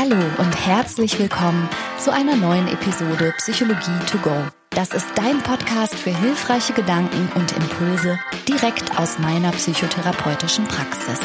Hallo 0.00 0.14
und 0.14 0.54
herzlich 0.64 1.18
willkommen 1.18 1.68
zu 1.98 2.12
einer 2.12 2.36
neuen 2.36 2.68
Episode 2.68 3.34
Psychologie 3.38 3.98
to 4.06 4.18
go. 4.18 4.30
Das 4.70 4.94
ist 4.94 5.08
dein 5.16 5.42
Podcast 5.42 5.96
für 5.96 6.16
hilfreiche 6.16 6.72
Gedanken 6.72 7.28
und 7.34 7.50
Impulse 7.56 8.16
direkt 8.46 8.96
aus 8.96 9.18
meiner 9.18 9.50
psychotherapeutischen 9.50 10.66
Praxis. 10.66 11.18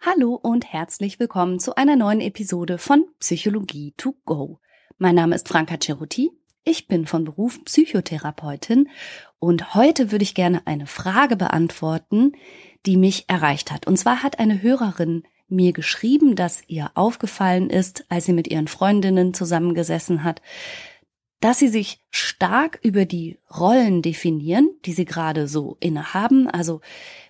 Hallo 0.00 0.34
und 0.36 0.72
herzlich 0.72 1.18
willkommen 1.18 1.58
zu 1.58 1.74
einer 1.74 1.96
neuen 1.96 2.20
Episode 2.20 2.78
von 2.78 3.04
Psychologie 3.18 3.94
to 3.96 4.14
go. 4.24 4.60
Mein 4.98 5.16
Name 5.16 5.34
ist 5.34 5.48
Franka 5.48 5.76
Ceruti. 5.76 6.30
Ich 6.64 6.86
bin 6.86 7.06
von 7.06 7.24
Beruf 7.24 7.64
Psychotherapeutin 7.64 8.88
und 9.38 9.74
heute 9.74 10.12
würde 10.12 10.22
ich 10.22 10.34
gerne 10.34 10.66
eine 10.66 10.86
Frage 10.86 11.36
beantworten, 11.36 12.32
die 12.86 12.96
mich 12.96 13.24
erreicht 13.28 13.70
hat. 13.70 13.86
Und 13.86 13.96
zwar 13.96 14.22
hat 14.22 14.38
eine 14.38 14.62
Hörerin 14.62 15.22
mir 15.48 15.72
geschrieben, 15.72 16.36
dass 16.36 16.62
ihr 16.66 16.90
aufgefallen 16.94 17.70
ist, 17.70 18.04
als 18.08 18.26
sie 18.26 18.32
mit 18.32 18.48
ihren 18.48 18.68
Freundinnen 18.68 19.32
zusammengesessen 19.32 20.24
hat, 20.24 20.42
dass 21.40 21.58
sie 21.58 21.68
sich 21.68 22.00
stark 22.10 22.80
über 22.82 23.04
die 23.04 23.38
Rollen 23.56 24.02
definieren, 24.02 24.70
die 24.84 24.92
sie 24.92 25.04
gerade 25.04 25.46
so 25.46 25.76
innehaben. 25.80 26.48
Also 26.48 26.80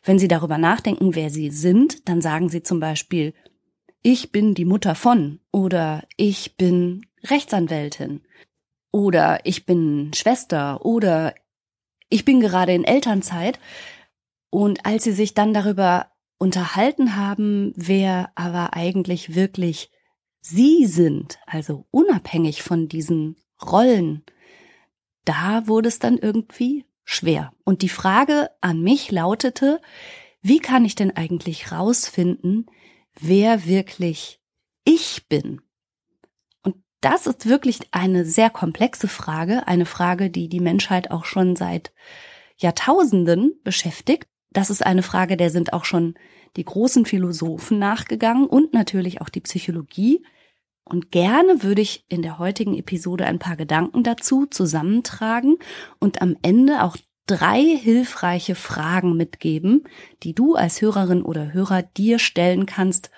wenn 0.03 0.19
sie 0.19 0.29
darüber 0.29 0.59
nachdenken, 0.59 1.15
wer 1.15 1.31
sie 1.31 1.51
sind, 1.51 2.09
dann 2.09 2.23
sagen 2.23 2.49
sie 2.49 2.63
zum 2.63 2.81
Beispiel, 2.81 3.35
ich 4.03 4.33
bin 4.33 4.55
die 4.55 4.65
Mutter 4.65 4.95
von 4.95 5.41
oder 5.53 6.05
ich 6.17 6.57
bin 6.57 7.07
Rechtsanwältin 7.25 8.23
oder 8.91 9.41
ich 9.45 9.67
bin 9.67 10.13
Schwester 10.15 10.85
oder 10.85 11.35
ich 12.09 12.25
bin 12.25 12.41
gerade 12.41 12.73
in 12.73 12.85
Elternzeit. 12.85 13.59
Und 14.51 14.87
als 14.87 15.05
sie 15.05 15.13
sich 15.13 15.35
dann 15.35 15.53
darüber 15.53 16.11
unterhalten 16.39 17.17
haben, 17.17 17.73
wer 17.77 18.31
aber 18.35 18.75
eigentlich 18.75 19.35
wirklich 19.35 19.91
sie 20.41 20.87
sind, 20.87 21.39
also 21.47 21.87
unabhängig 21.91 22.63
von 22.63 22.89
diesen 22.89 23.37
Rollen, 23.63 24.25
da 25.25 25.67
wurde 25.67 25.89
es 25.89 25.99
dann 25.99 26.17
irgendwie 26.17 26.87
schwer. 27.05 27.53
Und 27.65 27.83
die 27.83 27.89
Frage 27.89 28.51
an 28.61 28.81
mich 28.81 29.11
lautete, 29.11 29.81
wie 30.41 30.61
kann 30.61 30.85
ich 30.85 30.95
denn 30.95 31.15
eigentlich 31.15 31.73
rausfinden, 31.73 32.67
wer 33.19 33.67
wirklich 33.67 34.41
ich 34.85 35.27
bin? 35.29 35.61
Das 37.01 37.27
ist 37.27 37.47
wirklich 37.47 37.81
eine 37.93 38.25
sehr 38.25 38.51
komplexe 38.51 39.07
Frage, 39.07 39.69
eine 39.69 39.87
Frage, 39.87 40.31
die 40.31 40.49
die 40.49 40.61
Menschheit 40.61 41.11
auch 41.11 41.25
schon 41.25 41.55
seit 41.55 41.93
Jahrtausenden 42.57 43.53
beschäftigt. 43.63 44.27
Das 44.51 44.71
ist 44.71 44.85
eine 44.85 45.03
Frage, 45.03 45.37
der 45.37 45.51
sind 45.51 45.73
auch 45.73 45.85
schon 45.85 46.15
die 46.57 46.65
großen 46.65 47.07
Philosophen 47.07 47.79
nachgegangen 47.79 48.47
und 48.47 48.73
natürlich 48.73 49.21
auch 49.21 49.29
die 49.29 49.41
Psychologie. 49.41 50.25
Und 50.85 51.13
gerne 51.13 51.63
würde 51.63 51.83
ich 51.83 52.05
in 52.09 52.23
der 52.23 52.39
heutigen 52.39 52.77
Episode 52.77 53.27
ein 53.27 53.39
paar 53.39 53.57
Gedanken 53.57 54.03
dazu 54.03 54.47
zusammentragen 54.47 55.59
und 56.01 56.23
am 56.23 56.37
Ende 56.43 56.83
auch 56.83 56.97
drei 57.27 57.61
hilfreiche 57.63 58.55
Fragen 58.55 59.17
mitgeben, 59.17 59.85
die 60.23 60.35
du 60.35 60.55
als 60.55 60.81
Hörerin 60.81 61.23
oder 61.23 61.53
Hörer 61.53 61.83
dir 61.83 62.19
stellen 62.19 62.65
kannst, 62.67 63.11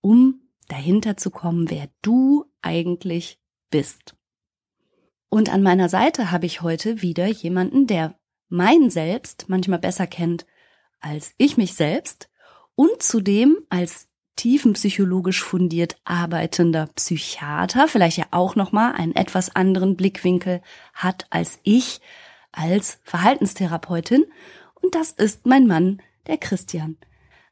um 0.00 0.40
dahinter 0.68 1.16
zu 1.16 1.30
kommen, 1.30 1.70
wer 1.70 1.88
du 2.02 2.46
eigentlich 2.62 3.38
bist. 3.70 4.14
Und 5.28 5.52
an 5.52 5.62
meiner 5.62 5.88
Seite 5.88 6.30
habe 6.30 6.46
ich 6.46 6.62
heute 6.62 7.02
wieder 7.02 7.26
jemanden, 7.26 7.86
der 7.86 8.18
mein 8.48 8.90
Selbst 8.90 9.46
manchmal 9.48 9.78
besser 9.78 10.06
kennt 10.06 10.46
als 11.00 11.32
ich 11.36 11.56
mich 11.56 11.74
selbst 11.74 12.28
und 12.74 13.02
zudem 13.02 13.58
als 13.68 14.08
tiefenpsychologisch 14.36 15.42
fundiert 15.42 15.96
arbeitender 16.04 16.88
Psychiater 16.94 17.88
vielleicht 17.88 18.18
ja 18.18 18.26
auch 18.30 18.54
noch 18.56 18.72
mal 18.72 18.92
einen 18.92 19.14
etwas 19.14 19.54
anderen 19.54 19.96
Blickwinkel 19.96 20.60
hat 20.94 21.26
als 21.30 21.58
ich 21.62 22.00
als 22.52 23.00
Verhaltenstherapeutin 23.04 24.24
und 24.74 24.94
das 24.94 25.10
ist 25.10 25.46
mein 25.46 25.66
Mann, 25.66 26.00
der 26.26 26.38
Christian. 26.38 26.96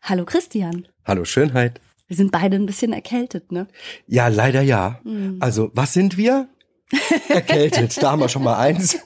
Hallo 0.03 0.25
Christian. 0.25 0.87
Hallo 1.05 1.25
Schönheit. 1.25 1.81
Wir 2.07 2.17
sind 2.17 2.31
beide 2.31 2.57
ein 2.57 2.67
bisschen 2.67 2.93
erkältet, 2.93 3.51
ne? 3.51 3.67
Ja, 4.07 4.29
leider 4.29 4.63
ja. 4.63 5.01
Mhm. 5.05 5.39
Also, 5.41 5.71
was 5.75 5.93
sind 5.93 6.17
wir? 6.17 6.49
Erkältet, 7.29 8.01
da 8.01 8.13
haben 8.13 8.21
wir 8.21 8.29
schon 8.29 8.45
mal 8.45 8.57
eins. 8.57 8.99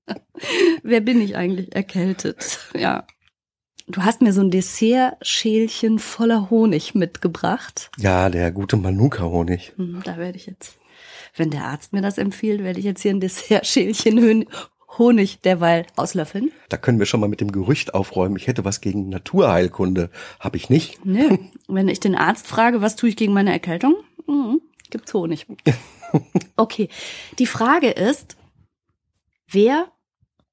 Wer 0.82 1.00
bin 1.00 1.20
ich 1.20 1.36
eigentlich 1.36 1.74
erkältet? 1.74 2.58
Ja. 2.74 3.06
Du 3.86 4.02
hast 4.02 4.20
mir 4.20 4.34
so 4.34 4.42
ein 4.42 4.50
Dessertschälchen 4.50 5.98
voller 5.98 6.50
Honig 6.50 6.94
mitgebracht. 6.94 7.90
Ja, 7.96 8.28
der 8.28 8.52
gute 8.52 8.76
Manuka-Honig. 8.76 9.72
Hm, 9.76 10.02
da 10.04 10.18
werde 10.18 10.36
ich 10.36 10.44
jetzt, 10.44 10.78
wenn 11.34 11.50
der 11.50 11.64
Arzt 11.64 11.94
mir 11.94 12.02
das 12.02 12.18
empfiehlt, 12.18 12.62
werde 12.62 12.78
ich 12.78 12.84
jetzt 12.84 13.00
hier 13.00 13.12
ein 13.12 13.20
Dessertschälchen 13.20 14.18
Honig 14.96 15.40
derweil 15.42 15.86
auslöffeln. 15.96 16.50
Da 16.70 16.76
können 16.76 16.98
wir 16.98 17.06
schon 17.06 17.20
mal 17.20 17.28
mit 17.28 17.40
dem 17.40 17.52
Gerücht 17.52 17.94
aufräumen, 17.94 18.36
ich 18.36 18.46
hätte 18.46 18.64
was 18.64 18.80
gegen 18.80 19.08
Naturheilkunde. 19.10 20.10
Habe 20.40 20.56
ich 20.56 20.70
nicht. 20.70 21.04
Nö. 21.04 21.36
Wenn 21.66 21.88
ich 21.88 22.00
den 22.00 22.14
Arzt 22.14 22.46
frage, 22.46 22.80
was 22.80 22.96
tue 22.96 23.10
ich 23.10 23.16
gegen 23.16 23.32
meine 23.32 23.52
Erkältung? 23.52 23.96
Mhm. 24.26 24.60
Gibt's 24.90 25.12
Honig. 25.14 25.46
Okay. 26.56 26.88
Die 27.38 27.44
Frage 27.44 27.90
ist, 27.90 28.38
wer 29.46 29.92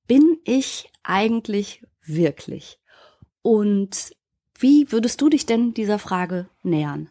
bin 0.06 0.38
ich 0.44 0.92
eigentlich 1.02 1.82
wirklich? 2.04 2.78
Und 3.42 4.14
wie 4.60 4.92
würdest 4.92 5.22
du 5.22 5.30
dich 5.30 5.46
denn 5.46 5.74
dieser 5.74 5.98
Frage 5.98 6.50
nähern? 6.62 7.10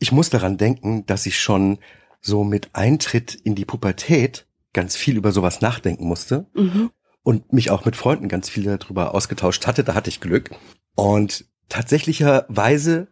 Ich 0.00 0.10
muss 0.10 0.30
daran 0.30 0.58
denken, 0.58 1.06
dass 1.06 1.26
ich 1.26 1.38
schon 1.38 1.78
so 2.20 2.42
mit 2.42 2.70
Eintritt 2.72 3.36
in 3.36 3.54
die 3.54 3.64
Pubertät 3.64 4.47
ganz 4.72 4.96
viel 4.96 5.16
über 5.16 5.32
sowas 5.32 5.60
nachdenken 5.60 6.06
musste 6.06 6.46
mhm. 6.54 6.90
und 7.22 7.52
mich 7.52 7.70
auch 7.70 7.84
mit 7.84 7.96
Freunden 7.96 8.28
ganz 8.28 8.48
viel 8.48 8.64
darüber 8.64 9.14
ausgetauscht 9.14 9.66
hatte. 9.66 9.84
Da 9.84 9.94
hatte 9.94 10.10
ich 10.10 10.20
Glück. 10.20 10.50
Und 10.94 11.46
tatsächlicherweise 11.68 13.08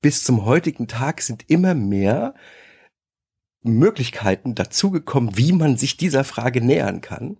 bis 0.00 0.24
zum 0.24 0.44
heutigen 0.44 0.86
Tag 0.86 1.20
sind 1.20 1.44
immer 1.48 1.74
mehr 1.74 2.34
Möglichkeiten 3.62 4.54
dazugekommen, 4.54 5.36
wie 5.36 5.52
man 5.52 5.76
sich 5.76 5.96
dieser 5.96 6.24
Frage 6.24 6.60
nähern 6.60 7.00
kann. 7.00 7.38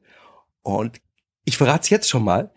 Und 0.63 1.01
ich 1.45 1.57
verrate 1.57 1.83
es 1.83 1.91
jetzt 1.91 2.09
schon 2.11 2.25
mal 2.25 2.53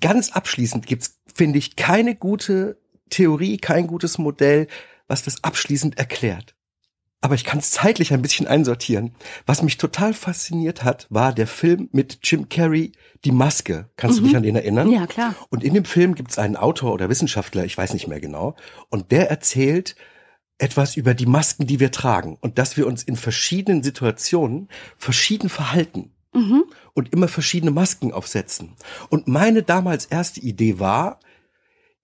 ganz 0.00 0.32
abschließend 0.32 0.86
gibt's, 0.86 1.20
finde 1.34 1.58
ich, 1.58 1.76
keine 1.76 2.14
gute 2.14 2.78
Theorie, 3.10 3.58
kein 3.58 3.86
gutes 3.86 4.18
Modell, 4.18 4.66
was 5.06 5.22
das 5.22 5.44
abschließend 5.44 5.98
erklärt. 5.98 6.54
Aber 7.24 7.36
ich 7.36 7.44
kann 7.44 7.58
es 7.58 7.70
zeitlich 7.70 8.12
ein 8.12 8.20
bisschen 8.20 8.46
einsortieren. 8.46 9.14
Was 9.46 9.62
mich 9.62 9.78
total 9.78 10.12
fasziniert 10.12 10.84
hat, 10.84 11.06
war 11.08 11.32
der 11.32 11.46
Film 11.46 11.88
mit 11.90 12.18
Jim 12.22 12.50
Carrey, 12.50 12.92
Die 13.24 13.32
Maske. 13.32 13.88
Kannst 13.96 14.18
mhm. 14.18 14.24
du 14.24 14.28
dich 14.28 14.36
an 14.36 14.42
den 14.42 14.56
erinnern? 14.56 14.90
Ja, 14.90 15.06
klar. 15.06 15.34
Und 15.48 15.64
in 15.64 15.72
dem 15.72 15.86
Film 15.86 16.14
gibt's 16.16 16.38
einen 16.38 16.54
Autor 16.54 16.92
oder 16.92 17.08
Wissenschaftler, 17.08 17.64
ich 17.64 17.78
weiß 17.78 17.94
nicht 17.94 18.08
mehr 18.08 18.20
genau, 18.20 18.56
und 18.90 19.10
der 19.10 19.30
erzählt 19.30 19.96
etwas 20.58 20.98
über 20.98 21.14
die 21.14 21.24
Masken, 21.24 21.66
die 21.66 21.80
wir 21.80 21.90
tragen 21.90 22.36
und 22.42 22.58
dass 22.58 22.76
wir 22.76 22.86
uns 22.86 23.02
in 23.02 23.16
verschiedenen 23.16 23.82
Situationen 23.82 24.68
verschieden 24.98 25.48
verhalten 25.48 26.12
mhm. 26.34 26.64
und 26.92 27.10
immer 27.14 27.28
verschiedene 27.28 27.70
Masken 27.70 28.12
aufsetzen. 28.12 28.76
Und 29.08 29.28
meine 29.28 29.62
damals 29.62 30.04
erste 30.04 30.40
Idee 30.40 30.78
war, 30.78 31.20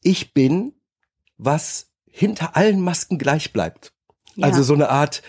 ich 0.02 0.32
bin, 0.32 0.72
was 1.36 1.90
hinter 2.06 2.56
allen 2.56 2.80
Masken 2.80 3.18
gleich 3.18 3.52
bleibt. 3.52 3.92
Ja. 4.36 4.46
Also 4.46 4.62
so 4.62 4.74
eine 4.74 4.88
Art 4.88 5.22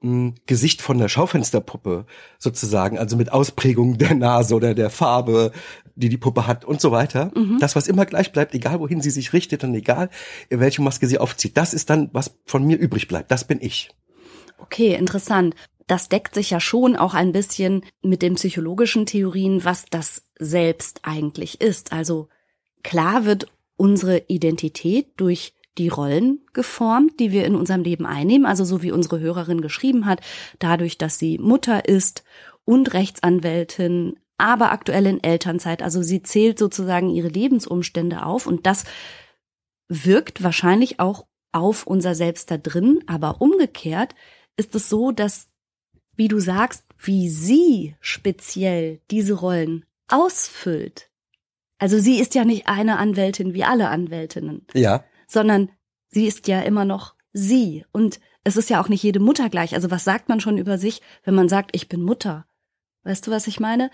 mh, 0.00 0.10
hm, 0.10 0.34
Gesicht 0.46 0.82
von 0.82 0.98
der 0.98 1.08
Schaufensterpuppe 1.08 2.06
sozusagen, 2.38 2.98
also 2.98 3.16
mit 3.16 3.32
Ausprägung 3.32 3.98
der 3.98 4.14
Nase 4.14 4.54
oder 4.54 4.74
der 4.74 4.90
Farbe, 4.90 5.52
die 5.94 6.08
die 6.08 6.18
Puppe 6.18 6.46
hat 6.46 6.64
und 6.64 6.80
so 6.80 6.90
weiter. 6.92 7.30
Mhm. 7.34 7.58
Das, 7.60 7.74
was 7.76 7.88
immer 7.88 8.06
gleich 8.06 8.32
bleibt, 8.32 8.54
egal 8.54 8.80
wohin 8.80 9.00
sie 9.00 9.10
sich 9.10 9.32
richtet 9.32 9.64
und 9.64 9.74
egal 9.74 10.10
welche 10.50 10.82
Maske 10.82 11.06
sie 11.06 11.18
aufzieht, 11.18 11.56
das 11.56 11.74
ist 11.74 11.90
dann, 11.90 12.10
was 12.12 12.38
von 12.44 12.64
mir 12.64 12.78
übrig 12.78 13.08
bleibt. 13.08 13.30
Das 13.30 13.44
bin 13.44 13.58
ich. 13.60 13.90
Okay, 14.58 14.94
interessant 14.94 15.54
das 15.88 16.08
deckt 16.08 16.34
sich 16.34 16.50
ja 16.50 16.60
schon 16.60 16.94
auch 16.94 17.14
ein 17.14 17.32
bisschen 17.32 17.82
mit 18.02 18.22
den 18.22 18.34
psychologischen 18.36 19.06
Theorien, 19.06 19.64
was 19.64 19.86
das 19.90 20.22
Selbst 20.38 21.00
eigentlich 21.02 21.60
ist. 21.60 21.92
Also 21.92 22.28
klar 22.84 23.24
wird 23.24 23.50
unsere 23.76 24.22
Identität 24.28 25.08
durch 25.16 25.54
die 25.78 25.88
Rollen 25.88 26.40
geformt, 26.52 27.20
die 27.20 27.32
wir 27.32 27.44
in 27.44 27.54
unserem 27.54 27.82
Leben 27.82 28.06
einnehmen, 28.06 28.46
also 28.46 28.64
so 28.64 28.82
wie 28.82 28.92
unsere 28.92 29.20
Hörerin 29.20 29.60
geschrieben 29.60 30.06
hat, 30.06 30.20
dadurch, 30.58 30.98
dass 30.98 31.18
sie 31.18 31.38
Mutter 31.38 31.88
ist 31.88 32.24
und 32.64 32.92
Rechtsanwältin, 32.92 34.18
aber 34.36 34.72
aktuell 34.72 35.06
in 35.06 35.22
Elternzeit, 35.22 35.82
also 35.82 36.02
sie 36.02 36.22
zählt 36.22 36.58
sozusagen 36.58 37.10
ihre 37.10 37.28
Lebensumstände 37.28 38.24
auf 38.24 38.46
und 38.46 38.66
das 38.66 38.84
wirkt 39.88 40.42
wahrscheinlich 40.42 41.00
auch 41.00 41.26
auf 41.52 41.86
unser 41.86 42.14
Selbst 42.14 42.50
da 42.50 42.58
drin, 42.58 43.02
aber 43.06 43.40
umgekehrt 43.40 44.14
ist 44.56 44.74
es 44.74 44.88
so, 44.88 45.12
dass 45.12 45.48
wie 46.18 46.28
du 46.28 46.40
sagst, 46.40 46.84
wie 46.98 47.28
sie 47.30 47.94
speziell 48.00 49.00
diese 49.10 49.34
Rollen 49.34 49.84
ausfüllt, 50.08 51.10
Also 51.78 51.98
sie 51.98 52.18
ist 52.18 52.34
ja 52.34 52.44
nicht 52.44 52.66
eine 52.66 52.98
Anwältin 52.98 53.54
wie 53.54 53.62
alle 53.62 53.88
Anwältinnen. 53.88 54.66
Ja. 54.74 55.04
Sondern 55.28 55.70
sie 56.08 56.26
ist 56.26 56.48
ja 56.48 56.60
immer 56.62 56.84
noch 56.84 57.14
sie. 57.32 57.84
Und 57.92 58.18
es 58.44 58.56
ist 58.56 58.70
ja 58.70 58.82
auch 58.82 58.88
nicht 58.88 59.02
jede 59.02 59.20
Mutter 59.20 59.48
gleich. 59.48 59.74
Also 59.74 59.90
was 59.90 60.04
sagt 60.04 60.28
man 60.28 60.40
schon 60.40 60.58
über 60.58 60.78
sich, 60.78 61.02
wenn 61.24 61.34
man 61.34 61.48
sagt, 61.48 61.70
ich 61.74 61.88
bin 61.88 62.02
Mutter? 62.02 62.46
Weißt 63.04 63.26
du, 63.26 63.30
was 63.30 63.46
ich 63.46 63.60
meine? 63.60 63.90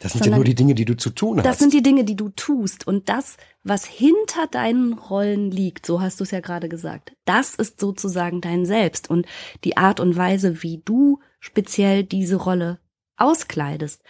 Das 0.00 0.12
sind 0.12 0.24
Sondern 0.24 0.32
ja 0.32 0.38
nur 0.38 0.44
die 0.44 0.54
Dinge, 0.54 0.74
die 0.74 0.84
du 0.84 0.96
zu 0.96 1.10
tun 1.10 1.38
hast. 1.38 1.44
Das 1.44 1.58
sind 1.58 1.72
die 1.72 1.82
Dinge, 1.82 2.04
die 2.04 2.16
du 2.16 2.28
tust. 2.28 2.86
Und 2.86 3.08
das, 3.08 3.36
was 3.64 3.84
hinter 3.84 4.46
deinen 4.50 4.92
Rollen 4.92 5.50
liegt, 5.50 5.86
so 5.86 6.00
hast 6.00 6.20
du 6.20 6.24
es 6.24 6.30
ja 6.30 6.40
gerade 6.40 6.68
gesagt, 6.68 7.12
das 7.24 7.54
ist 7.54 7.80
sozusagen 7.80 8.40
dein 8.40 8.64
Selbst 8.64 9.10
und 9.10 9.26
die 9.64 9.76
Art 9.76 10.00
und 10.00 10.16
Weise, 10.16 10.62
wie 10.62 10.82
du 10.84 11.20
speziell 11.40 12.04
diese 12.04 12.36
Rolle 12.36 12.78
auskleidest. 13.16 14.02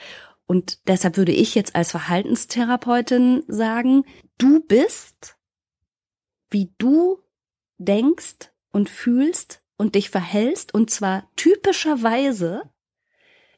Und 0.47 0.87
deshalb 0.89 1.17
würde 1.17 1.33
ich 1.33 1.55
jetzt 1.55 1.75
als 1.75 1.91
Verhaltenstherapeutin 1.91 3.45
sagen, 3.49 4.05
du 4.37 4.61
bist, 4.61 5.38
wie 6.51 6.73
du 6.79 7.19
denkst 7.79 8.51
und 8.73 8.89
fühlst 8.89 9.63
und 9.77 9.95
dich 9.95 10.11
verhältst, 10.11 10.75
und 10.75 10.91
zwar 10.91 11.29
typischerweise 11.37 12.63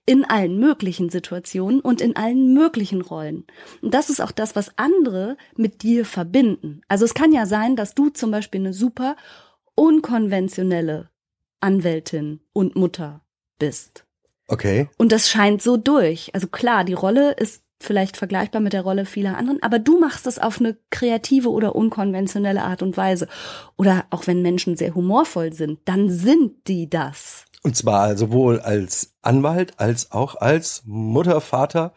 in 0.06 0.24
allen 0.24 0.58
möglichen 0.58 1.08
Situationen 1.08 1.80
und 1.80 2.00
in 2.00 2.16
allen 2.16 2.52
möglichen 2.52 3.00
Rollen. 3.00 3.46
Und 3.80 3.94
das 3.94 4.10
ist 4.10 4.20
auch 4.20 4.32
das, 4.32 4.56
was 4.56 4.76
andere 4.76 5.36
mit 5.56 5.82
dir 5.82 6.04
verbinden. 6.04 6.82
Also 6.88 7.04
es 7.04 7.14
kann 7.14 7.32
ja 7.32 7.46
sein, 7.46 7.76
dass 7.76 7.94
du 7.94 8.08
zum 8.08 8.30
Beispiel 8.30 8.60
eine 8.60 8.72
super 8.72 9.16
unkonventionelle 9.74 11.10
Anwältin 11.60 12.40
und 12.52 12.76
Mutter 12.76 13.24
bist. 13.58 14.04
Okay. 14.48 14.88
Und 14.98 15.12
das 15.12 15.28
scheint 15.28 15.62
so 15.62 15.76
durch. 15.76 16.34
Also 16.34 16.48
klar, 16.48 16.84
die 16.84 16.94
Rolle 16.94 17.32
ist 17.34 17.62
vielleicht 17.80 18.16
vergleichbar 18.16 18.60
mit 18.60 18.74
der 18.74 18.82
Rolle 18.82 19.06
vieler 19.06 19.36
anderen, 19.36 19.62
aber 19.62 19.78
du 19.78 19.98
machst 19.98 20.26
es 20.26 20.38
auf 20.38 20.60
eine 20.60 20.76
kreative 20.90 21.50
oder 21.50 21.74
unkonventionelle 21.74 22.62
Art 22.62 22.82
und 22.82 22.96
Weise. 22.96 23.26
Oder 23.76 24.04
auch 24.10 24.26
wenn 24.26 24.42
Menschen 24.42 24.76
sehr 24.76 24.94
humorvoll 24.94 25.52
sind, 25.52 25.80
dann 25.86 26.10
sind 26.10 26.68
die 26.68 26.88
das. 26.88 27.46
Und 27.62 27.76
zwar 27.76 28.16
sowohl 28.16 28.60
als 28.60 29.14
Anwalt 29.22 29.78
als 29.78 30.12
auch 30.12 30.36
als 30.36 30.82
Mutter, 30.86 31.40
Vater, 31.40 31.94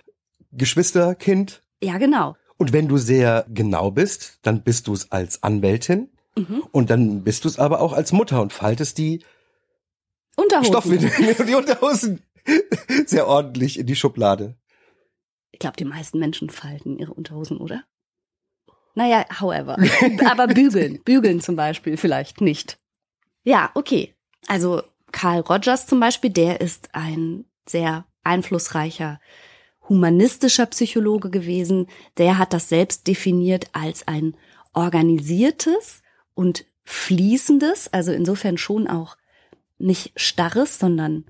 Geschwister, 0.51 1.15
Kind. 1.15 1.62
Ja, 1.81 1.97
genau. 1.97 2.35
Und 2.57 2.74
wenn 2.74 2.88
du 2.88 2.97
sehr 2.97 3.45
genau 3.50 3.91
bist, 3.91 4.39
dann 4.41 4.63
bist 4.63 4.88
du 4.88 4.94
es 4.94 5.12
als 5.12 5.44
Anwältin. 5.44 6.09
Mhm. 6.38 6.63
Und 6.71 6.89
dann 6.89 7.24
bist 7.24 7.44
du 7.44 7.50
es 7.50 7.59
aber 7.59 7.81
auch 7.81 7.94
als 7.94 8.12
Mutter 8.12 8.41
und 8.41 8.53
faltest 8.53 8.97
die 8.97 9.24
Unterhosen. 10.35 10.71
Stoffwindeln, 10.71 11.47
die 11.47 11.56
Unterhosen 11.56 12.21
sehr 13.06 13.27
ordentlich 13.27 13.80
in 13.80 13.85
die 13.85 13.95
Schublade. 13.95 14.56
Ich 15.54 15.60
glaube, 15.60 15.78
die 15.78 15.86
meisten 15.86 16.20
Menschen 16.20 16.50
falten 16.50 16.98
ihre 16.98 17.14
Unterhosen, 17.14 17.58
oder? 17.58 17.86
Naja, 18.96 19.26
however. 19.40 19.78
aber 20.30 20.48
bügeln. 20.48 21.02
Bügeln 21.04 21.40
zum 21.40 21.56
Beispiel 21.56 21.96
vielleicht 21.96 22.42
nicht. 22.42 22.78
Ja, 23.44 23.72
okay. 23.74 24.14
Also 24.48 24.84
Carl 25.12 25.40
Rogers 25.40 25.88
zum 25.88 26.00
Beispiel, 26.00 26.32
der 26.32 26.60
ist 26.60 26.90
ein 26.94 27.46
sehr 27.66 28.06
einflussreicher 28.24 29.20
humanistischer 29.90 30.66
Psychologe 30.68 31.30
gewesen. 31.30 31.88
Der 32.18 32.38
hat 32.38 32.54
das 32.54 32.70
selbst 32.70 33.08
definiert 33.08 33.68
als 33.74 34.08
ein 34.08 34.36
organisiertes 34.74 36.02
und 36.34 36.66
fließendes, 36.84 37.92
also 37.94 38.12
insofern 38.12 38.58
schon 38.58 38.88
auch 38.88 39.18
nicht 39.78 40.14
starres, 40.16 40.80
sondern 40.80 41.26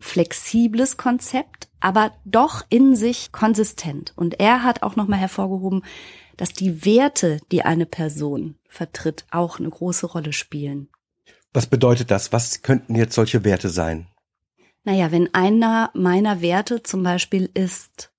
flexibles 0.00 0.96
Konzept, 0.96 1.68
aber 1.78 2.12
doch 2.24 2.64
in 2.68 2.96
sich 2.96 3.30
konsistent. 3.30 4.12
Und 4.16 4.40
er 4.40 4.64
hat 4.64 4.82
auch 4.82 4.96
nochmal 4.96 5.18
hervorgehoben, 5.18 5.84
dass 6.36 6.52
die 6.52 6.84
Werte, 6.84 7.38
die 7.52 7.62
eine 7.62 7.86
Person 7.86 8.56
vertritt, 8.68 9.26
auch 9.30 9.58
eine 9.58 9.68
große 9.68 10.06
Rolle 10.06 10.32
spielen. 10.32 10.88
Was 11.52 11.66
bedeutet 11.66 12.10
das? 12.10 12.32
Was 12.32 12.62
könnten 12.62 12.94
jetzt 12.94 13.14
solche 13.14 13.44
Werte 13.44 13.68
sein? 13.68 14.06
Naja, 14.84 15.12
wenn 15.12 15.34
einer 15.34 15.90
meiner 15.94 16.40
Werte 16.40 16.82
zum 16.82 17.02
Beispiel 17.02 17.50
ist 17.52 18.10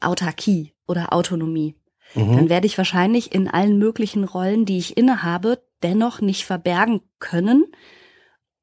Autarkie 0.00 0.74
oder 0.86 1.12
Autonomie, 1.12 1.76
mhm. 2.14 2.36
dann 2.36 2.48
werde 2.48 2.66
ich 2.66 2.76
wahrscheinlich 2.76 3.32
in 3.32 3.48
allen 3.48 3.78
möglichen 3.78 4.24
Rollen, 4.24 4.64
die 4.64 4.78
ich 4.78 4.96
innehabe, 4.96 5.62
dennoch 5.82 6.20
nicht 6.20 6.44
verbergen 6.44 7.02
können 7.20 7.64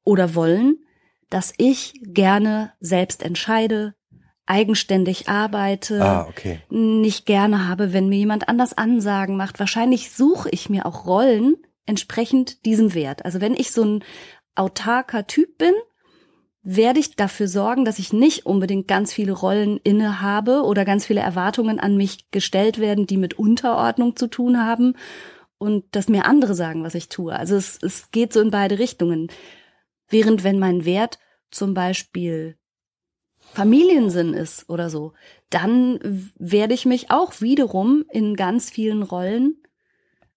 oder 0.03 0.36
wollen, 0.36 0.80
dass 1.31 1.54
ich 1.57 1.94
gerne 2.04 2.74
selbst 2.80 3.24
entscheide, 3.24 3.95
eigenständig 4.45 5.30
arbeite, 5.30 6.01
ah, 6.01 6.28
okay. 6.30 6.60
nicht 6.69 7.25
gerne 7.25 7.68
habe, 7.68 7.94
wenn 7.94 8.10
mir 8.10 8.18
jemand 8.18 8.50
anders 8.50 8.78
Ansagen 8.78 9.38
macht. 9.38 9.60
Wahrscheinlich 9.60 10.12
suche 10.12 10.50
ich 10.51 10.69
mir 10.69 10.86
auch 10.86 11.06
Rollen, 11.06 11.56
entsprechend 11.86 12.66
diesem 12.66 12.94
Wert. 12.94 13.25
Also 13.25 13.42
wenn 13.42 13.54
ich 13.54 13.72
so 13.72 13.83
ein 13.83 14.04
autarker 14.56 15.25
Typ 15.25 15.57
bin, 15.57 15.74
werde 16.63 17.00
ich 17.00 17.16
dafür 17.16 17.48
sorgen, 17.48 17.86
dass 17.86 17.98
ich 17.98 18.13
nicht 18.13 18.45
unbedingt 18.45 18.88
ganz 18.88 19.13
viele 19.13 19.31
Rollen 19.31 19.80
inne 19.84 20.22
habe 20.22 20.63
oder 20.63 20.86
ganz 20.86 21.06
viele 21.06 21.22
Erwartungen 21.22 21.80
an 21.80 21.98
mich 21.98 22.30
gestellt 22.30 22.77
werden, 22.77 23.07
die 23.07 23.18
mit 23.18 23.39
Unterordnung 23.39 24.16
zu 24.16 24.27
tun 24.27 24.63
haben 24.63 24.95
und 25.57 25.86
dass 25.92 26.10
mir 26.10 26.25
andere 26.25 26.54
sagen, 26.56 26.84
was 26.84 26.94
ich 26.94 27.10
tue. 27.10 27.34
Also 27.34 27.56
es, 27.56 27.80
es 27.81 28.12
geht 28.12 28.34
so 28.34 28.42
in 28.42 28.51
beide 28.51 28.80
Richtungen. 28.80 29.30
Während 30.12 30.44
wenn 30.44 30.60
mein 30.60 30.86
Wert 30.86 31.18
zum 31.50 31.74
Beispiel 31.74 32.58
Familiensinn 33.54 34.34
ist 34.34 34.69
oder 34.69 34.90
so, 34.90 35.13
dann 35.50 36.00
werde 36.38 36.74
ich 36.74 36.86
mich 36.86 37.10
auch 37.10 37.42
wiederum 37.42 38.06
in 38.12 38.36
ganz 38.36 38.69
vielen 38.69 39.02
Rollen 39.02 39.58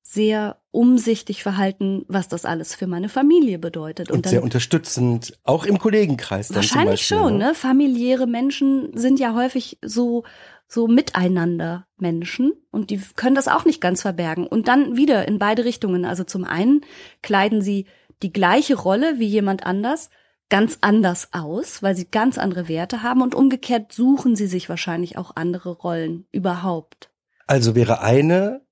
sehr 0.02 0.60
umsichtig 0.70 1.42
verhalten, 1.42 2.04
was 2.08 2.28
das 2.28 2.44
alles 2.44 2.74
für 2.74 2.86
meine 2.86 3.08
Familie 3.08 3.58
bedeutet. 3.58 4.10
Und, 4.10 4.18
und 4.18 4.28
sehr 4.28 4.42
unterstützend, 4.42 5.38
auch 5.44 5.64
im 5.64 5.78
Kollegenkreis. 5.78 6.48
Dann 6.48 6.56
wahrscheinlich 6.56 7.00
Beispiel, 7.00 7.16
schon, 7.18 7.38
ne? 7.38 7.46
ne? 7.48 7.54
Familiäre 7.54 8.26
Menschen 8.26 8.90
sind 8.96 9.18
ja 9.18 9.34
häufig 9.34 9.78
so 9.82 10.24
so 10.66 10.88
miteinander 10.88 11.86
Menschen 11.98 12.52
und 12.70 12.90
die 12.90 13.00
können 13.16 13.34
das 13.34 13.48
auch 13.48 13.64
nicht 13.64 13.80
ganz 13.80 14.02
verbergen. 14.02 14.46
Und 14.46 14.66
dann 14.66 14.96
wieder 14.96 15.28
in 15.28 15.38
beide 15.38 15.64
Richtungen. 15.64 16.04
Also 16.04 16.24
zum 16.24 16.44
einen 16.44 16.80
kleiden 17.22 17.62
sie 17.62 17.86
die 18.24 18.32
gleiche 18.32 18.74
Rolle 18.74 19.18
wie 19.18 19.26
jemand 19.26 19.64
anders 19.66 20.10
ganz 20.48 20.78
anders 20.80 21.28
aus, 21.32 21.82
weil 21.82 21.94
sie 21.94 22.06
ganz 22.06 22.38
andere 22.38 22.68
Werte 22.68 23.02
haben 23.02 23.22
und 23.22 23.34
umgekehrt 23.34 23.92
suchen 23.92 24.34
sie 24.34 24.46
sich 24.46 24.68
wahrscheinlich 24.68 25.18
auch 25.18 25.36
andere 25.36 25.70
Rollen 25.70 26.26
überhaupt. 26.32 27.10
Also 27.46 27.74
wäre 27.74 28.00
eine 28.00 28.62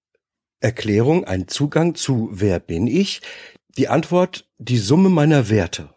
Erklärung, 0.61 1.25
ein 1.25 1.49
Zugang 1.49 1.95
zu 1.95 2.29
wer 2.33 2.61
bin 2.61 2.87
ich? 2.87 3.21
Die 3.77 3.89
Antwort, 3.89 4.49
die 4.59 4.79
Summe 4.79 5.09
meiner 5.09 5.51
Werte. 5.51 5.91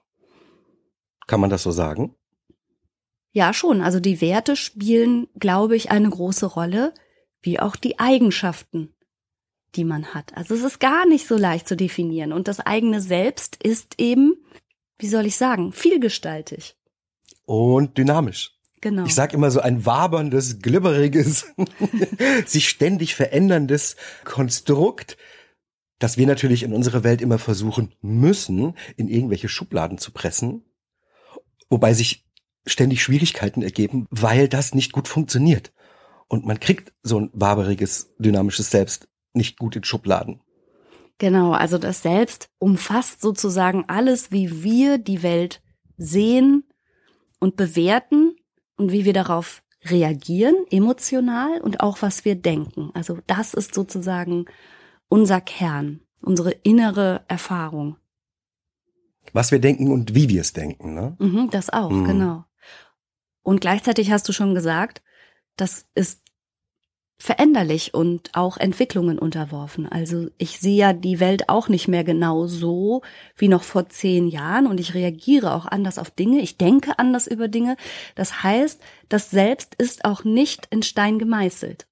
Kann 1.28 1.40
man 1.40 1.50
das 1.50 1.64
so 1.64 1.72
sagen? 1.72 2.16
Ja, 3.32 3.54
schon. 3.54 3.82
Also 3.82 4.00
die 4.00 4.22
Werte 4.22 4.56
spielen, 4.56 5.28
glaube 5.40 5.76
ich, 5.76 5.92
eine 5.92 6.10
große 6.10 6.46
Rolle, 6.46 6.94
wie 7.42 7.60
auch 7.60 7.76
die 7.76 8.00
Eigenschaften, 8.00 8.95
die 9.76 9.84
man 9.84 10.14
hat. 10.14 10.36
Also 10.36 10.54
es 10.56 10.64
ist 10.64 10.80
gar 10.80 11.06
nicht 11.06 11.28
so 11.28 11.38
leicht 11.38 11.68
zu 11.68 11.76
definieren. 11.76 12.34
Und 12.34 12.48
das 12.48 12.60
eigene 12.60 13.02
Selbst 13.02 13.58
ist 13.64 13.96
eben, 14.00 14.36
wie 14.98 15.08
soll 15.08 15.26
ich 15.26 15.36
sagen, 15.38 15.72
vielgestaltig. 15.72 16.76
Und 17.46 17.98
dynamisch. 17.98 18.52
Genau. 18.82 19.06
Ich 19.06 19.16
sag 19.16 19.34
immer 19.34 19.50
so 19.52 19.62
ein 19.62 19.86
waberndes, 19.86 20.60
glibberiges, 20.60 21.54
sich 22.46 22.70
ständig 22.70 23.16
veränderndes 23.16 23.96
Konstrukt, 24.24 25.18
das 26.00 26.18
wir 26.18 26.28
natürlich 26.28 26.64
in 26.64 26.74
unserer 26.74 27.04
Welt 27.04 27.22
immer 27.22 27.40
versuchen 27.40 27.96
müssen, 28.02 28.76
in 28.96 29.08
irgendwelche 29.08 29.50
Schubladen 29.50 29.98
zu 29.98 30.12
pressen, 30.12 30.66
wobei 31.70 31.94
sich 31.94 32.28
ständig 32.68 33.02
Schwierigkeiten 33.02 33.62
ergeben, 33.62 34.08
weil 34.10 34.48
das 34.48 34.74
nicht 34.74 34.92
gut 34.92 35.08
funktioniert. 35.08 35.74
Und 36.28 36.46
man 36.46 36.60
kriegt 36.60 36.94
so 37.04 37.20
ein 37.20 37.30
waberiges, 37.34 38.14
dynamisches 38.18 38.72
Selbst 38.72 39.08
nicht 39.36 39.58
gut 39.58 39.76
in 39.76 39.84
Schubladen. 39.84 40.42
Genau, 41.18 41.54
also 41.54 41.78
das 41.78 42.02
Selbst 42.02 42.50
umfasst 42.60 43.22
sozusagen 43.22 43.86
alles, 43.88 44.32
wie 44.32 44.64
wir 44.64 44.98
die 44.98 45.24
Welt 45.24 45.62
sehen 45.98 46.66
und 47.40 47.56
bewerten 47.56 48.36
und 48.76 48.92
wie 48.92 49.06
wir 49.06 49.14
darauf 49.14 49.64
reagieren, 49.86 50.56
emotional 50.72 51.62
und 51.62 51.80
auch 51.80 52.02
was 52.02 52.26
wir 52.26 52.36
denken. 52.36 52.92
Also 52.94 53.20
das 53.28 53.54
ist 53.54 53.74
sozusagen 53.74 54.46
unser 55.08 55.40
Kern, 55.40 56.02
unsere 56.22 56.52
innere 56.52 57.24
Erfahrung. 57.28 57.98
Was 59.32 59.52
wir 59.52 59.60
denken 59.60 59.92
und 59.92 60.16
wie 60.16 60.30
wir 60.30 60.42
es 60.42 60.54
denken, 60.54 60.94
ne? 60.94 61.16
Mhm, 61.20 61.50
das 61.50 61.70
auch, 61.70 61.92
mhm. 61.92 62.06
genau. 62.06 62.46
Und 63.42 63.62
gleichzeitig 63.62 64.12
hast 64.12 64.28
du 64.28 64.34
schon 64.34 64.56
gesagt, 64.56 65.02
das 65.56 65.86
ist 65.94 66.25
veränderlich 67.18 67.94
und 67.94 68.32
auch 68.34 68.58
Entwicklungen 68.58 69.18
unterworfen. 69.18 69.88
Also 69.88 70.28
ich 70.38 70.60
sehe 70.60 70.76
ja 70.76 70.94
die 70.94 71.20
Welt 71.20 71.48
auch 71.48 71.70
nicht 71.70 71.88
mehr 71.88 72.04
genau 72.04 72.46
so 72.46 73.02
wie 73.38 73.48
noch 73.48 73.64
vor 73.64 73.88
zehn 73.88 74.28
Jahren 74.28 74.68
und 74.68 74.80
ich 74.80 74.94
reagiere 74.94 75.54
auch 75.54 75.66
anders 75.66 75.98
auf 75.98 76.12
Dinge. 76.12 76.42
Ich 76.42 76.58
denke 76.58 77.00
anders 77.00 77.28
über 77.28 77.48
Dinge. 77.48 77.78
Das 78.16 78.44
heißt, 78.44 78.82
das 79.08 79.32
Selbst 79.32 79.76
ist 79.76 80.04
auch 80.04 80.24
nicht 80.24 80.68
in 80.72 80.84
Stein 80.84 81.18
gemeißelt. 81.18 81.88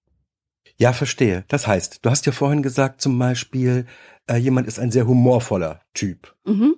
Ja, 0.78 0.92
verstehe. 0.92 1.46
Das 1.48 1.68
heißt, 1.68 2.00
du 2.04 2.10
hast 2.10 2.26
ja 2.26 2.32
vorhin 2.32 2.64
gesagt, 2.64 3.00
zum 3.00 3.18
Beispiel, 3.18 3.86
äh, 4.28 4.36
jemand 4.38 4.68
ist 4.68 4.80
ein 4.80 4.92
sehr 4.92 5.08
humorvoller 5.08 5.82
Typ. 5.94 6.36
Mhm. 6.46 6.76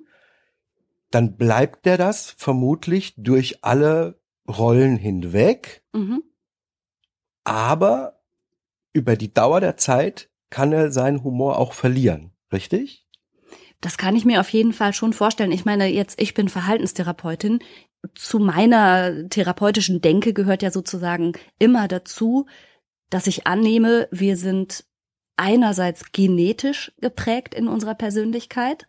Dann 1.09 1.35
bleibt 1.37 1.85
der 1.85 1.97
das 1.97 2.31
vermutlich 2.37 3.13
durch 3.17 3.63
alle 3.63 4.19
Rollen 4.47 4.97
hinweg, 4.97 5.83
Mhm. 5.93 6.21
aber 7.43 8.14
über 8.95 9.17
die 9.17 9.33
Dauer 9.33 9.59
der 9.59 9.77
Zeit 9.77 10.29
kann 10.49 10.71
er 10.71 10.89
seinen 10.91 11.23
Humor 11.23 11.59
auch 11.59 11.73
verlieren. 11.73 12.31
Richtig? 12.51 13.05
Das 13.81 13.97
kann 13.97 14.15
ich 14.15 14.23
mir 14.25 14.39
auf 14.39 14.49
jeden 14.49 14.71
Fall 14.71 14.93
schon 14.93 15.11
vorstellen. 15.11 15.51
Ich 15.51 15.65
meine, 15.65 15.87
jetzt, 15.87 16.19
ich 16.21 16.33
bin 16.33 16.47
Verhaltenstherapeutin. 16.47 17.59
Zu 18.15 18.39
meiner 18.39 19.27
therapeutischen 19.29 19.99
Denke 19.99 20.33
gehört 20.33 20.63
ja 20.63 20.71
sozusagen 20.71 21.33
immer 21.59 21.87
dazu, 21.87 22.45
dass 23.09 23.27
ich 23.27 23.45
annehme, 23.45 24.07
wir 24.11 24.37
sind 24.37 24.85
einerseits 25.35 26.13
genetisch 26.13 26.93
geprägt 27.01 27.53
in 27.53 27.67
unserer 27.67 27.95
Persönlichkeit. 27.95 28.87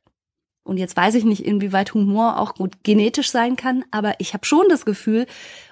Und 0.67 0.79
jetzt 0.79 0.97
weiß 0.97 1.15
ich 1.15 1.25
nicht, 1.25 1.45
inwieweit 1.45 1.95
Humor 1.95 2.41
auch 2.41 2.55
gut 2.57 2.83
genetisch 2.83 3.31
sein 3.31 3.55
kann, 3.55 3.85
aber 3.93 4.15
ich 4.19 4.35
habe 4.35 4.45
schon 4.45 4.67
das 4.69 4.85
Gefühl, 4.85 5.27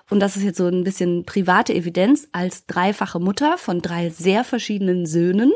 und 0.08 0.20
das 0.20 0.36
ist 0.36 0.44
jetzt 0.44 0.58
so 0.58 0.68
ein 0.68 0.84
bisschen 0.84 1.24
private 1.24 1.74
Evidenz, 1.74 2.28
als 2.30 2.66
dreifache 2.66 3.18
Mutter 3.18 3.58
von 3.58 3.82
drei 3.82 4.10
sehr 4.10 4.44
verschiedenen 4.44 5.04
Söhnen, 5.04 5.52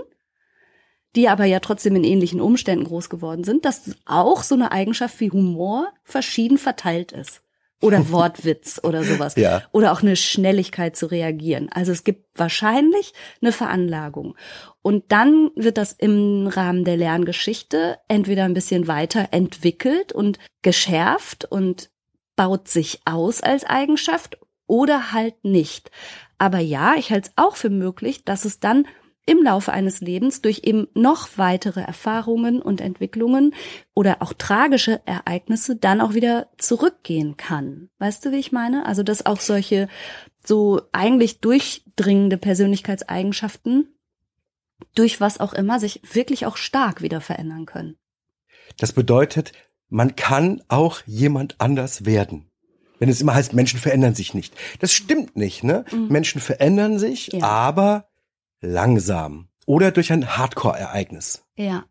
die 1.14 1.28
aber 1.28 1.44
ja 1.44 1.60
trotzdem 1.60 1.94
in 1.94 2.02
ähnlichen 2.02 2.40
Umständen 2.40 2.84
groß 2.84 3.10
geworden 3.10 3.44
sind, 3.44 3.64
dass 3.64 3.94
auch 4.06 4.42
so 4.42 4.56
eine 4.56 4.72
Eigenschaft 4.72 5.20
wie 5.20 5.30
Humor 5.30 5.92
verschieden 6.02 6.58
verteilt 6.58 7.12
ist. 7.12 7.40
Oder 7.80 8.10
Wortwitz 8.10 8.80
oder 8.82 9.04
sowas. 9.04 9.36
Ja. 9.36 9.62
Oder 9.70 9.92
auch 9.92 10.02
eine 10.02 10.16
Schnelligkeit 10.16 10.96
zu 10.96 11.06
reagieren. 11.06 11.68
Also 11.70 11.92
es 11.92 12.02
gibt 12.02 12.26
wahrscheinlich 12.36 13.12
eine 13.40 13.52
Veranlagung. 13.52 14.34
Und 14.82 15.12
dann 15.12 15.50
wird 15.54 15.78
das 15.78 15.92
im 15.92 16.48
Rahmen 16.48 16.84
der 16.84 16.96
Lerngeschichte 16.96 17.98
entweder 18.08 18.44
ein 18.44 18.54
bisschen 18.54 18.88
weiter 18.88 19.28
entwickelt 19.30 20.12
und 20.12 20.38
geschärft 20.62 21.44
und 21.44 21.90
baut 22.34 22.68
sich 22.68 23.00
aus 23.04 23.42
als 23.42 23.64
Eigenschaft 23.64 24.38
oder 24.66 25.12
halt 25.12 25.44
nicht. 25.44 25.90
Aber 26.38 26.58
ja, 26.58 26.94
ich 26.96 27.10
halte 27.10 27.30
es 27.30 27.32
auch 27.36 27.56
für 27.56 27.70
möglich, 27.70 28.24
dass 28.24 28.44
es 28.44 28.60
dann 28.60 28.86
im 29.28 29.42
Laufe 29.42 29.72
eines 29.72 30.00
Lebens 30.00 30.40
durch 30.40 30.62
eben 30.64 30.88
noch 30.94 31.28
weitere 31.36 31.80
Erfahrungen 31.80 32.62
und 32.62 32.80
Entwicklungen 32.80 33.54
oder 33.94 34.22
auch 34.22 34.32
tragische 34.32 35.00
Ereignisse 35.06 35.76
dann 35.76 36.00
auch 36.00 36.14
wieder 36.14 36.48
zurückgehen 36.56 37.36
kann. 37.36 37.90
Weißt 37.98 38.24
du, 38.24 38.32
wie 38.32 38.36
ich 38.38 38.52
meine? 38.52 38.86
Also, 38.86 39.02
dass 39.02 39.26
auch 39.26 39.40
solche 39.40 39.88
so 40.44 40.80
eigentlich 40.92 41.40
durchdringende 41.40 42.38
Persönlichkeitseigenschaften 42.38 43.88
durch 44.94 45.20
was 45.20 45.40
auch 45.40 45.52
immer 45.52 45.78
sich 45.78 46.00
wirklich 46.12 46.46
auch 46.46 46.56
stark 46.56 47.02
wieder 47.02 47.20
verändern 47.20 47.66
können. 47.66 47.96
Das 48.78 48.92
bedeutet, 48.92 49.52
man 49.88 50.16
kann 50.16 50.62
auch 50.68 51.00
jemand 51.06 51.60
anders 51.60 52.06
werden. 52.06 52.50
Wenn 52.98 53.08
es 53.08 53.20
immer 53.20 53.34
heißt, 53.34 53.52
Menschen 53.52 53.78
verändern 53.78 54.14
sich 54.14 54.34
nicht. 54.34 54.54
Das 54.80 54.92
stimmt 54.92 55.36
nicht, 55.36 55.62
ne? 55.64 55.84
Menschen 55.92 56.40
verändern 56.40 56.98
sich, 56.98 57.32
Mhm. 57.32 57.40
Ja. 57.40 57.46
aber 57.46 58.07
langsam. 58.60 59.48
Oder 59.66 59.90
durch 59.90 60.12
ein 60.12 60.36
Hardcore-Ereignis. 60.36 61.44
Ja. 61.56 61.84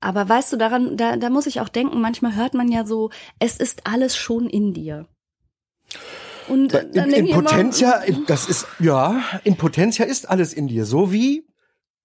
Aber 0.00 0.28
weißt 0.28 0.52
du, 0.52 0.56
daran, 0.56 0.96
da, 0.96 1.16
da 1.16 1.30
muss 1.30 1.46
ich 1.46 1.60
auch 1.60 1.68
denken, 1.68 2.00
manchmal 2.00 2.34
hört 2.34 2.54
man 2.54 2.72
ja 2.72 2.86
so, 2.86 3.10
es 3.38 3.56
ist 3.56 3.86
alles 3.86 4.16
schon 4.16 4.48
in 4.48 4.72
dir. 4.72 5.06
Und 6.48 6.74
dann 6.74 7.10
In, 7.10 7.26
in 7.26 7.34
Potentia, 7.34 7.98
in, 7.98 8.26
das 8.26 8.48
ist, 8.48 8.66
ja, 8.80 9.22
in 9.44 9.56
Potentia 9.56 10.04
ist 10.06 10.28
alles 10.28 10.52
in 10.52 10.66
dir. 10.66 10.84
So 10.86 11.12
wie 11.12 11.46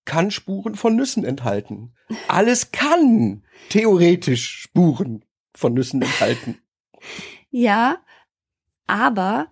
kann 0.03 0.29
Spuren 0.29 0.75
von 0.75 0.95
Nüssen 0.95 1.25
enthalten. 1.25 1.95
Alles 2.27 2.71
kann 2.71 3.43
theoretisch 3.69 4.61
Spuren 4.61 5.25
von 5.55 5.73
Nüssen 5.73 6.01
enthalten. 6.01 6.59
Ja, 7.51 7.99
aber 8.87 9.47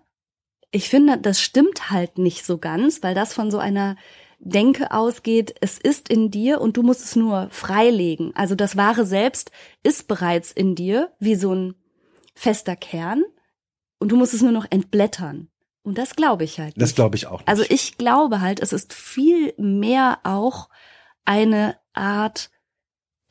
ich 0.74 0.88
finde, 0.88 1.18
das 1.18 1.40
stimmt 1.40 1.90
halt 1.90 2.18
nicht 2.18 2.44
so 2.44 2.58
ganz, 2.58 3.02
weil 3.04 3.14
das 3.14 3.32
von 3.32 3.50
so 3.52 3.58
einer 3.58 3.96
Denke 4.40 4.90
ausgeht, 4.90 5.54
es 5.60 5.78
ist 5.78 6.08
in 6.08 6.32
dir 6.32 6.60
und 6.60 6.76
du 6.76 6.82
musst 6.82 7.04
es 7.04 7.14
nur 7.14 7.48
freilegen. 7.50 8.34
Also 8.34 8.56
das 8.56 8.76
wahre 8.76 9.06
Selbst 9.06 9.52
ist 9.84 10.08
bereits 10.08 10.50
in 10.50 10.74
dir, 10.74 11.12
wie 11.20 11.36
so 11.36 11.54
ein 11.54 11.74
fester 12.34 12.74
Kern 12.74 13.22
und 14.00 14.10
du 14.10 14.16
musst 14.16 14.34
es 14.34 14.42
nur 14.42 14.50
noch 14.50 14.66
entblättern. 14.68 15.48
Und 15.84 15.96
das 15.96 16.16
glaube 16.16 16.42
ich 16.42 16.58
halt 16.58 16.76
nicht. 16.76 16.82
Das 16.82 16.96
glaube 16.96 17.14
ich 17.14 17.28
auch 17.28 17.38
nicht. 17.38 17.48
Also 17.48 17.62
ich 17.68 17.96
glaube 17.96 18.40
halt, 18.40 18.60
es 18.60 18.72
ist 18.72 18.92
viel 18.92 19.54
mehr 19.56 20.18
auch 20.24 20.68
eine 21.24 21.76
Art 21.92 22.50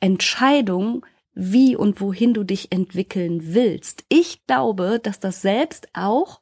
Entscheidung, 0.00 1.04
wie 1.34 1.76
und 1.76 2.00
wohin 2.00 2.32
du 2.32 2.42
dich 2.42 2.72
entwickeln 2.72 3.54
willst. 3.54 4.04
Ich 4.08 4.46
glaube, 4.46 4.98
dass 5.02 5.20
das 5.20 5.42
selbst 5.42 5.88
auch 5.92 6.40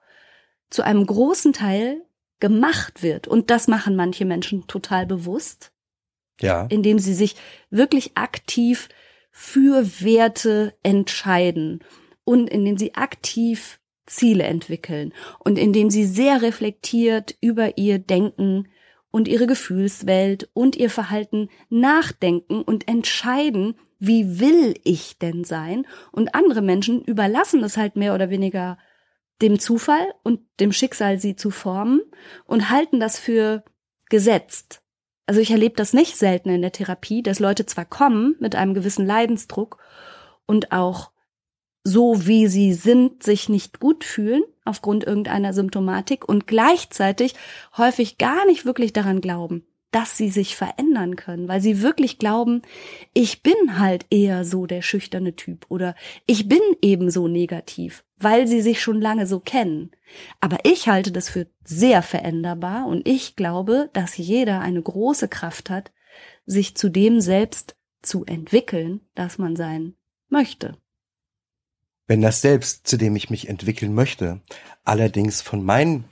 zu 0.72 0.82
einem 0.82 1.06
großen 1.06 1.52
Teil 1.52 2.02
gemacht 2.40 3.02
wird. 3.02 3.28
Und 3.28 3.50
das 3.50 3.68
machen 3.68 3.94
manche 3.94 4.24
Menschen 4.24 4.66
total 4.66 5.06
bewusst, 5.06 5.72
ja. 6.40 6.66
indem 6.70 6.98
sie 6.98 7.14
sich 7.14 7.36
wirklich 7.70 8.16
aktiv 8.16 8.88
für 9.30 9.86
Werte 10.00 10.74
entscheiden 10.82 11.84
und 12.24 12.48
indem 12.48 12.76
sie 12.76 12.94
aktiv 12.94 13.78
Ziele 14.06 14.44
entwickeln 14.44 15.14
und 15.38 15.58
indem 15.58 15.88
sie 15.88 16.04
sehr 16.04 16.42
reflektiert 16.42 17.36
über 17.40 17.78
ihr 17.78 17.98
Denken 17.98 18.68
und 19.10 19.28
ihre 19.28 19.46
Gefühlswelt 19.46 20.50
und 20.52 20.74
ihr 20.74 20.90
Verhalten 20.90 21.48
nachdenken 21.70 22.62
und 22.62 22.88
entscheiden, 22.88 23.74
wie 23.98 24.40
will 24.40 24.74
ich 24.82 25.18
denn 25.18 25.44
sein? 25.44 25.86
Und 26.10 26.34
andere 26.34 26.62
Menschen 26.62 27.02
überlassen 27.02 27.62
es 27.62 27.76
halt 27.76 27.94
mehr 27.94 28.14
oder 28.14 28.30
weniger 28.30 28.78
dem 29.42 29.58
Zufall 29.58 30.14
und 30.22 30.40
dem 30.60 30.72
Schicksal, 30.72 31.18
sie 31.18 31.36
zu 31.36 31.50
formen 31.50 32.00
und 32.46 32.70
halten 32.70 33.00
das 33.00 33.18
für 33.18 33.64
gesetzt. 34.08 34.82
Also 35.26 35.40
ich 35.40 35.50
erlebe 35.50 35.74
das 35.76 35.92
nicht 35.92 36.16
selten 36.16 36.50
in 36.50 36.62
der 36.62 36.72
Therapie, 36.72 37.22
dass 37.22 37.38
Leute 37.38 37.66
zwar 37.66 37.84
kommen 37.84 38.36
mit 38.40 38.54
einem 38.54 38.74
gewissen 38.74 39.06
Leidensdruck 39.06 39.78
und 40.46 40.72
auch 40.72 41.10
so 41.84 42.26
wie 42.26 42.46
sie 42.46 42.72
sind, 42.72 43.22
sich 43.22 43.48
nicht 43.48 43.80
gut 43.80 44.04
fühlen 44.04 44.44
aufgrund 44.64 45.04
irgendeiner 45.04 45.52
Symptomatik 45.52 46.28
und 46.28 46.46
gleichzeitig 46.46 47.34
häufig 47.76 48.18
gar 48.18 48.46
nicht 48.46 48.64
wirklich 48.64 48.92
daran 48.92 49.20
glauben, 49.20 49.66
dass 49.92 50.16
sie 50.16 50.30
sich 50.30 50.56
verändern 50.56 51.16
können, 51.16 51.46
weil 51.48 51.60
sie 51.60 51.82
wirklich 51.82 52.18
glauben, 52.18 52.62
ich 53.12 53.42
bin 53.42 53.78
halt 53.78 54.06
eher 54.10 54.44
so 54.44 54.66
der 54.66 54.82
schüchterne 54.82 55.36
Typ 55.36 55.66
oder 55.68 55.94
ich 56.26 56.48
bin 56.48 56.60
ebenso 56.80 57.28
negativ, 57.28 58.02
weil 58.16 58.48
sie 58.48 58.62
sich 58.62 58.80
schon 58.82 59.00
lange 59.00 59.26
so 59.26 59.38
kennen. 59.38 59.92
Aber 60.40 60.58
ich 60.64 60.88
halte 60.88 61.12
das 61.12 61.28
für 61.28 61.46
sehr 61.62 62.02
veränderbar 62.02 62.86
und 62.86 63.06
ich 63.06 63.36
glaube, 63.36 63.90
dass 63.92 64.16
jeder 64.16 64.60
eine 64.60 64.82
große 64.82 65.28
Kraft 65.28 65.70
hat, 65.70 65.92
sich 66.46 66.74
zu 66.74 66.88
dem 66.88 67.20
selbst 67.20 67.76
zu 68.00 68.24
entwickeln, 68.24 69.02
das 69.14 69.38
man 69.38 69.56
sein 69.56 69.94
möchte. 70.28 70.76
Wenn 72.06 72.20
das 72.20 72.40
Selbst, 72.40 72.86
zu 72.86 72.96
dem 72.96 73.14
ich 73.14 73.30
mich 73.30 73.48
entwickeln 73.48 73.94
möchte, 73.94 74.40
allerdings 74.84 75.40
von 75.40 75.62
meinen 75.62 76.04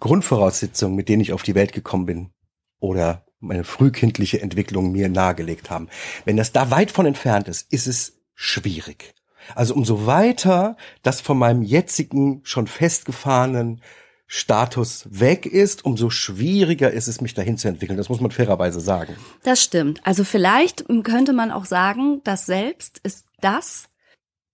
Grundvoraussetzungen, 0.00 0.96
mit 0.96 1.08
denen 1.08 1.22
ich 1.22 1.32
auf 1.32 1.42
die 1.42 1.54
Welt 1.54 1.72
gekommen 1.72 2.06
bin, 2.06 2.30
oder 2.80 3.24
meine 3.40 3.64
frühkindliche 3.64 4.42
Entwicklung 4.42 4.90
mir 4.92 5.08
nahegelegt 5.08 5.70
haben, 5.70 5.88
wenn 6.24 6.36
das 6.36 6.52
da 6.52 6.70
weit 6.70 6.90
von 6.90 7.06
entfernt 7.06 7.48
ist, 7.48 7.72
ist 7.72 7.86
es 7.86 8.18
schwierig. 8.34 9.14
Also 9.54 9.74
umso 9.74 10.06
weiter 10.06 10.76
das 11.02 11.20
von 11.20 11.38
meinem 11.38 11.62
jetzigen, 11.62 12.40
schon 12.44 12.66
festgefahrenen 12.66 13.80
Status 14.26 15.08
weg 15.10 15.46
ist, 15.46 15.86
umso 15.86 16.10
schwieriger 16.10 16.90
ist 16.90 17.08
es, 17.08 17.22
mich 17.22 17.32
dahin 17.32 17.56
zu 17.56 17.66
entwickeln. 17.66 17.96
Das 17.96 18.10
muss 18.10 18.20
man 18.20 18.30
fairerweise 18.30 18.78
sagen. 18.78 19.16
Das 19.42 19.62
stimmt. 19.62 20.06
Also 20.06 20.22
vielleicht 20.22 20.84
könnte 21.02 21.32
man 21.32 21.50
auch 21.50 21.64
sagen, 21.64 22.20
das 22.24 22.44
Selbst 22.44 23.00
ist 23.02 23.24
das, 23.40 23.88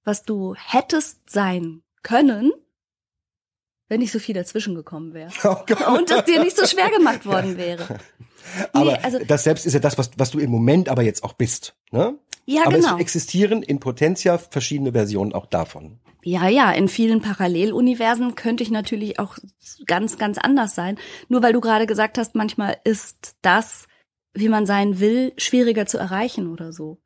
was 0.04 0.22
du 0.22 0.54
hättest 0.54 1.28
sein 1.28 1.82
können, 2.04 2.52
wenn 3.88 4.00
nicht 4.00 4.12
so 4.12 4.18
viel 4.18 4.34
dazwischen 4.34 4.74
gekommen 4.74 5.14
wäre. 5.14 5.30
Und 5.96 6.10
es 6.10 6.24
dir 6.24 6.42
nicht 6.42 6.56
so 6.56 6.66
schwer 6.66 6.90
gemacht 6.90 7.26
worden 7.26 7.56
wäre. 7.56 7.98
aber 8.72 9.04
also- 9.04 9.18
das 9.26 9.44
Selbst 9.44 9.66
ist 9.66 9.74
ja 9.74 9.80
das, 9.80 9.98
was, 9.98 10.10
was 10.16 10.30
du 10.30 10.38
im 10.38 10.50
Moment 10.50 10.88
aber 10.88 11.02
jetzt 11.02 11.24
auch 11.24 11.34
bist. 11.34 11.76
Ne? 11.90 12.18
Ja, 12.46 12.62
aber 12.66 12.76
genau. 12.76 12.94
es 12.94 13.00
existieren 13.00 13.62
in 13.62 13.80
Potentia 13.80 14.38
verschiedene 14.38 14.92
Versionen 14.92 15.32
auch 15.32 15.46
davon. 15.46 15.98
Ja, 16.22 16.48
ja, 16.48 16.72
in 16.72 16.88
vielen 16.88 17.20
Paralleluniversen 17.20 18.34
könnte 18.34 18.62
ich 18.62 18.70
natürlich 18.70 19.18
auch 19.18 19.36
ganz, 19.86 20.16
ganz 20.16 20.38
anders 20.38 20.74
sein. 20.74 20.98
Nur 21.28 21.42
weil 21.42 21.52
du 21.52 21.60
gerade 21.60 21.86
gesagt 21.86 22.16
hast, 22.16 22.34
manchmal 22.34 22.78
ist 22.84 23.36
das, 23.42 23.86
wie 24.32 24.48
man 24.48 24.64
sein 24.64 25.00
will, 25.00 25.34
schwieriger 25.36 25.84
zu 25.84 25.98
erreichen 25.98 26.50
oder 26.50 26.72
so. 26.72 26.98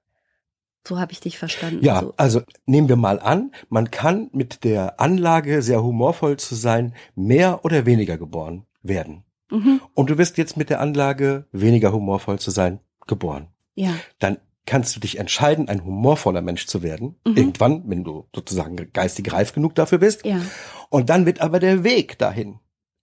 So 0.89 0.99
habe 0.99 1.13
ich 1.13 1.21
dich 1.21 1.37
verstanden. 1.37 1.85
Ja, 1.85 2.01
So. 2.01 2.15
also 2.17 2.41
nehmen 2.65 2.89
wir 2.89 2.97
mal 2.97 3.21
an, 3.21 3.53
man 3.69 3.91
kann 3.91 4.31
mit 4.33 4.65
der 4.65 4.99
Anlage, 5.01 5.61
sehr 5.61 5.83
humorvoll 5.83 6.39
zu 6.39 6.55
sein, 6.55 6.95
mehr 7.15 7.63
oder 7.67 7.85
weniger 7.85 8.17
geboren 8.17 8.65
werden. 8.83 9.25
Mhm. 9.51 9.83
Und 9.93 10.09
du 10.09 10.17
wirst 10.17 10.39
jetzt 10.39 10.57
mit 10.57 10.71
der 10.71 10.81
Anlage, 10.81 11.47
weniger 11.53 11.93
humorvoll 11.93 12.39
zu 12.39 12.51
sein, 12.51 12.81
geboren. 13.07 13.49
Ja. 13.75 13.95
Dann 14.19 14.39
kannst 14.65 14.97
du 14.97 15.01
dich 15.01 15.19
entscheiden, 15.19 15.69
ein 15.69 15.85
humorvoller 15.85 16.41
Mensch 16.43 16.67
zu 16.67 16.83
werden. 16.83 17.17
Mhm. 17.27 17.37
Irgendwann, 17.37 17.83
wenn 17.87 18.05
du 18.05 18.27
sozusagen 18.35 18.77
geistig 18.93 19.31
reif 19.33 19.53
genug 19.53 19.75
dafür 19.75 19.99
bist. 19.99 20.25
Ja. 20.25 20.41
Und 20.89 21.11
dann 21.11 21.27
wird 21.27 21.43
aber 21.43 21.61
der 21.61 21.85
Weg 21.85 22.19
dahin 22.19 22.61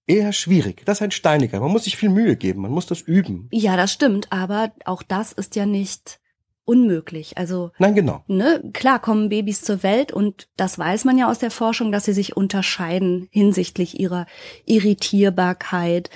eher 0.08 0.34
schwierig. 0.34 0.84
Das 0.86 0.98
ist 0.98 1.02
ein 1.04 1.12
steiniger. 1.12 1.60
Man 1.60 1.72
muss 1.72 1.84
sich 1.84 1.98
viel 1.98 2.10
Mühe 2.10 2.36
geben. 2.36 2.62
Man 2.62 2.72
muss 2.72 2.88
das 2.88 3.02
üben. 3.02 3.48
Ja, 3.52 3.78
das 3.78 3.92
stimmt, 3.94 4.32
aber 4.32 4.72
auch 4.86 5.04
das 5.04 5.32
ist 5.32 5.56
ja 5.56 5.66
nicht 5.66 6.20
unmöglich. 6.66 7.38
Also 7.38 7.72
Nein, 7.78 7.96
genau. 7.96 8.24
ne, 8.28 8.62
klar 8.74 9.00
kommen 9.00 9.30
Babys 9.30 9.62
zur 9.62 9.84
Welt 9.84 10.12
und 10.12 10.48
das 10.58 10.78
weiß 10.78 11.06
man 11.06 11.18
ja 11.18 11.30
aus 11.30 11.40
der 11.40 11.52
Forschung, 11.52 11.92
dass 11.92 12.06
sie 12.06 12.14
sich 12.14 12.36
unterscheiden 12.36 13.28
hinsichtlich 13.32 14.00
ihrer 14.00 14.26
Irritierbarkeit, 14.66 16.10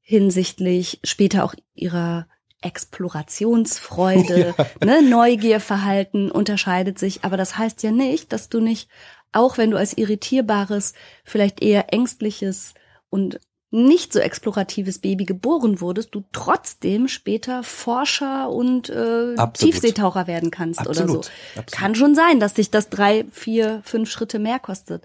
hinsichtlich 0.00 1.00
später 1.04 1.44
auch 1.44 1.54
ihrer 1.74 2.26
Explorationsfreude, 2.62 4.54
ne, 4.84 5.02
Neugierverhalten 5.02 6.30
unterscheidet 6.30 6.98
sich, 6.98 7.24
aber 7.24 7.36
das 7.36 7.56
heißt 7.56 7.82
ja 7.82 7.92
nicht, 7.92 8.32
dass 8.32 8.48
du 8.48 8.60
nicht, 8.60 8.88
auch 9.32 9.56
wenn 9.56 9.70
du 9.70 9.78
als 9.78 9.96
irritierbares, 9.96 10.94
vielleicht 11.24 11.62
eher 11.62 11.92
ängstliches 11.92 12.74
und 13.08 13.38
nicht 13.70 14.12
so 14.12 14.20
exploratives 14.20 15.00
Baby 15.00 15.24
geboren 15.24 15.80
wurdest, 15.80 16.14
du 16.14 16.24
trotzdem 16.32 17.08
später 17.08 17.62
Forscher 17.62 18.50
und 18.50 18.88
äh, 18.88 19.34
Absolut. 19.36 19.74
Tiefseetaucher 19.74 20.26
werden 20.26 20.50
kannst 20.50 20.80
oder 20.80 20.94
so. 20.94 21.02
Absolut. 21.02 21.30
Absolut. 21.56 21.72
Kann 21.72 21.94
schon 21.94 22.14
sein, 22.14 22.40
dass 22.40 22.54
dich 22.54 22.70
das 22.70 22.88
drei, 22.88 23.24
vier, 23.32 23.82
fünf 23.84 24.10
Schritte 24.10 24.38
mehr 24.38 24.58
kostet. 24.58 25.04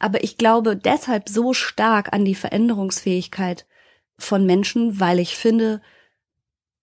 Aber 0.00 0.24
ich 0.24 0.36
glaube 0.36 0.76
deshalb 0.76 1.28
so 1.28 1.52
stark 1.52 2.12
an 2.12 2.24
die 2.24 2.34
Veränderungsfähigkeit 2.34 3.66
von 4.18 4.44
Menschen, 4.44 4.98
weil 5.00 5.18
ich 5.18 5.36
finde, 5.36 5.80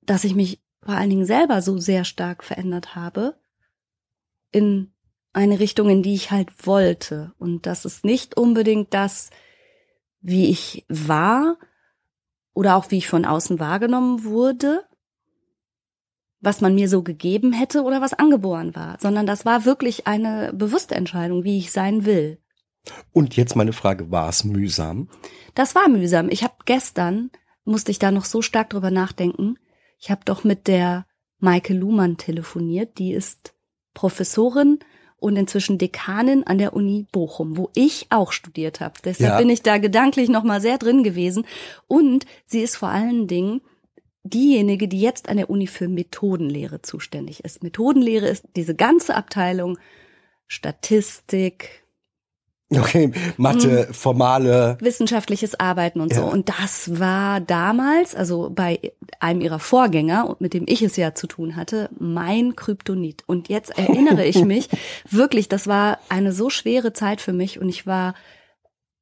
dass 0.01 0.23
ich 0.23 0.33
mich 0.33 0.61
vor 0.83 0.95
allen 0.95 1.09
Dingen 1.09 1.25
selber 1.25 1.61
so 1.61 1.77
sehr 1.77 2.05
stark 2.05 2.43
verändert 2.43 2.95
habe 2.95 3.35
in 4.51 4.91
eine 5.33 5.59
Richtung, 5.59 5.89
in 5.89 6.03
die 6.03 6.15
ich 6.15 6.31
halt 6.31 6.65
wollte. 6.65 7.33
Und 7.37 7.65
das 7.65 7.85
ist 7.85 8.03
nicht 8.03 8.37
unbedingt 8.37 8.93
das, 8.93 9.29
wie 10.21 10.49
ich 10.49 10.85
war 10.87 11.57
oder 12.53 12.75
auch 12.75 12.91
wie 12.91 12.97
ich 12.97 13.07
von 13.07 13.25
außen 13.25 13.59
wahrgenommen 13.59 14.23
wurde, 14.23 14.85
was 16.39 16.61
man 16.61 16.75
mir 16.75 16.89
so 16.89 17.03
gegeben 17.03 17.53
hätte 17.53 17.83
oder 17.83 18.01
was 18.01 18.13
angeboren 18.13 18.75
war, 18.75 18.97
sondern 18.99 19.25
das 19.25 19.45
war 19.45 19.65
wirklich 19.65 20.07
eine 20.07 20.51
bewusste 20.53 20.95
Entscheidung, 20.95 21.43
wie 21.43 21.57
ich 21.57 21.71
sein 21.71 22.05
will. 22.05 22.39
Und 23.13 23.35
jetzt 23.35 23.55
meine 23.55 23.73
Frage, 23.73 24.09
war 24.09 24.27
es 24.29 24.43
mühsam? 24.43 25.09
Das 25.53 25.75
war 25.75 25.87
mühsam. 25.87 26.29
Ich 26.29 26.43
habe 26.43 26.55
gestern, 26.65 27.29
musste 27.63 27.91
ich 27.91 27.99
da 27.99 28.09
noch 28.11 28.25
so 28.25 28.41
stark 28.41 28.71
drüber 28.71 28.89
nachdenken, 28.89 29.57
ich 29.99 30.09
habe 30.09 30.21
doch 30.25 30.43
mit 30.43 30.67
der 30.67 31.05
Maike 31.37 31.75
Luhmann 31.75 32.17
telefoniert, 32.17 32.97
die 32.97 33.13
ist 33.13 33.53
Professorin 33.93 34.79
und 35.21 35.37
inzwischen 35.37 35.77
Dekanin 35.77 36.43
an 36.45 36.57
der 36.57 36.73
Uni 36.73 37.05
Bochum, 37.11 37.55
wo 37.55 37.69
ich 37.75 38.07
auch 38.09 38.31
studiert 38.31 38.81
habe. 38.81 38.95
Deshalb 39.05 39.33
Ja. 39.33 39.37
bin 39.37 39.49
ich 39.49 39.61
da 39.61 39.77
gedanklich 39.77 40.29
noch 40.29 40.43
mal 40.43 40.59
sehr 40.59 40.77
drin 40.79 41.03
gewesen 41.03 41.45
und 41.87 42.25
sie 42.47 42.61
ist 42.61 42.75
vor 42.75 42.89
allen 42.89 43.27
Dingen 43.27 43.61
diejenige, 44.23 44.87
die 44.87 44.99
jetzt 44.99 45.29
an 45.29 45.37
der 45.37 45.49
Uni 45.49 45.67
für 45.67 45.87
Methodenlehre 45.87 46.81
zuständig 46.81 47.43
ist. 47.45 47.61
Methodenlehre 47.63 48.27
ist 48.27 48.45
diese 48.55 48.75
ganze 48.75 49.15
Abteilung 49.15 49.77
Statistik, 50.47 51.83
Okay, 52.73 53.11
Mathe, 53.35 53.89
formale. 53.91 54.77
wissenschaftliches 54.79 55.59
Arbeiten 55.59 55.99
und 55.99 56.13
so. 56.13 56.21
Ja. 56.21 56.27
Und 56.27 56.47
das 56.47 56.99
war 56.99 57.41
damals, 57.41 58.15
also 58.15 58.49
bei 58.49 58.93
einem 59.19 59.41
ihrer 59.41 59.59
Vorgänger, 59.59 60.37
mit 60.39 60.53
dem 60.53 60.63
ich 60.67 60.81
es 60.81 60.95
ja 60.95 61.13
zu 61.13 61.27
tun 61.27 61.57
hatte, 61.57 61.89
mein 61.99 62.55
Kryptonit. 62.55 63.23
Und 63.27 63.49
jetzt 63.49 63.77
erinnere 63.77 64.25
ich 64.25 64.45
mich 64.45 64.69
wirklich, 65.09 65.49
das 65.49 65.67
war 65.67 65.99
eine 66.07 66.31
so 66.31 66.49
schwere 66.49 66.93
Zeit 66.93 67.19
für 67.19 67.33
mich 67.33 67.59
und 67.59 67.67
ich 67.67 67.85
war, 67.85 68.13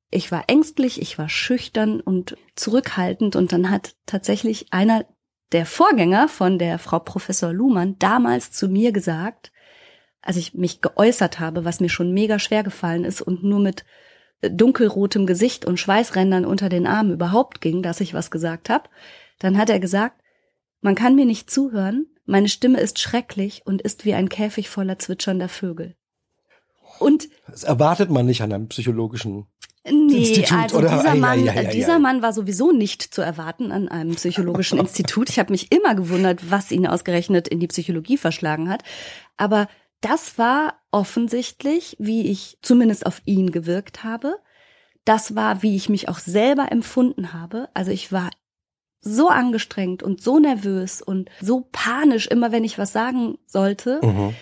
ich 0.10 0.32
war 0.32 0.46
ängstlich, 0.48 1.00
ich 1.00 1.20
war 1.20 1.30
schüchtern 1.30 2.02
und 2.02 2.38
zurückhaltend 2.56 3.36
und 3.36 3.52
dann 3.54 3.70
hat 3.70 3.94
tatsächlich 4.08 4.68
einer 4.72 5.06
der 5.52 5.68
Vorgänger 5.68 6.28
von 6.28 6.58
der 6.58 6.80
Frau 6.80 7.00
Professor 7.00 7.54
Luhmann 7.54 7.98
damals 8.00 8.52
zu 8.52 8.68
mir 8.68 8.92
gesagt, 8.92 9.52
als 10.22 10.38
ich 10.38 10.54
mich 10.54 10.82
geäußert 10.82 11.40
habe, 11.40 11.66
was 11.66 11.80
mir 11.80 11.90
schon 11.90 12.14
mega 12.14 12.40
schwer 12.40 12.64
gefallen 12.64 13.06
ist 13.06 13.22
und 13.22 13.44
nur 13.44 13.60
mit 13.60 13.86
dunkelrotem 14.42 15.26
Gesicht 15.26 15.66
und 15.66 15.80
Schweißrändern 15.80 16.46
unter 16.46 16.70
den 16.70 16.88
Armen 16.88 17.14
überhaupt 17.14 17.62
ging, 17.62 17.82
dass 17.82 18.02
ich 18.02 18.14
was 18.14 18.32
gesagt 18.32 18.70
habe, 18.70 18.90
dann 19.40 19.58
hat 19.58 19.70
er 19.70 19.80
gesagt, 19.80 20.22
man 20.82 20.96
kann 20.96 21.16
mir 21.16 21.26
nicht 21.26 21.50
zuhören, 21.50 22.08
meine 22.26 22.48
Stimme 22.48 22.80
ist 22.80 23.00
schrecklich 23.00 23.64
und 23.66 23.82
ist 23.82 24.06
wie 24.06 24.14
ein 24.14 24.30
Käfig 24.30 24.70
voller 24.70 25.00
zwitschernder 25.00 25.50
Vögel. 25.50 25.96
Und 27.00 27.30
Das 27.48 27.64
erwartet 27.64 28.10
man 28.10 28.26
nicht 28.26 28.42
an 28.42 28.54
einem 28.54 28.68
psychologischen. 28.68 29.48
nee, 29.86 30.30
Institut, 30.30 30.58
also 30.58 30.78
oder? 30.78 30.90
dieser 30.90 31.16
Mann, 31.16 31.48
ei, 31.48 31.54
äh, 31.54 31.68
ei, 31.68 31.72
dieser. 31.72 32.00
Mann 32.00 32.22
war 32.22 32.34
sowieso 32.34 32.72
nicht 32.72 33.02
zu 33.02 33.22
erwarten 33.22 33.72
an 33.72 33.88
einem 33.88 34.16
psychologischen 34.16 34.80
Institut. 34.80 35.30
Ich 35.30 35.40
habe 35.40 35.52
mich 35.52 35.72
immer 35.72 35.96
gewundert, 35.96 36.50
was 36.50 36.72
ihn 36.72 36.88
ausgerechnet 36.88 37.48
in 37.48 37.60
die 37.60 37.68
Psychologie 37.68 38.18
verschlagen 38.18 38.70
hat. 38.70 38.84
Aber 39.38 39.68
das 40.02 40.38
war 40.38 40.82
offensichtlich, 40.92 41.96
wie 42.00 42.28
ich 42.28 42.58
zumindest 42.62 43.06
auf 43.06 43.22
ihn 43.26 43.52
gewirkt 43.52 44.04
habe. 44.04 44.40
Das 45.06 45.36
war, 45.36 45.62
wie 45.62 45.76
ich 45.76 45.90
mich 45.90 46.10
auch 46.10 46.20
selber 46.20 46.72
empfunden 46.72 47.34
habe. 47.34 47.70
Also 47.74 47.92
ich 47.92 48.12
war 48.12 48.30
so 49.02 49.30
angestrengt 49.30 50.04
und 50.04 50.22
so 50.22 50.40
nervös 50.40 51.02
und 51.02 51.30
so 51.42 51.68
panisch, 51.72 52.28
immer 52.28 52.52
wenn 52.52 52.64
ich 52.64 52.78
was 52.78 52.92
sagen 52.92 53.38
sollte, 53.46 54.00
Mhm. 54.04 54.36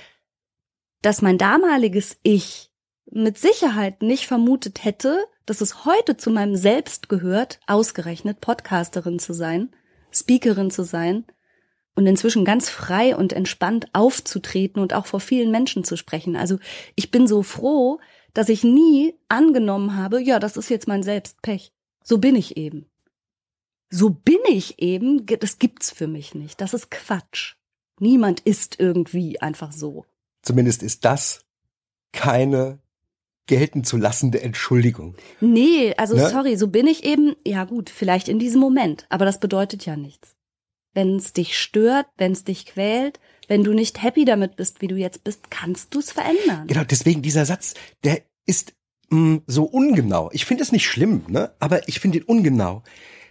dass 1.01 1.21
mein 1.21 1.37
damaliges 1.37 2.17
Ich 2.23 2.71
mit 3.09 3.37
Sicherheit 3.37 4.01
nicht 4.01 4.27
vermutet 4.27 4.83
hätte, 4.83 5.23
dass 5.45 5.61
es 5.61 5.85
heute 5.85 6.17
zu 6.17 6.29
meinem 6.31 6.55
Selbst 6.55 7.07
gehört, 7.07 7.59
ausgerechnet 7.67 8.41
Podcasterin 8.41 9.19
zu 9.19 9.33
sein, 9.33 9.69
Speakerin 10.11 10.71
zu 10.71 10.83
sein 10.83 11.25
und 11.97 12.05
inzwischen 12.05 12.45
ganz 12.45 12.69
frei 12.69 13.15
und 13.15 13.33
entspannt 13.33 13.87
aufzutreten 13.93 14.81
und 14.81 14.93
auch 14.93 15.07
vor 15.07 15.19
vielen 15.19 15.49
Menschen 15.49 15.83
zu 15.83 15.97
sprechen. 15.97 16.35
Also 16.35 16.59
ich 16.95 17.09
bin 17.09 17.25
so 17.25 17.41
froh, 17.41 17.99
dass 18.35 18.49
ich 18.49 18.63
nie 18.63 19.15
angenommen 19.29 19.95
habe, 19.95 20.21
ja, 20.21 20.37
das 20.37 20.57
ist 20.57 20.69
jetzt 20.69 20.87
mein 20.87 21.01
Selbstpech. 21.01 21.71
So 22.03 22.19
bin 22.19 22.35
ich 22.35 22.55
eben. 22.55 22.85
So 23.89 24.11
bin 24.11 24.37
ich 24.47 24.79
eben, 24.79 25.25
das 25.25 25.57
gibt's 25.57 25.89
für 25.91 26.05
mich 26.07 26.35
nicht. 26.35 26.61
Das 26.61 26.75
ist 26.75 26.91
Quatsch. 26.91 27.55
Niemand 27.99 28.41
ist 28.41 28.79
irgendwie 28.79 29.41
einfach 29.41 29.71
so. 29.71 30.05
Zumindest 30.43 30.83
ist 30.83 31.03
das 31.03 31.45
keine 32.11 32.77
geltend 33.47 33.87
zu 33.87 33.97
lassende 33.97 34.41
Entschuldigung. 34.41 35.15
Nee, 35.41 35.95
also 35.97 36.15
Ne? 36.15 36.29
sorry, 36.29 36.57
so 36.57 36.67
bin 36.67 36.85
ich 36.85 37.03
eben. 37.05 37.35
Ja 37.43 37.63
gut, 37.63 37.89
vielleicht 37.89 38.27
in 38.29 38.37
diesem 38.37 38.59
Moment, 38.61 39.07
aber 39.09 39.25
das 39.25 39.39
bedeutet 39.39 39.85
ja 39.87 39.95
nichts. 39.95 40.36
Wenn 40.97 41.17
es 41.17 41.31
dich 41.31 41.59
stört, 41.59 42.07
wenn 42.17 42.31
es 42.31 42.43
dich 42.43 42.65
quält, 42.65 43.19
wenn 43.47 43.63
du 43.63 43.71
nicht 43.73 44.01
happy 44.01 44.25
damit 44.25 44.55
bist, 44.55 44.81
wie 44.81 44.87
du 44.87 44.95
jetzt 44.95 45.23
bist, 45.23 45.51
kannst 45.51 45.93
du 45.93 45.99
es 45.99 46.11
verändern. 46.11 46.65
Genau, 46.65 46.83
deswegen 46.83 47.21
dieser 47.21 47.45
Satz, 47.45 47.75
der 48.03 48.21
ist 48.47 48.73
mh, 49.11 49.41
so 49.45 49.65
ungenau. 49.65 50.31
Ich 50.33 50.45
finde 50.45 50.63
es 50.63 50.71
nicht 50.71 50.87
schlimm, 50.87 51.21
ne? 51.27 51.51
Aber 51.59 51.87
ich 51.87 51.99
finde 51.99 52.17
ihn 52.17 52.23
ungenau. 52.23 52.81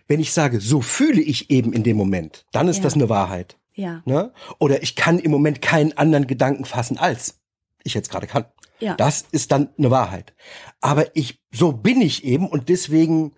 Wenn 0.06 0.20
ich 0.20 0.32
sage, 0.32 0.60
so 0.60 0.80
fühle 0.80 1.20
ich 1.20 1.50
eben 1.50 1.72
in 1.72 1.82
dem 1.82 1.96
Moment, 1.96 2.46
dann 2.52 2.68
ist 2.68 2.76
Ja. 2.76 2.82
das 2.84 2.94
eine 2.94 3.08
Wahrheit. 3.08 3.58
Ja, 3.74 4.00
Ne? 4.06 4.32
Oder 4.60 4.84
ich 4.84 4.94
kann 4.94 5.18
im 5.18 5.32
Moment 5.32 5.60
keinen 5.60 5.92
anderen 5.98 6.28
Gedanken 6.28 6.64
fassen, 6.66 6.98
als 6.98 7.40
ich 7.82 7.94
jetzt 7.94 8.10
gerade 8.10 8.28
kann. 8.28 8.44
ja. 8.78 8.94
Das 8.94 9.24
ist 9.32 9.50
dann 9.50 9.70
eine 9.76 9.90
Wahrheit. 9.90 10.34
Aber 10.80 11.14
ich, 11.16 11.40
so 11.52 11.72
bin 11.72 12.00
ich 12.00 12.22
eben 12.24 12.46
und 12.48 12.68
deswegen 12.68 13.32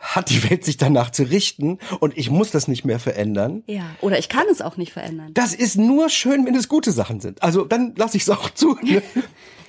hat 0.00 0.30
die 0.30 0.48
Welt 0.48 0.64
sich 0.64 0.78
danach 0.78 1.10
zu 1.10 1.24
richten 1.24 1.78
und 2.00 2.16
ich 2.16 2.30
muss 2.30 2.50
das 2.50 2.66
nicht 2.68 2.84
mehr 2.84 2.98
verändern. 2.98 3.62
ja. 3.66 3.84
Oder 4.00 4.18
ich 4.18 4.30
kann 4.30 4.46
es 4.50 4.62
auch 4.62 4.78
nicht 4.78 4.92
verändern. 4.92 5.32
Das 5.34 5.54
ist 5.54 5.76
nur 5.76 6.08
schön, 6.08 6.46
wenn 6.46 6.54
es 6.54 6.68
gute 6.68 6.90
Sachen 6.90 7.20
sind. 7.20 7.42
Also 7.42 7.64
dann 7.64 7.94
lasse 7.96 8.16
ich 8.16 8.24
es 8.24 8.30
auch 8.30 8.50
zu. 8.50 8.76
Ne? 8.82 9.02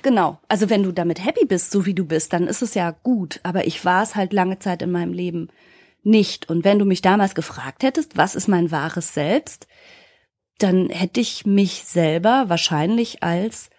Genau. 0.02 0.40
Also 0.48 0.68
wenn 0.68 0.82
du 0.82 0.90
damit 0.90 1.24
happy 1.24 1.44
bist, 1.44 1.70
so 1.70 1.86
wie 1.86 1.94
du 1.94 2.04
bist, 2.04 2.32
dann 2.32 2.48
ist 2.48 2.60
es 2.60 2.74
ja 2.74 2.90
gut. 2.90 3.38
Aber 3.44 3.68
ich 3.68 3.84
war 3.84 4.02
es 4.02 4.16
halt 4.16 4.32
lange 4.32 4.58
Zeit 4.58 4.82
in 4.82 4.90
meinem 4.90 5.12
Leben 5.12 5.48
nicht. 6.02 6.50
Und 6.50 6.64
wenn 6.64 6.80
du 6.80 6.84
mich 6.84 7.02
damals 7.02 7.36
gefragt 7.36 7.84
hättest, 7.84 8.16
was 8.16 8.34
ist 8.34 8.48
mein 8.48 8.72
wahres 8.72 9.14
Selbst, 9.14 9.68
dann 10.58 10.88
hätte 10.90 11.20
ich 11.20 11.46
mich 11.46 11.84
selber 11.84 12.46
wahrscheinlich 12.48 13.22
als 13.22 13.70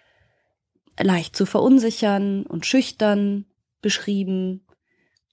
leicht 0.98 1.36
zu 1.36 1.44
verunsichern 1.44 2.46
und 2.46 2.64
schüchtern 2.64 3.44
beschrieben. 3.82 4.63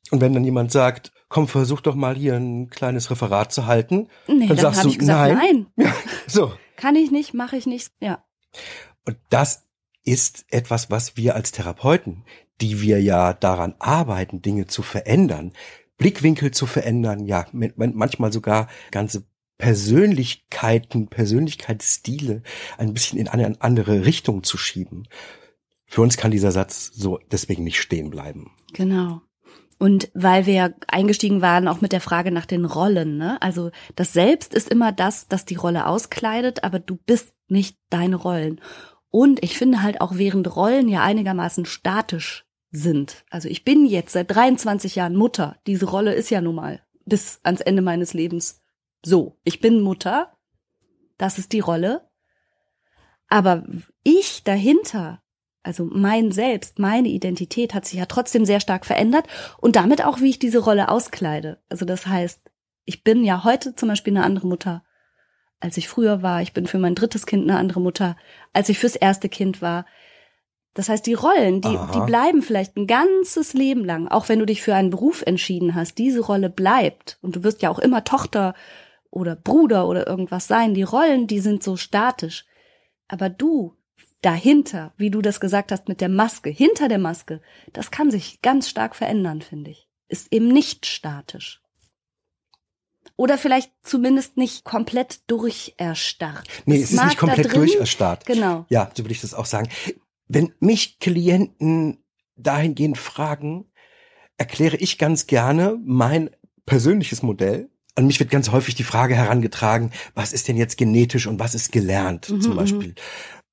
Und 0.09 0.21
wenn 0.21 0.33
dann 0.33 0.43
jemand 0.43 0.71
sagt, 0.71 1.11
komm, 1.29 1.47
versuch 1.47 1.81
doch 1.81 1.95
mal 1.95 2.15
hier 2.15 2.35
ein 2.35 2.69
kleines 2.69 3.09
Referat 3.11 3.53
zu 3.53 3.65
halten, 3.65 4.07
Nee, 4.27 4.47
dann, 4.47 4.57
dann, 4.57 4.57
sagst 4.57 4.83
du 4.83 4.89
ich 4.89 4.99
gesagt, 4.99 5.33
nein. 5.35 5.67
nein, 5.75 5.93
So. 6.27 6.53
kann 6.75 6.95
ich 6.95 7.11
nicht, 7.11 7.33
mache 7.33 7.55
ich 7.55 7.65
nicht. 7.65 7.91
Ja. 8.01 8.23
Und 9.05 9.17
das 9.29 9.63
ist 10.03 10.45
etwas, 10.49 10.89
was 10.89 11.15
wir 11.15 11.35
als 11.35 11.51
Therapeuten, 11.51 12.25
die 12.59 12.81
wir 12.81 13.01
ja 13.01 13.33
daran 13.33 13.75
arbeiten, 13.79 14.41
Dinge 14.41 14.67
zu 14.67 14.81
verändern, 14.81 15.53
Blickwinkel 15.97 16.51
zu 16.51 16.65
verändern, 16.65 17.25
ja, 17.25 17.45
manchmal 17.51 18.33
sogar 18.33 18.67
ganze 18.89 19.23
Persönlichkeiten, 19.57 21.07
Persönlichkeitsstile 21.07 22.41
ein 22.79 22.93
bisschen 22.93 23.19
in 23.19 23.27
eine 23.27 23.55
andere 23.61 24.05
Richtung 24.05 24.43
zu 24.43 24.57
schieben. 24.57 25.07
Für 25.85 26.01
uns 26.01 26.17
kann 26.17 26.31
dieser 26.31 26.51
Satz 26.51 26.91
so 26.93 27.19
deswegen 27.31 27.63
nicht 27.63 27.79
stehen 27.79 28.09
bleiben. 28.09 28.51
Genau. 28.73 29.21
Und 29.81 30.11
weil 30.13 30.45
wir 30.45 30.53
ja 30.53 30.69
eingestiegen 30.89 31.41
waren, 31.41 31.67
auch 31.67 31.81
mit 31.81 31.91
der 31.91 32.01
Frage 32.01 32.31
nach 32.31 32.45
den 32.45 32.65
Rollen, 32.65 33.17
ne? 33.17 33.41
Also 33.41 33.71
das 33.95 34.13
Selbst 34.13 34.53
ist 34.53 34.69
immer 34.69 34.91
das, 34.91 35.27
das 35.27 35.43
die 35.43 35.55
Rolle 35.55 35.87
auskleidet, 35.87 36.63
aber 36.63 36.77
du 36.77 36.97
bist 36.97 37.33
nicht 37.47 37.79
deine 37.89 38.17
Rollen. 38.17 38.61
Und 39.09 39.43
ich 39.43 39.57
finde 39.57 39.81
halt 39.81 39.99
auch, 39.99 40.17
während 40.17 40.55
Rollen 40.55 40.87
ja 40.87 41.01
einigermaßen 41.01 41.65
statisch 41.65 42.45
sind. 42.69 43.25
Also 43.31 43.49
ich 43.49 43.63
bin 43.63 43.87
jetzt 43.87 44.13
seit 44.13 44.29
23 44.29 44.93
Jahren 44.93 45.15
Mutter. 45.15 45.57
Diese 45.65 45.87
Rolle 45.87 46.13
ist 46.13 46.29
ja 46.29 46.41
nun 46.41 46.53
mal 46.53 46.83
bis 47.05 47.39
ans 47.41 47.61
Ende 47.61 47.81
meines 47.81 48.13
Lebens 48.13 48.61
so. 49.03 49.39
Ich 49.43 49.61
bin 49.61 49.81
Mutter. 49.81 50.37
Das 51.17 51.39
ist 51.39 51.53
die 51.53 51.59
Rolle. 51.59 52.07
Aber 53.29 53.63
ich 54.03 54.43
dahinter, 54.43 55.20
also 55.63 55.85
mein 55.85 56.31
Selbst, 56.31 56.79
meine 56.79 57.09
Identität 57.09 57.73
hat 57.73 57.85
sich 57.85 57.99
ja 57.99 58.05
trotzdem 58.05 58.45
sehr 58.45 58.59
stark 58.59 58.85
verändert 58.85 59.27
und 59.59 59.75
damit 59.75 60.03
auch, 60.03 60.19
wie 60.19 60.29
ich 60.29 60.39
diese 60.39 60.59
Rolle 60.59 60.89
auskleide. 60.89 61.59
Also 61.69 61.85
das 61.85 62.07
heißt, 62.07 62.49
ich 62.85 63.03
bin 63.03 63.23
ja 63.23 63.43
heute 63.43 63.75
zum 63.75 63.89
Beispiel 63.89 64.15
eine 64.15 64.25
andere 64.25 64.47
Mutter, 64.47 64.83
als 65.59 65.77
ich 65.77 65.87
früher 65.87 66.23
war. 66.23 66.41
Ich 66.41 66.53
bin 66.53 66.65
für 66.65 66.79
mein 66.79 66.95
drittes 66.95 67.27
Kind 67.27 67.43
eine 67.43 67.59
andere 67.59 67.79
Mutter, 67.79 68.17
als 68.53 68.69
ich 68.69 68.79
fürs 68.79 68.95
erste 68.95 69.29
Kind 69.29 69.61
war. 69.61 69.85
Das 70.73 70.89
heißt, 70.89 71.05
die 71.05 71.13
Rollen, 71.13 71.61
die, 71.61 71.77
die 71.93 71.99
bleiben 72.05 72.41
vielleicht 72.41 72.77
ein 72.77 72.87
ganzes 72.87 73.53
Leben 73.53 73.83
lang, 73.83 74.07
auch 74.07 74.29
wenn 74.29 74.39
du 74.39 74.45
dich 74.45 74.61
für 74.61 74.73
einen 74.73 74.89
Beruf 74.89 75.21
entschieden 75.21 75.75
hast, 75.75 75.97
diese 75.97 76.21
Rolle 76.21 76.49
bleibt. 76.49 77.19
Und 77.21 77.35
du 77.35 77.43
wirst 77.43 77.61
ja 77.61 77.69
auch 77.69 77.79
immer 77.79 78.03
Tochter 78.03 78.55
oder 79.11 79.35
Bruder 79.35 79.87
oder 79.87 80.07
irgendwas 80.07 80.47
sein. 80.47 80.73
Die 80.73 80.83
Rollen, 80.83 81.27
die 81.27 81.39
sind 81.39 81.61
so 81.61 81.75
statisch. 81.75 82.45
Aber 83.09 83.29
du 83.29 83.75
dahinter, 84.21 84.93
wie 84.97 85.09
du 85.09 85.21
das 85.21 85.39
gesagt 85.39 85.71
hast 85.71 85.87
mit 85.87 86.01
der 86.01 86.09
Maske, 86.09 86.49
hinter 86.49 86.87
der 86.87 86.99
Maske, 86.99 87.41
das 87.73 87.91
kann 87.91 88.11
sich 88.11 88.41
ganz 88.41 88.69
stark 88.69 88.95
verändern, 88.95 89.41
finde 89.41 89.71
ich. 89.71 89.87
Ist 90.07 90.31
eben 90.31 90.47
nicht 90.47 90.85
statisch. 90.85 91.61
Oder 93.15 93.37
vielleicht 93.37 93.71
zumindest 93.83 94.37
nicht 94.37 94.63
komplett 94.63 95.21
durcherstarrt. 95.27 96.47
Nee, 96.65 96.77
es, 96.77 96.85
es 96.85 96.93
ist 96.93 97.03
nicht 97.03 97.17
komplett 97.17 97.55
durcherstarrt. 97.55 98.25
Genau. 98.25 98.65
Ja, 98.69 98.91
so 98.95 99.03
würde 99.03 99.13
ich 99.13 99.21
das 99.21 99.33
auch 99.33 99.45
sagen. 99.45 99.69
Wenn 100.27 100.53
mich 100.59 100.99
Klienten 100.99 102.03
dahingehend 102.35 102.97
fragen, 102.97 103.71
erkläre 104.37 104.77
ich 104.77 104.97
ganz 104.97 105.27
gerne 105.27 105.77
mein 105.83 106.29
persönliches 106.65 107.21
Modell. 107.21 107.69
An 107.95 108.07
mich 108.07 108.19
wird 108.19 108.29
ganz 108.29 108.51
häufig 108.51 108.75
die 108.75 108.83
Frage 108.83 109.15
herangetragen, 109.15 109.91
was 110.15 110.31
ist 110.33 110.47
denn 110.47 110.57
jetzt 110.57 110.77
genetisch 110.77 111.27
und 111.27 111.39
was 111.39 111.53
ist 111.53 111.71
gelernt 111.71 112.29
mhm, 112.29 112.41
zum 112.41 112.53
mhm. 112.53 112.95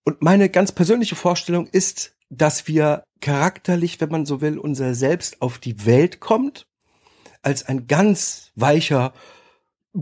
Und 0.04 0.22
meine 0.22 0.48
ganz 0.48 0.72
persönliche 0.72 1.16
Vorstellung 1.16 1.66
ist, 1.66 2.16
dass 2.30 2.66
wir 2.66 3.04
charakterlich, 3.20 4.00
wenn 4.00 4.10
man 4.10 4.26
so 4.26 4.40
will, 4.40 4.58
unser 4.58 4.94
Selbst 4.94 5.42
auf 5.42 5.58
die 5.58 5.86
Welt 5.86 6.20
kommt, 6.20 6.66
als 7.42 7.64
ein 7.64 7.86
ganz 7.86 8.52
weicher 8.54 9.12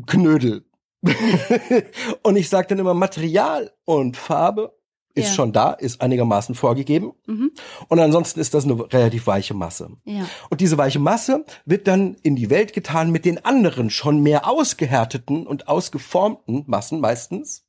Knödel. 0.06 0.64
und 2.22 2.36
ich 2.36 2.48
sage 2.48 2.68
dann 2.68 2.78
immer 2.78 2.94
Material 2.94 3.72
und 3.84 4.16
Farbe 4.16 4.76
ist 5.16 5.28
ja. 5.28 5.34
schon 5.34 5.52
da, 5.52 5.72
ist 5.72 6.02
einigermaßen 6.02 6.54
vorgegeben. 6.54 7.12
Mhm. 7.26 7.52
Und 7.88 7.98
ansonsten 7.98 8.38
ist 8.38 8.52
das 8.52 8.64
eine 8.64 8.92
relativ 8.92 9.26
weiche 9.26 9.54
Masse. 9.54 9.90
Ja. 10.04 10.28
Und 10.50 10.60
diese 10.60 10.76
weiche 10.76 10.98
Masse 10.98 11.44
wird 11.64 11.88
dann 11.88 12.16
in 12.22 12.36
die 12.36 12.50
Welt 12.50 12.74
getan 12.74 13.10
mit 13.10 13.24
den 13.24 13.42
anderen 13.44 13.88
schon 13.88 14.22
mehr 14.22 14.46
ausgehärteten 14.46 15.46
und 15.46 15.68
ausgeformten 15.68 16.64
Massen 16.66 17.00
meistens. 17.00 17.65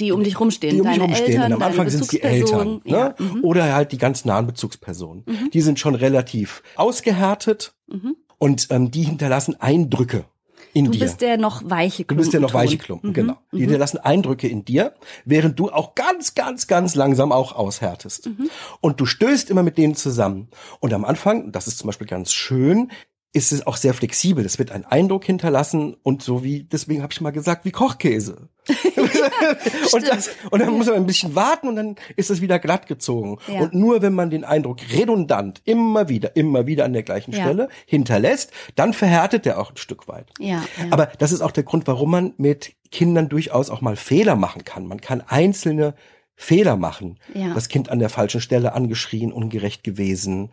Die 0.00 0.12
um 0.12 0.22
dich 0.22 0.38
rumstehen. 0.38 0.74
Die 0.74 0.80
um 0.80 0.88
dich 0.88 1.00
rumstehen. 1.00 1.42
Eltern, 1.42 1.52
am 1.52 1.62
Anfang 1.62 1.88
sind 1.88 2.02
es 2.02 2.08
die 2.08 2.22
Eltern. 2.22 2.80
Ne? 2.84 2.92
Ja. 2.92 3.14
Mhm. 3.18 3.44
Oder 3.44 3.74
halt 3.74 3.92
die 3.92 3.98
ganz 3.98 4.24
nahen 4.24 4.46
Bezugspersonen. 4.46 5.24
Mhm. 5.26 5.50
Die 5.52 5.60
sind 5.60 5.78
schon 5.78 5.94
relativ 5.94 6.62
ausgehärtet 6.76 7.74
mhm. 7.86 8.16
und 8.38 8.68
ähm, 8.70 8.90
die 8.90 9.02
hinterlassen 9.02 9.60
Eindrücke 9.60 10.24
in 10.76 10.86
du 10.86 10.90
dir. 10.90 10.98
Du 10.98 11.04
bist 11.04 11.20
der 11.22 11.38
noch 11.38 11.62
weiche 11.64 12.04
Klumpen. 12.04 12.16
Du 12.16 12.22
bist 12.22 12.32
der 12.34 12.40
noch 12.40 12.54
weiche 12.54 12.76
Klumpen, 12.78 13.10
mhm. 13.10 13.14
genau. 13.14 13.38
Die 13.52 13.56
mhm. 13.56 13.60
hinterlassen 13.62 13.98
Eindrücke 13.98 14.46
in 14.48 14.64
dir, 14.64 14.94
während 15.24 15.58
du 15.58 15.70
auch 15.70 15.94
ganz, 15.94 16.34
ganz, 16.34 16.66
ganz 16.66 16.94
langsam 16.94 17.32
auch 17.32 17.54
aushärtest. 17.56 18.26
Mhm. 18.26 18.50
Und 18.80 19.00
du 19.00 19.06
stößt 19.06 19.50
immer 19.50 19.62
mit 19.62 19.78
denen 19.78 19.94
zusammen. 19.94 20.48
Und 20.80 20.92
am 20.92 21.04
Anfang, 21.04 21.50
das 21.50 21.66
ist 21.66 21.78
zum 21.78 21.86
Beispiel 21.86 22.06
ganz 22.06 22.32
schön, 22.32 22.90
ist 23.36 23.52
es 23.52 23.66
auch 23.66 23.76
sehr 23.76 23.92
flexibel. 23.92 24.46
Es 24.46 24.58
wird 24.58 24.72
ein 24.72 24.86
Eindruck 24.86 25.26
hinterlassen 25.26 25.94
und 26.02 26.22
so 26.22 26.42
wie, 26.42 26.62
deswegen 26.64 27.02
habe 27.02 27.12
ich 27.12 27.20
mal 27.20 27.32
gesagt, 27.32 27.66
wie 27.66 27.70
Kochkäse. 27.70 28.48
und, 29.92 30.08
das, 30.08 30.30
und 30.50 30.60
dann 30.60 30.72
muss 30.72 30.86
man 30.86 30.94
ein 30.96 31.04
bisschen 31.04 31.34
warten 31.34 31.68
und 31.68 31.76
dann 31.76 31.96
ist 32.16 32.30
es 32.30 32.40
wieder 32.40 32.58
glatt 32.58 32.86
gezogen. 32.86 33.36
Ja. 33.46 33.60
Und 33.60 33.74
nur 33.74 34.00
wenn 34.00 34.14
man 34.14 34.30
den 34.30 34.44
Eindruck 34.44 34.78
redundant 34.90 35.60
immer 35.66 36.08
wieder, 36.08 36.34
immer 36.34 36.66
wieder 36.66 36.86
an 36.86 36.94
der 36.94 37.02
gleichen 37.02 37.32
ja. 37.32 37.42
Stelle 37.42 37.68
hinterlässt, 37.84 38.52
dann 38.74 38.94
verhärtet 38.94 39.44
der 39.44 39.60
auch 39.60 39.70
ein 39.70 39.76
Stück 39.76 40.08
weit. 40.08 40.30
Ja, 40.38 40.64
Aber 40.90 41.10
das 41.18 41.30
ist 41.30 41.42
auch 41.42 41.52
der 41.52 41.64
Grund, 41.64 41.86
warum 41.86 42.10
man 42.10 42.32
mit 42.38 42.72
Kindern 42.90 43.28
durchaus 43.28 43.68
auch 43.68 43.82
mal 43.82 43.96
Fehler 43.96 44.36
machen 44.36 44.64
kann. 44.64 44.86
Man 44.86 45.02
kann 45.02 45.20
einzelne 45.20 45.94
Fehler 46.36 46.76
machen. 46.76 47.18
Das 47.54 47.68
Kind 47.68 47.90
an 47.90 47.98
der 47.98 48.08
falschen 48.08 48.40
Stelle 48.40 48.72
angeschrien, 48.72 49.30
ungerecht 49.30 49.84
gewesen 49.84 50.50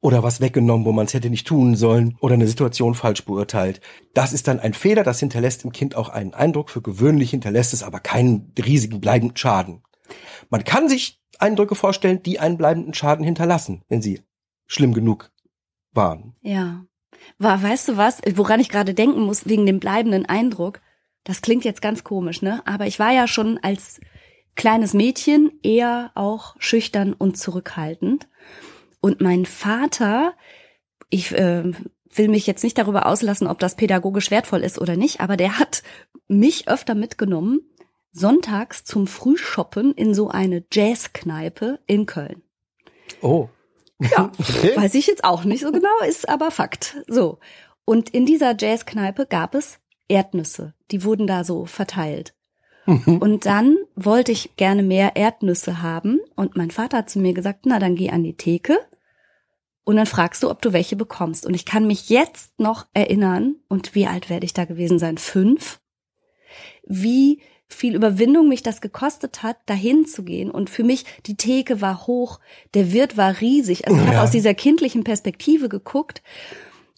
oder 0.00 0.22
was 0.22 0.40
weggenommen, 0.40 0.86
wo 0.86 0.92
man 0.92 1.06
es 1.06 1.14
hätte 1.14 1.30
nicht 1.30 1.46
tun 1.46 1.76
sollen 1.76 2.16
oder 2.20 2.34
eine 2.34 2.48
Situation 2.48 2.94
falsch 2.94 3.24
beurteilt. 3.24 3.80
Das 4.14 4.32
ist 4.32 4.48
dann 4.48 4.60
ein 4.60 4.72
Fehler, 4.72 5.04
das 5.04 5.20
hinterlässt 5.20 5.64
im 5.64 5.72
Kind 5.72 5.94
auch 5.94 6.08
einen 6.08 6.34
Eindruck. 6.34 6.70
Für 6.70 6.82
gewöhnlich 6.82 7.30
hinterlässt 7.30 7.74
es 7.74 7.82
aber 7.82 8.00
keinen 8.00 8.52
riesigen 8.58 9.00
bleibenden 9.00 9.36
Schaden. 9.36 9.82
Man 10.48 10.64
kann 10.64 10.88
sich 10.88 11.20
Eindrücke 11.38 11.74
vorstellen, 11.74 12.22
die 12.22 12.40
einen 12.40 12.56
bleibenden 12.56 12.94
Schaden 12.94 13.24
hinterlassen, 13.24 13.82
wenn 13.88 14.02
sie 14.02 14.22
schlimm 14.66 14.94
genug 14.94 15.30
waren. 15.92 16.34
Ja. 16.42 16.84
War, 17.38 17.62
weißt 17.62 17.88
du 17.88 17.96
was, 17.96 18.20
woran 18.34 18.60
ich 18.60 18.70
gerade 18.70 18.94
denken 18.94 19.20
muss, 19.20 19.46
wegen 19.46 19.66
dem 19.66 19.80
bleibenden 19.80 20.26
Eindruck? 20.26 20.80
Das 21.24 21.42
klingt 21.42 21.64
jetzt 21.64 21.82
ganz 21.82 22.04
komisch, 22.04 22.40
ne? 22.40 22.62
Aber 22.66 22.86
ich 22.86 22.98
war 22.98 23.12
ja 23.12 23.26
schon 23.26 23.58
als 23.58 24.00
kleines 24.54 24.94
Mädchen 24.94 25.52
eher 25.62 26.12
auch 26.14 26.56
schüchtern 26.58 27.12
und 27.12 27.36
zurückhaltend. 27.36 28.28
Und 29.00 29.20
mein 29.20 29.46
Vater, 29.46 30.34
ich 31.08 31.32
äh, 31.32 31.72
will 32.12 32.28
mich 32.28 32.46
jetzt 32.46 32.64
nicht 32.64 32.78
darüber 32.78 33.06
auslassen, 33.06 33.46
ob 33.46 33.58
das 33.58 33.76
pädagogisch 33.76 34.30
wertvoll 34.30 34.60
ist 34.60 34.78
oder 34.78 34.96
nicht, 34.96 35.20
aber 35.20 35.36
der 35.36 35.58
hat 35.58 35.82
mich 36.28 36.68
öfter 36.68 36.94
mitgenommen, 36.94 37.60
sonntags 38.12 38.84
zum 38.84 39.06
Frühshoppen 39.06 39.92
in 39.94 40.14
so 40.14 40.28
eine 40.28 40.64
Jazzkneipe 40.72 41.78
in 41.86 42.06
Köln. 42.06 42.42
Oh. 43.20 43.48
Ja, 44.00 44.32
okay. 44.38 44.76
weiß 44.76 44.94
ich 44.94 45.06
jetzt 45.06 45.24
auch 45.24 45.44
nicht 45.44 45.62
so 45.62 45.72
genau, 45.72 45.88
ist 46.06 46.28
aber 46.28 46.50
Fakt. 46.50 46.96
So. 47.06 47.38
Und 47.84 48.10
in 48.10 48.26
dieser 48.26 48.54
Jazzkneipe 48.58 49.26
gab 49.26 49.54
es 49.54 49.78
Erdnüsse. 50.08 50.74
Die 50.90 51.04
wurden 51.04 51.26
da 51.26 51.44
so 51.44 51.66
verteilt. 51.66 52.34
Mhm. 52.86 53.18
Und 53.18 53.46
dann 53.46 53.76
wollte 53.94 54.32
ich 54.32 54.56
gerne 54.56 54.82
mehr 54.82 55.16
Erdnüsse 55.16 55.82
haben. 55.82 56.20
Und 56.34 56.56
mein 56.56 56.70
Vater 56.70 56.98
hat 56.98 57.10
zu 57.10 57.20
mir 57.20 57.34
gesagt, 57.34 57.66
na, 57.66 57.78
dann 57.78 57.94
geh 57.94 58.10
an 58.10 58.24
die 58.24 58.36
Theke 58.36 58.78
und 59.90 59.96
dann 59.96 60.06
fragst 60.06 60.44
du, 60.44 60.50
ob 60.50 60.62
du 60.62 60.72
welche 60.72 60.94
bekommst. 60.94 61.44
Und 61.44 61.54
ich 61.54 61.64
kann 61.64 61.84
mich 61.84 62.10
jetzt 62.10 62.60
noch 62.60 62.86
erinnern, 62.94 63.56
und 63.68 63.96
wie 63.96 64.06
alt 64.06 64.30
werde 64.30 64.46
ich 64.46 64.52
da 64.54 64.64
gewesen 64.64 65.00
sein? 65.00 65.18
Fünf? 65.18 65.80
Wie 66.84 67.40
viel 67.66 67.96
Überwindung 67.96 68.48
mich 68.48 68.62
das 68.62 68.80
gekostet 68.80 69.42
hat, 69.42 69.56
dahin 69.66 70.06
zu 70.06 70.22
gehen. 70.22 70.48
Und 70.48 70.70
für 70.70 70.84
mich, 70.84 71.06
die 71.26 71.36
Theke 71.36 71.80
war 71.80 72.06
hoch, 72.06 72.38
der 72.74 72.92
Wirt 72.92 73.16
war 73.16 73.40
riesig. 73.40 73.88
Also 73.88 73.98
ich 73.98 74.06
ja. 74.06 74.12
habe 74.12 74.22
aus 74.22 74.30
dieser 74.30 74.54
kindlichen 74.54 75.02
Perspektive 75.02 75.68
geguckt 75.68 76.22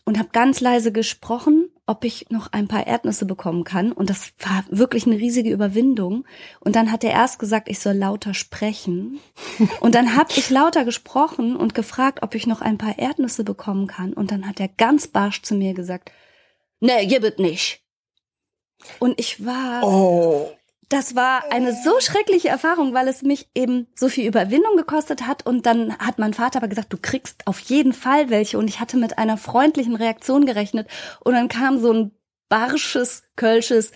und 0.04 0.18
habe 0.18 0.28
ganz 0.32 0.60
leise 0.60 0.92
gesprochen 0.92 1.61
ob 1.86 2.04
ich 2.04 2.30
noch 2.30 2.52
ein 2.52 2.68
paar 2.68 2.86
Erdnüsse 2.86 3.26
bekommen 3.26 3.64
kann. 3.64 3.92
Und 3.92 4.08
das 4.08 4.32
war 4.38 4.64
wirklich 4.70 5.06
eine 5.06 5.16
riesige 5.16 5.50
Überwindung. 5.50 6.24
Und 6.60 6.76
dann 6.76 6.92
hat 6.92 7.02
er 7.04 7.10
erst 7.10 7.38
gesagt, 7.38 7.68
ich 7.68 7.80
soll 7.80 7.94
lauter 7.94 8.34
sprechen. 8.34 9.20
Und 9.80 9.94
dann 9.94 10.16
habe 10.16 10.32
ich 10.36 10.48
lauter 10.48 10.84
gesprochen 10.84 11.56
und 11.56 11.74
gefragt, 11.74 12.22
ob 12.22 12.34
ich 12.34 12.46
noch 12.46 12.60
ein 12.60 12.78
paar 12.78 12.98
Erdnüsse 12.98 13.44
bekommen 13.44 13.88
kann. 13.88 14.12
Und 14.12 14.30
dann 14.30 14.46
hat 14.46 14.60
er 14.60 14.68
ganz 14.68 15.08
barsch 15.08 15.42
zu 15.42 15.54
mir 15.54 15.74
gesagt, 15.74 16.12
nee, 16.80 17.06
gib 17.06 17.24
es 17.24 17.38
nicht. 17.38 17.82
Und 18.98 19.18
ich 19.18 19.44
war, 19.44 19.84
oh 19.84 20.52
das 20.92 21.14
war 21.14 21.50
eine 21.50 21.72
so 21.72 22.00
schreckliche 22.00 22.48
Erfahrung, 22.48 22.92
weil 22.92 23.08
es 23.08 23.22
mich 23.22 23.48
eben 23.54 23.86
so 23.94 24.08
viel 24.08 24.26
Überwindung 24.26 24.76
gekostet 24.76 25.26
hat. 25.26 25.46
Und 25.46 25.64
dann 25.64 25.96
hat 25.98 26.18
mein 26.18 26.34
Vater 26.34 26.58
aber 26.58 26.68
gesagt, 26.68 26.92
du 26.92 26.98
kriegst 26.98 27.46
auf 27.46 27.60
jeden 27.60 27.94
Fall 27.94 28.28
welche. 28.28 28.58
Und 28.58 28.68
ich 28.68 28.78
hatte 28.78 28.98
mit 28.98 29.16
einer 29.16 29.38
freundlichen 29.38 29.96
Reaktion 29.96 30.44
gerechnet. 30.44 30.88
Und 31.20 31.32
dann 31.32 31.48
kam 31.48 31.78
so 31.78 31.92
ein 31.92 32.12
barsches, 32.50 33.24
kölsches, 33.36 33.92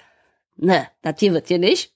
ne, 0.56 0.88
das 1.02 1.20
hier 1.20 1.34
wird 1.34 1.48
hier 1.48 1.58
nicht. 1.58 1.94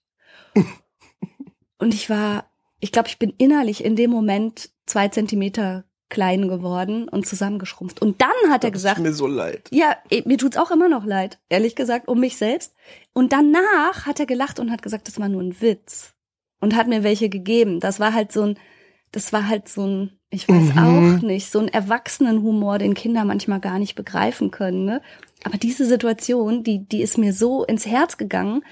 und 1.79 1.95
ich 1.95 2.11
war, 2.11 2.51
ich 2.79 2.93
glaube, 2.93 3.09
ich 3.09 3.19
bin 3.19 3.33
innerlich 3.39 3.83
in 3.83 3.97
dem 3.97 4.11
Moment 4.11 4.71
zwei 4.85 5.09
Zentimeter 5.09 5.85
klein 6.11 6.49
geworden 6.49 7.09
und 7.09 7.27
zusammengeschrumpft. 7.27 8.03
Und 8.03 8.21
dann 8.21 8.51
hat 8.53 8.65
er 8.65 8.71
Das 8.71 8.83
gesagt, 8.83 8.97
tut 8.97 9.07
mir 9.07 9.13
so 9.15 9.27
leid. 9.27 9.69
ja, 9.71 9.97
eh, 10.11 10.23
mir 10.27 10.37
tut's 10.37 10.57
auch 10.59 10.71
immer 10.71 10.89
noch 10.89 11.05
leid, 11.07 11.39
ehrlich 11.49 11.75
gesagt, 11.77 12.09
um 12.09 12.21
mich 12.21 12.37
selbst. 12.37 12.75
Und 13.15 13.33
danach 13.33 14.05
hat 14.07 14.21
er 14.21 14.27
gelacht 14.27 14.59
und 14.61 14.71
hat 14.71 14.83
gesagt, 14.83 15.09
das 15.09 15.19
war 15.19 15.29
nur 15.29 15.43
ein 15.43 15.61
Witz. 15.61 16.13
Und 16.61 16.77
hat 16.77 16.89
mir 16.89 17.03
welche 17.03 17.31
gegeben. 17.31 17.81
Das 17.81 18.01
war 18.01 18.13
halt 18.13 18.33
so 18.33 18.43
ein, 18.43 18.59
das 19.13 19.33
war 19.33 19.49
halt 19.49 19.67
so 19.69 19.87
ein, 19.87 20.19
ich 20.29 20.47
weiß 20.49 20.75
Mhm. 20.75 20.79
auch 21.19 21.23
nicht, 21.23 21.51
so 21.51 21.59
ein 21.59 21.69
Erwachsenenhumor, 21.69 22.79
den 22.79 22.95
Kinder 22.95 23.25
manchmal 23.25 23.61
gar 23.61 23.79
nicht 23.79 23.95
begreifen 23.95 24.51
können, 24.51 24.85
ne? 24.85 25.01
Aber 25.45 25.57
diese 25.57 25.87
Situation, 25.87 26.63
die, 26.65 26.87
die 26.87 27.01
ist 27.01 27.17
mir 27.17 27.33
so 27.33 27.65
ins 27.65 27.87
Herz 27.87 28.19
gegangen. 28.19 28.63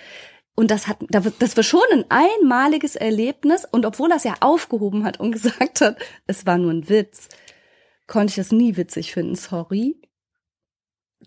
Und 0.58 0.72
das 0.72 0.88
hat, 0.88 0.98
das 1.08 1.56
war 1.56 1.62
schon 1.62 1.80
ein 1.92 2.04
einmaliges 2.08 2.96
Erlebnis. 2.96 3.64
Und 3.70 3.86
obwohl 3.86 4.10
er 4.10 4.16
es 4.16 4.24
ja 4.24 4.34
aufgehoben 4.40 5.04
hat 5.04 5.20
und 5.20 5.30
gesagt 5.38 5.80
hat, 5.80 5.96
es 6.26 6.46
war 6.46 6.58
nur 6.58 6.72
ein 6.72 6.88
Witz, 6.88 7.28
konnte 8.08 8.30
ich 8.32 8.34
das 8.34 8.50
nie 8.50 8.76
witzig 8.76 9.12
finden. 9.12 9.36
Sorry. 9.36 10.02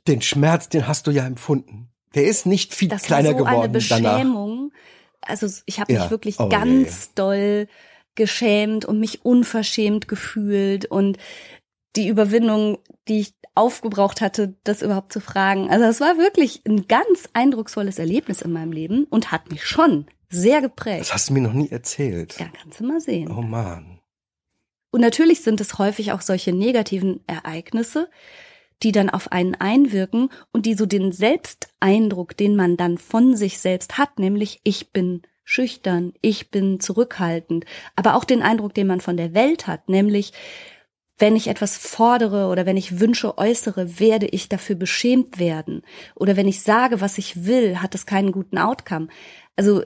Den 0.05 0.21
Schmerz, 0.21 0.67
den 0.67 0.85
hast 0.85 1.07
du 1.07 1.11
ja 1.11 1.25
empfunden. 1.25 1.93
Der 2.13 2.25
ist 2.25 2.45
nicht 2.45 2.75
viel 2.75 2.89
Das 2.89 3.03
kleiner 3.03 3.29
war 3.29 3.37
so 3.37 3.45
geworden 3.45 3.73
eine 3.73 3.79
danach. 3.79 4.13
Beschämung. 4.17 4.73
Also 5.21 5.47
ich 5.65 5.79
habe 5.79 5.93
mich 5.93 6.01
Ja. 6.03 6.09
wirklich 6.11 6.37
Oh, 6.37 6.49
ganz 6.49 7.13
doll 7.13 7.67
geschämt 8.15 8.83
und 8.83 8.99
mich 8.99 9.23
unverschämt 9.23 10.09
gefühlt 10.09 10.87
und 10.87 11.17
die 11.95 12.07
Überwindung, 12.07 12.79
die 13.07 13.19
ich 13.19 13.33
aufgebraucht 13.53 14.21
hatte, 14.21 14.55
das 14.63 14.81
überhaupt 14.81 15.11
zu 15.11 15.19
fragen. 15.19 15.69
Also 15.69 15.85
es 15.85 15.99
war 15.99 16.17
wirklich 16.17 16.61
ein 16.65 16.87
ganz 16.87 17.29
eindrucksvolles 17.33 17.99
Erlebnis 17.99 18.41
in 18.41 18.51
meinem 18.53 18.71
Leben 18.71 19.05
und 19.05 19.31
hat 19.31 19.51
mich 19.51 19.65
schon 19.65 20.05
sehr 20.29 20.61
geprägt. 20.61 21.01
Das 21.01 21.13
hast 21.13 21.29
du 21.29 21.33
mir 21.33 21.41
noch 21.41 21.53
nie 21.53 21.69
erzählt. 21.69 22.37
Ja, 22.39 22.47
kannst 22.61 22.79
du 22.79 22.85
mal 22.85 23.01
sehen. 23.01 23.29
Oh 23.29 23.41
man. 23.41 23.99
Und 24.91 25.01
natürlich 25.01 25.41
sind 25.41 25.59
es 25.61 25.77
häufig 25.77 26.11
auch 26.11 26.21
solche 26.21 26.53
negativen 26.53 27.21
Ereignisse, 27.27 28.09
die 28.83 28.91
dann 28.91 29.09
auf 29.09 29.31
einen 29.31 29.55
einwirken 29.55 30.29
und 30.51 30.65
die 30.65 30.73
so 30.73 30.85
den 30.85 31.11
Selbsteindruck, 31.11 32.35
den 32.35 32.55
man 32.55 32.77
dann 32.77 32.97
von 32.97 33.35
sich 33.35 33.59
selbst 33.59 33.97
hat, 33.97 34.19
nämlich 34.19 34.59
ich 34.63 34.91
bin 34.91 35.21
schüchtern, 35.43 36.13
ich 36.21 36.49
bin 36.49 36.79
zurückhaltend, 36.79 37.65
aber 37.95 38.15
auch 38.15 38.23
den 38.23 38.41
Eindruck, 38.41 38.73
den 38.73 38.87
man 38.87 39.01
von 39.01 39.17
der 39.17 39.33
Welt 39.33 39.67
hat, 39.67 39.89
nämlich 39.89 40.33
wenn 41.21 41.35
ich 41.35 41.47
etwas 41.47 41.77
fordere 41.77 42.47
oder 42.47 42.65
wenn 42.65 42.77
ich 42.77 42.99
Wünsche 42.99 43.37
äußere, 43.37 43.99
werde 43.99 44.25
ich 44.25 44.49
dafür 44.49 44.75
beschämt 44.75 45.39
werden. 45.39 45.83
Oder 46.15 46.35
wenn 46.35 46.47
ich 46.47 46.63
sage, 46.63 46.99
was 46.99 47.17
ich 47.19 47.45
will, 47.45 47.81
hat 47.81 47.95
es 47.95 48.05
keinen 48.05 48.31
guten 48.31 48.57
Outcome. 48.57 49.07
Also 49.55 49.83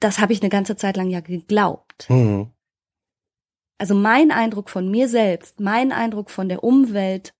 das 0.00 0.18
habe 0.18 0.32
ich 0.32 0.40
eine 0.40 0.48
ganze 0.48 0.76
Zeit 0.76 0.96
lang 0.96 1.10
ja 1.10 1.20
geglaubt. 1.20 2.08
Hm. 2.08 2.50
Also 3.78 3.94
mein 3.94 4.30
Eindruck 4.30 4.70
von 4.70 4.90
mir 4.90 5.08
selbst, 5.08 5.60
mein 5.60 5.92
Eindruck 5.92 6.30
von 6.30 6.48
der 6.48 6.64
Umwelt 6.64 7.34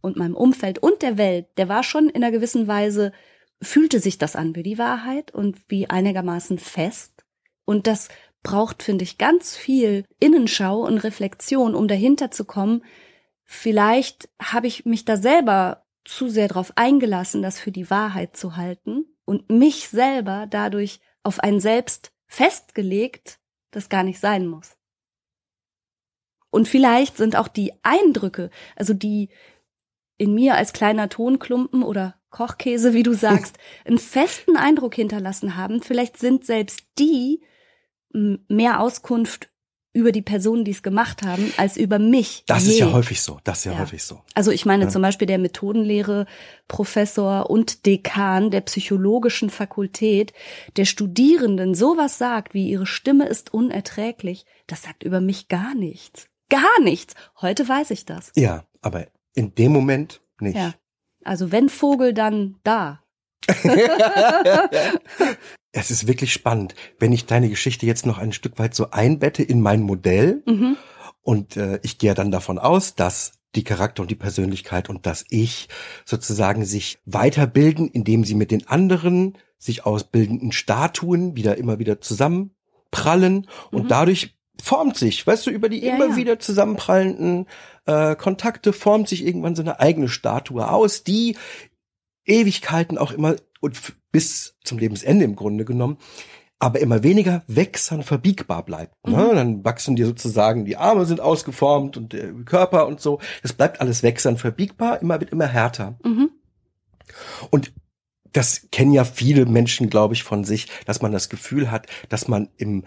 und 0.00 0.16
meinem 0.16 0.36
Umfeld 0.36 0.78
und 0.78 1.02
der 1.02 1.18
Welt, 1.18 1.46
der 1.56 1.68
war 1.68 1.82
schon 1.82 2.08
in 2.08 2.22
einer 2.22 2.32
gewissen 2.32 2.68
Weise, 2.68 3.12
fühlte 3.60 3.98
sich 3.98 4.18
das 4.18 4.36
an 4.36 4.54
wie 4.54 4.62
die 4.62 4.78
Wahrheit 4.78 5.32
und 5.32 5.58
wie 5.68 5.90
einigermaßen 5.90 6.58
fest. 6.58 7.24
Und 7.64 7.86
das 7.86 8.08
braucht, 8.44 8.84
finde 8.84 9.02
ich, 9.02 9.18
ganz 9.18 9.56
viel 9.56 10.04
Innenschau 10.20 10.86
und 10.86 10.98
Reflexion, 10.98 11.74
um 11.74 11.88
dahinter 11.88 12.30
zu 12.30 12.44
kommen. 12.44 12.84
Vielleicht 13.42 14.28
habe 14.40 14.68
ich 14.68 14.84
mich 14.84 15.04
da 15.04 15.16
selber 15.16 15.84
zu 16.04 16.28
sehr 16.28 16.46
darauf 16.46 16.72
eingelassen, 16.76 17.42
das 17.42 17.58
für 17.58 17.72
die 17.72 17.90
Wahrheit 17.90 18.36
zu 18.36 18.56
halten 18.56 19.06
und 19.24 19.50
mich 19.50 19.88
selber 19.88 20.46
dadurch 20.48 21.00
auf 21.24 21.40
ein 21.40 21.58
Selbst 21.58 22.12
festgelegt, 22.28 23.40
das 23.72 23.88
gar 23.88 24.04
nicht 24.04 24.20
sein 24.20 24.46
muss. 24.46 24.76
Und 26.50 26.68
vielleicht 26.68 27.16
sind 27.16 27.34
auch 27.34 27.48
die 27.48 27.72
Eindrücke, 27.82 28.50
also 28.76 28.94
die 28.94 29.30
in 30.16 30.34
mir 30.34 30.54
als 30.54 30.72
kleiner 30.72 31.08
Tonklumpen 31.08 31.82
oder 31.82 32.14
Kochkäse, 32.30 32.94
wie 32.94 33.02
du 33.02 33.14
sagst, 33.14 33.58
einen 33.84 33.98
festen 33.98 34.56
Eindruck 34.56 34.94
hinterlassen 34.94 35.56
haben. 35.56 35.82
Vielleicht 35.82 36.18
sind 36.18 36.44
selbst 36.44 36.84
die 36.98 37.42
mehr 38.48 38.80
Auskunft 38.80 39.50
über 39.96 40.10
die 40.10 40.22
Personen, 40.22 40.64
die 40.64 40.72
es 40.72 40.82
gemacht 40.82 41.22
haben, 41.22 41.52
als 41.56 41.76
über 41.76 42.00
mich. 42.00 42.42
Das 42.48 42.64
je. 42.66 42.72
ist 42.72 42.78
ja 42.80 42.92
häufig 42.92 43.22
so. 43.22 43.38
Das 43.44 43.58
ist 43.58 43.64
ja, 43.66 43.72
Ja. 43.74 43.78
häufig 43.78 44.02
so. 44.02 44.22
Also 44.34 44.50
ich 44.50 44.66
meine 44.66 44.84
Ja. 44.84 44.90
zum 44.90 45.02
Beispiel 45.02 45.26
der 45.28 45.38
Methodenlehre 45.38 46.26
Professor 46.66 47.48
und 47.48 47.86
Dekan 47.86 48.50
der 48.50 48.62
psychologischen 48.62 49.50
Fakultät, 49.50 50.32
der 50.76 50.84
Studierenden 50.84 51.76
sowas 51.76 52.18
sagt, 52.18 52.54
wie 52.54 52.68
ihre 52.68 52.86
Stimme 52.86 53.28
ist 53.28 53.54
unerträglich, 53.54 54.46
das 54.66 54.82
sagt 54.82 55.04
über 55.04 55.20
mich 55.20 55.46
gar 55.46 55.76
nichts. 55.76 56.26
Gar 56.50 56.80
nichts. 56.82 57.14
Heute 57.40 57.68
weiß 57.68 57.92
ich 57.92 58.04
das. 58.04 58.32
Ja, 58.34 58.64
aber 58.82 59.06
in 59.34 59.54
dem 59.54 59.70
Moment 59.72 60.22
nicht. 60.40 60.56
Ja. 60.56 60.74
Also 61.22 61.52
wenn 61.52 61.68
Vogel, 61.68 62.12
dann 62.14 62.56
da. 62.64 63.00
Es 65.76 65.90
ist 65.90 66.06
wirklich 66.06 66.32
spannend, 66.32 66.74
wenn 66.98 67.12
ich 67.12 67.26
deine 67.26 67.48
Geschichte 67.48 67.84
jetzt 67.84 68.06
noch 68.06 68.18
ein 68.18 68.32
Stück 68.32 68.58
weit 68.58 68.74
so 68.74 68.90
einbette 68.92 69.42
in 69.42 69.60
mein 69.60 69.82
Modell 69.82 70.42
Mhm. 70.46 70.76
und 71.22 71.56
äh, 71.56 71.80
ich 71.82 71.98
gehe 71.98 72.14
dann 72.14 72.30
davon 72.30 72.58
aus, 72.58 72.94
dass 72.94 73.32
die 73.56 73.64
Charakter 73.64 74.02
und 74.02 74.10
die 74.10 74.14
Persönlichkeit 74.16 74.88
und 74.88 75.06
das 75.06 75.24
Ich 75.30 75.68
sozusagen 76.04 76.64
sich 76.64 76.98
weiterbilden, 77.06 77.88
indem 77.88 78.24
sie 78.24 78.34
mit 78.34 78.50
den 78.50 78.66
anderen 78.68 79.36
sich 79.58 79.84
ausbildenden 79.86 80.52
Statuen 80.52 81.36
wieder 81.36 81.56
immer 81.56 81.78
wieder 81.78 82.00
zusammenprallen 82.00 83.48
und 83.70 83.84
Mhm. 83.84 83.88
dadurch 83.88 84.34
formt 84.62 84.96
sich, 84.96 85.26
weißt 85.26 85.46
du, 85.46 85.50
über 85.50 85.68
die 85.68 85.84
Ja, 85.84 85.96
immer 85.96 86.10
ja. 86.10 86.16
wieder 86.16 86.38
zusammenprallenden 86.38 87.46
äh, 87.86 88.14
Kontakte 88.16 88.72
formt 88.72 89.08
sich 89.08 89.26
irgendwann 89.26 89.56
so 89.56 89.62
eine 89.62 89.80
eigene 89.80 90.08
Statue 90.08 90.70
aus, 90.70 91.02
die 91.02 91.36
Ewigkeiten 92.24 92.96
auch 92.96 93.10
immer 93.12 93.36
und 93.64 93.94
bis 94.12 94.56
zum 94.62 94.78
Lebensende 94.78 95.24
im 95.24 95.36
Grunde 95.36 95.64
genommen, 95.64 95.96
aber 96.58 96.80
immer 96.80 97.02
weniger 97.02 97.42
wächsern 97.46 98.02
verbiegbar 98.02 98.64
bleibt. 98.64 98.94
Ne? 99.06 99.16
Mhm. 99.16 99.36
Dann 99.36 99.64
wachsen 99.64 99.96
dir 99.96 100.06
sozusagen 100.06 100.64
die 100.64 100.76
Arme 100.76 101.04
sind 101.06 101.20
ausgeformt 101.20 101.96
und 101.96 102.12
der 102.12 102.32
Körper 102.44 102.86
und 102.86 103.00
so. 103.00 103.20
Das 103.42 103.52
bleibt 103.52 103.80
alles 103.80 104.02
wächsern 104.02 104.36
verbiegbar, 104.36 105.00
immer 105.02 105.18
wird 105.20 105.30
immer 105.30 105.46
härter. 105.46 105.98
Mhm. 106.04 106.30
Und 107.50 107.72
das 108.32 108.68
kennen 108.70 108.92
ja 108.92 109.04
viele 109.04 109.46
Menschen, 109.46 109.90
glaube 109.90 110.14
ich, 110.14 110.22
von 110.22 110.44
sich, 110.44 110.68
dass 110.86 111.02
man 111.02 111.12
das 111.12 111.28
Gefühl 111.28 111.70
hat, 111.70 111.86
dass 112.08 112.28
man 112.28 112.48
im 112.56 112.84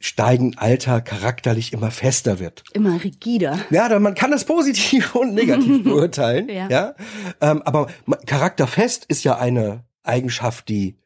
steigenden 0.00 0.58
Alter 0.58 1.00
charakterlich 1.00 1.72
immer 1.72 1.90
fester 1.90 2.40
wird. 2.40 2.64
Immer 2.72 3.02
rigider. 3.02 3.58
Ja, 3.70 3.98
man 4.00 4.14
kann 4.14 4.32
das 4.32 4.44
positiv 4.44 5.14
und 5.14 5.34
negativ 5.34 5.84
beurteilen. 5.84 6.48
Ja. 6.48 6.68
ja. 6.68 6.94
Ähm, 7.40 7.62
aber 7.62 7.86
charakterfest 8.26 9.04
ist 9.06 9.22
ja 9.22 9.38
eine 9.38 9.84
Eigenschaft, 10.04 10.68
die 10.68 10.96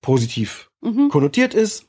positiv 0.00 0.70
Mhm. 0.80 1.08
konnotiert 1.08 1.54
ist. 1.54 1.86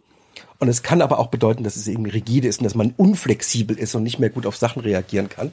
Und 0.60 0.70
es 0.70 0.84
kann 0.84 1.02
aber 1.02 1.20
auch 1.20 1.28
bedeuten, 1.28 1.64
dass 1.64 1.76
es 1.76 1.88
eben 1.88 2.06
rigide 2.06 2.48
ist 2.48 2.60
und 2.60 2.64
dass 2.64 2.76
man 2.76 2.94
unflexibel 2.96 3.78
ist 3.78 3.94
und 3.96 4.04
nicht 4.04 4.20
mehr 4.20 4.30
gut 4.30 4.46
auf 4.46 4.56
Sachen 4.56 4.82
reagieren 4.82 5.28
kann. 5.30 5.52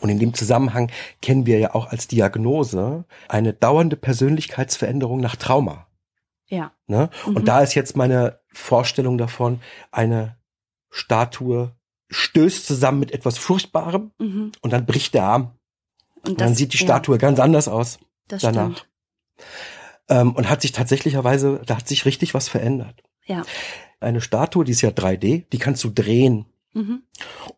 Und 0.00 0.08
in 0.08 0.18
dem 0.18 0.32
Zusammenhang 0.34 0.90
kennen 1.20 1.44
wir 1.46 1.58
ja 1.58 1.74
auch 1.74 1.86
als 1.88 2.08
Diagnose 2.08 3.04
eine 3.28 3.52
dauernde 3.52 3.96
Persönlichkeitsveränderung 3.96 5.20
nach 5.20 5.36
Trauma. 5.36 5.86
Ja. 6.46 6.72
Ne? 6.86 7.10
Mhm. 7.26 7.36
Und 7.36 7.44
da 7.48 7.60
ist 7.60 7.74
jetzt 7.74 7.94
meine 7.96 8.40
Vorstellung 8.52 9.18
davon, 9.18 9.60
eine 9.90 10.36
Statue 10.90 11.74
stößt 12.10 12.66
zusammen 12.66 13.00
mit 13.00 13.12
etwas 13.12 13.36
Furchtbarem 13.36 14.12
Mhm. 14.18 14.52
und 14.62 14.72
dann 14.72 14.86
bricht 14.86 15.12
der 15.12 15.24
Arm. 15.24 15.50
Und 16.22 16.30
Und 16.30 16.40
dann 16.40 16.48
das- 16.50 16.58
sieht 16.58 16.72
die 16.72 16.78
ja, 16.78 16.84
Statue 16.84 17.18
ganz 17.18 17.38
anders 17.38 17.68
aus 17.68 17.98
das 18.28 18.40
danach. 18.42 18.70
Stimmt. 18.72 18.88
Ähm, 20.08 20.32
und 20.32 20.48
hat 20.48 20.62
sich 20.62 20.72
tatsächlicherweise, 20.72 21.60
da 21.66 21.76
hat 21.76 21.88
sich 21.88 22.04
richtig 22.04 22.34
was 22.34 22.48
verändert. 22.48 23.02
Ja. 23.26 23.44
Eine 24.00 24.20
Statue, 24.20 24.64
die 24.64 24.72
ist 24.72 24.80
ja 24.80 24.90
3D, 24.90 25.44
die 25.52 25.58
kannst 25.58 25.84
du 25.84 25.90
drehen. 25.90 26.46
Mhm. 26.72 27.02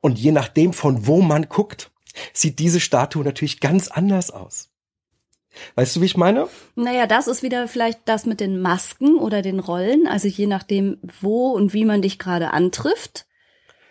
Und 0.00 0.18
je 0.18 0.32
nachdem, 0.32 0.72
von 0.72 1.06
wo 1.06 1.20
man 1.20 1.48
guckt, 1.48 1.90
sieht 2.32 2.58
diese 2.58 2.80
Statue 2.80 3.24
natürlich 3.24 3.60
ganz 3.60 3.88
anders 3.88 4.30
aus. 4.30 4.70
Weißt 5.74 5.96
du, 5.96 6.00
wie 6.00 6.06
ich 6.06 6.16
meine? 6.16 6.48
Naja, 6.76 7.06
das 7.06 7.26
ist 7.26 7.42
wieder 7.42 7.66
vielleicht 7.68 8.00
das 8.04 8.24
mit 8.24 8.40
den 8.40 8.60
Masken 8.60 9.16
oder 9.16 9.42
den 9.42 9.60
Rollen. 9.60 10.06
Also 10.06 10.28
je 10.28 10.46
nachdem, 10.46 10.98
wo 11.20 11.50
und 11.50 11.72
wie 11.74 11.84
man 11.84 12.02
dich 12.02 12.18
gerade 12.18 12.52
antrifft, 12.52 13.26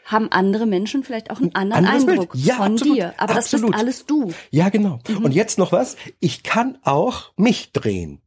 haben 0.06 0.32
andere 0.32 0.66
Menschen 0.66 1.04
vielleicht 1.04 1.30
auch 1.30 1.40
einen 1.40 1.54
anderen 1.54 1.86
anderes. 1.86 2.08
Eindruck 2.08 2.36
Ja, 2.36 2.56
von 2.56 2.74
absolut. 2.74 2.98
dir. 2.98 3.14
Aber 3.18 3.34
das 3.34 3.46
Absolut. 3.46 3.72
bist 3.72 3.80
alles 3.82 4.06
du. 4.06 4.34
Ja, 4.50 4.70
genau. 4.70 5.00
Mhm. 5.08 5.26
Und 5.26 5.32
jetzt 5.34 5.60
noch 5.60 5.72
was. 5.72 5.98
Ich 6.20 6.44
kann 6.44 6.78
auch 6.84 7.32
mich 7.36 7.72
drehen. 7.74 8.22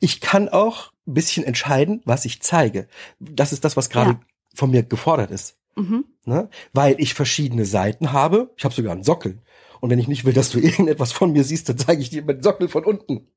Ich 0.00 0.20
kann 0.20 0.48
auch 0.48 0.92
ein 1.06 1.14
bisschen 1.14 1.44
entscheiden, 1.44 2.02
was 2.04 2.24
ich 2.24 2.40
zeige. 2.42 2.88
Das 3.20 3.52
ist 3.52 3.64
das, 3.64 3.76
was 3.76 3.90
gerade 3.90 4.10
Ja. 4.10 4.20
von 4.54 4.70
mir 4.70 4.82
gefordert 4.82 5.30
ist. 5.30 5.56
Mhm. 5.76 6.04
Ne? 6.24 6.48
Weil 6.72 6.96
ich 6.98 7.14
verschiedene 7.14 7.64
Seiten 7.64 8.12
habe. 8.12 8.52
Ich 8.56 8.64
habe 8.64 8.74
sogar 8.74 8.92
einen 8.92 9.04
Sockel. 9.04 9.38
Und 9.80 9.90
wenn 9.90 9.98
ich 9.98 10.08
nicht 10.08 10.24
will, 10.24 10.32
dass 10.32 10.50
du 10.50 10.58
irgendetwas 10.60 11.12
von 11.12 11.32
mir 11.32 11.44
siehst, 11.44 11.68
dann 11.68 11.78
zeige 11.78 12.02
ich 12.02 12.10
dir 12.10 12.22
den 12.22 12.42
Sockel 12.42 12.68
von 12.68 12.84
unten. 12.84 13.28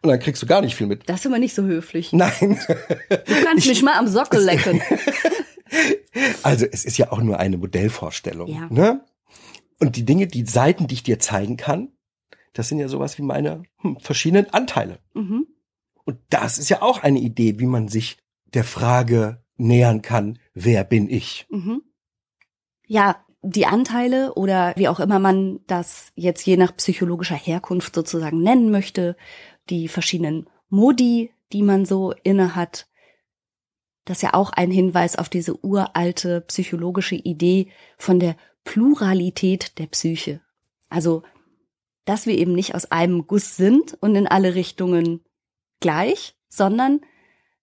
Und 0.00 0.10
dann 0.10 0.20
kriegst 0.20 0.40
du 0.42 0.46
gar 0.46 0.60
nicht 0.60 0.76
viel 0.76 0.86
mit. 0.86 1.08
Das 1.08 1.20
ist 1.20 1.26
aber 1.26 1.38
nicht 1.40 1.54
so 1.54 1.64
höflich. 1.64 2.12
Nein. 2.12 2.60
Du 3.08 3.44
kannst 3.44 3.66
mich 3.68 3.82
mal 3.82 3.98
am 3.98 4.06
Sockel 4.06 4.40
lecken. 4.44 4.80
Also 6.42 6.66
es 6.70 6.84
ist 6.84 6.98
ja 6.98 7.12
auch 7.12 7.20
nur 7.20 7.38
eine 7.38 7.56
Modellvorstellung. 7.58 8.48
Ja. 8.48 8.68
Ne? 8.70 9.04
Und 9.80 9.96
die 9.96 10.04
Dinge, 10.04 10.26
die 10.26 10.44
Seiten, 10.46 10.86
die 10.86 10.94
ich 10.94 11.02
dir 11.02 11.18
zeigen 11.18 11.56
kann, 11.56 11.88
das 12.52 12.68
sind 12.68 12.78
ja 12.78 12.88
sowas 12.88 13.18
wie 13.18 13.22
meine 13.22 13.62
hm, 13.78 13.98
verschiedenen 14.00 14.52
Anteile. 14.52 14.98
Mhm. 15.14 15.46
Und 16.08 16.20
das 16.30 16.56
ist 16.56 16.70
ja 16.70 16.80
auch 16.80 17.02
eine 17.02 17.18
Idee, 17.18 17.58
wie 17.58 17.66
man 17.66 17.88
sich 17.88 18.16
der 18.54 18.64
Frage 18.64 19.44
nähern 19.58 20.00
kann, 20.00 20.38
wer 20.54 20.82
bin 20.82 21.10
ich? 21.10 21.46
Mhm. 21.50 21.82
Ja, 22.86 23.22
die 23.42 23.66
Anteile 23.66 24.32
oder 24.32 24.72
wie 24.74 24.88
auch 24.88 25.00
immer 25.00 25.18
man 25.18 25.60
das 25.66 26.12
jetzt 26.14 26.46
je 26.46 26.56
nach 26.56 26.74
psychologischer 26.74 27.34
Herkunft 27.34 27.94
sozusagen 27.94 28.42
nennen 28.42 28.70
möchte, 28.70 29.18
die 29.68 29.86
verschiedenen 29.86 30.48
Modi, 30.70 31.30
die 31.52 31.60
man 31.60 31.84
so 31.84 32.14
inne 32.22 32.56
hat, 32.56 32.88
das 34.06 34.16
ist 34.16 34.22
ja 34.22 34.32
auch 34.32 34.48
ein 34.48 34.70
Hinweis 34.70 35.16
auf 35.16 35.28
diese 35.28 35.62
uralte 35.62 36.40
psychologische 36.40 37.16
Idee 37.16 37.68
von 37.98 38.18
der 38.18 38.34
Pluralität 38.64 39.78
der 39.78 39.88
Psyche. 39.88 40.40
Also, 40.88 41.22
dass 42.06 42.24
wir 42.24 42.38
eben 42.38 42.54
nicht 42.54 42.74
aus 42.74 42.90
einem 42.90 43.26
Guss 43.26 43.58
sind 43.58 43.92
und 44.00 44.14
in 44.14 44.26
alle 44.26 44.54
Richtungen 44.54 45.20
gleich, 45.80 46.36
sondern 46.48 47.00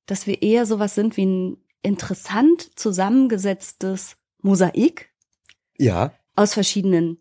dass 0.05 0.27
wir 0.27 0.41
eher 0.41 0.65
sowas 0.65 0.95
sind 0.95 1.17
wie 1.17 1.25
ein 1.25 1.57
interessant 1.81 2.77
zusammengesetztes 2.79 4.17
Mosaik 4.41 5.11
Ja, 5.77 6.13
aus 6.35 6.53
verschiedenen 6.53 7.19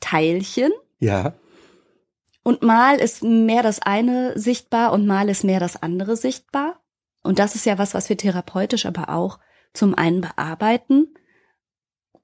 Teilchen. 0.00 0.72
ja, 0.98 1.34
Und 2.42 2.62
mal 2.62 2.96
ist 3.00 3.22
mehr 3.22 3.62
das 3.62 3.80
eine 3.80 4.38
sichtbar 4.38 4.92
und 4.92 5.06
mal 5.06 5.28
ist 5.28 5.44
mehr 5.44 5.60
das 5.60 5.80
andere 5.82 6.16
sichtbar. 6.16 6.82
Und 7.22 7.38
das 7.38 7.54
ist 7.54 7.66
ja 7.66 7.78
was, 7.78 7.94
was 7.94 8.08
wir 8.08 8.16
therapeutisch 8.16 8.84
aber 8.86 9.08
auch 9.10 9.38
zum 9.72 9.94
einen 9.94 10.20
bearbeiten 10.20 11.14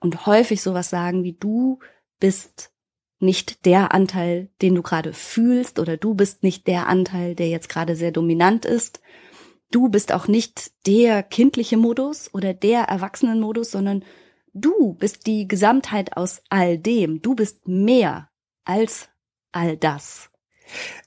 und 0.01 0.27
häufig 0.27 0.61
sowas 0.61 0.91
sagen 0.91 1.23
wie 1.23 1.35
du 1.35 1.79
bist 2.21 2.73
nicht 3.21 3.65
der 3.65 3.93
Anteil, 3.93 4.49
den 4.63 4.75
du 4.75 4.83
gerade 4.83 5.13
fühlst 5.13 5.79
oder 5.79 5.97
du 5.97 6.15
bist 6.15 6.43
nicht 6.43 6.67
der 6.67 6.87
Anteil, 6.87 7.35
der 7.35 7.49
jetzt 7.49 7.69
gerade 7.69 7.97
sehr 7.97 8.13
dominant 8.13 8.65
ist. 8.65 9.01
Du 9.71 9.89
bist 9.89 10.13
auch 10.13 10.29
nicht 10.29 10.73
der 10.87 11.23
kindliche 11.23 11.77
Modus 11.77 12.33
oder 12.33 12.55
der 12.55 12.83
Erwachsenenmodus, 12.83 13.71
sondern 13.71 14.05
du 14.55 14.95
bist 14.95 15.27
die 15.27 15.47
Gesamtheit 15.47 16.17
aus 16.17 16.43
all 16.49 16.79
dem. 16.79 17.21
Du 17.21 17.35
bist 17.35 17.67
mehr 17.69 18.31
als 18.65 19.09
all 19.53 19.77
das. 19.77 20.31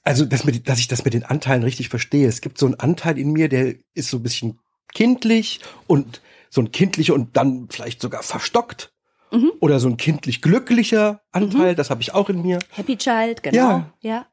Also, 0.02 0.24
dass, 0.24 0.44
mit, 0.44 0.68
dass 0.68 0.80
ich 0.80 0.88
das 0.88 1.04
mit 1.04 1.14
den 1.14 1.24
Anteilen 1.24 1.62
richtig 1.62 1.88
verstehe. 1.88 2.28
Es 2.28 2.40
gibt 2.40 2.58
so 2.58 2.66
einen 2.66 2.74
Anteil 2.76 3.18
in 3.18 3.32
mir, 3.32 3.48
der 3.48 3.76
ist 3.94 4.10
so 4.10 4.18
ein 4.18 4.22
bisschen 4.22 4.58
kindlich 4.92 5.60
und 5.86 6.20
so 6.50 6.60
ein 6.60 6.72
kindlicher 6.72 7.14
und 7.14 7.36
dann 7.36 7.68
vielleicht 7.70 8.02
sogar 8.02 8.22
verstockt. 8.22 8.91
Mhm. 9.32 9.52
Oder 9.60 9.80
so 9.80 9.88
ein 9.88 9.96
kindlich 9.96 10.42
glücklicher 10.42 11.22
Anteil, 11.32 11.74
das 11.74 11.90
habe 11.90 12.02
ich 12.02 12.14
auch 12.14 12.28
in 12.28 12.42
mir. 12.42 12.58
Happy 12.70 12.96
Child, 12.96 13.42
genau. 13.42 13.56
Ja. 13.56 13.94
ja. 14.00 14.26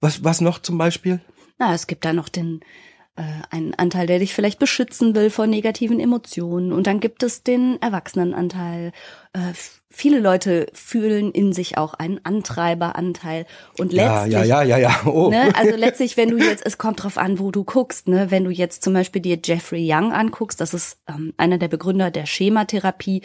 Was, 0.00 0.24
was 0.24 0.40
noch 0.40 0.60
zum 0.60 0.78
Beispiel? 0.78 1.20
Na, 1.58 1.74
es 1.74 1.86
gibt 1.86 2.04
da 2.04 2.12
noch 2.12 2.28
den 2.28 2.60
äh, 3.16 3.22
einen 3.50 3.74
Anteil, 3.74 4.06
der 4.06 4.18
dich 4.18 4.32
vielleicht 4.32 4.58
beschützen 4.58 5.14
will 5.14 5.28
vor 5.28 5.46
negativen 5.46 6.00
Emotionen. 6.00 6.72
Und 6.72 6.86
dann 6.86 7.00
gibt 7.00 7.22
es 7.22 7.42
den 7.42 7.80
Erwachsenenanteil. 7.82 8.92
Äh, 9.32 9.52
viele 9.92 10.20
Leute 10.20 10.66
fühlen 10.72 11.32
in 11.32 11.52
sich 11.52 11.76
auch 11.76 11.94
einen 11.94 12.24
Antreiberanteil. 12.24 13.46
Und 13.76 13.92
Ja, 13.92 14.24
letztlich 14.24 14.48
ja, 14.48 14.62
ja, 14.62 14.78
ja, 14.78 14.78
ja. 14.78 15.00
Oh. 15.04 15.30
Ne? 15.30 15.52
Also 15.54 15.76
letztlich, 15.76 16.16
wenn 16.16 16.30
du 16.30 16.38
jetzt, 16.38 16.64
es 16.64 16.78
kommt 16.78 17.02
drauf 17.02 17.18
an, 17.18 17.38
wo 17.38 17.50
du 17.50 17.64
guckst, 17.64 18.08
ne? 18.08 18.30
Wenn 18.30 18.44
du 18.44 18.50
jetzt 18.50 18.82
zum 18.82 18.94
Beispiel 18.94 19.20
dir 19.20 19.38
Jeffrey 19.42 19.86
Young 19.92 20.12
anguckst, 20.12 20.60
das 20.60 20.74
ist 20.74 20.98
ähm, 21.08 21.34
einer 21.36 21.58
der 21.58 21.68
Begründer 21.68 22.10
der 22.10 22.26
Schematherapie, 22.26 23.22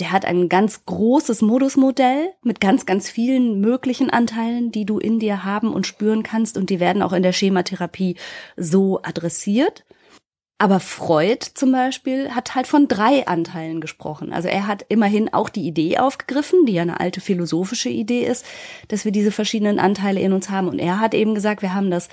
der 0.00 0.10
hat 0.12 0.24
ein 0.24 0.48
ganz 0.48 0.84
großes 0.86 1.40
Modusmodell 1.42 2.30
mit 2.42 2.60
ganz, 2.60 2.84
ganz 2.84 3.08
vielen 3.08 3.60
möglichen 3.60 4.10
Anteilen, 4.10 4.72
die 4.72 4.84
du 4.84 4.98
in 4.98 5.20
dir 5.20 5.44
haben 5.44 5.72
und 5.72 5.86
spüren 5.86 6.24
kannst 6.24 6.58
und 6.58 6.70
die 6.70 6.80
werden 6.80 7.02
auch 7.02 7.12
in 7.12 7.22
der 7.22 7.32
Schematherapie 7.32 8.16
so 8.56 9.00
adressiert. 9.02 9.84
Aber 10.60 10.80
Freud 10.80 11.46
zum 11.54 11.70
Beispiel 11.70 12.34
hat 12.34 12.56
halt 12.56 12.66
von 12.66 12.88
drei 12.88 13.26
Anteilen 13.28 13.80
gesprochen. 13.80 14.32
Also 14.32 14.48
er 14.48 14.66
hat 14.66 14.84
immerhin 14.88 15.32
auch 15.32 15.48
die 15.48 15.66
Idee 15.66 15.98
aufgegriffen, 15.98 16.66
die 16.66 16.72
ja 16.72 16.82
eine 16.82 16.98
alte 16.98 17.20
philosophische 17.20 17.90
Idee 17.90 18.24
ist, 18.24 18.44
dass 18.88 19.04
wir 19.04 19.12
diese 19.12 19.30
verschiedenen 19.30 19.78
Anteile 19.78 20.20
in 20.20 20.32
uns 20.32 20.50
haben. 20.50 20.68
Und 20.68 20.80
er 20.80 20.98
hat 20.98 21.14
eben 21.14 21.36
gesagt, 21.36 21.62
wir 21.62 21.74
haben 21.74 21.92
das, 21.92 22.08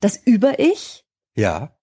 das 0.00 0.16
Über-Ich. 0.16 1.04
Ja, 1.34 1.76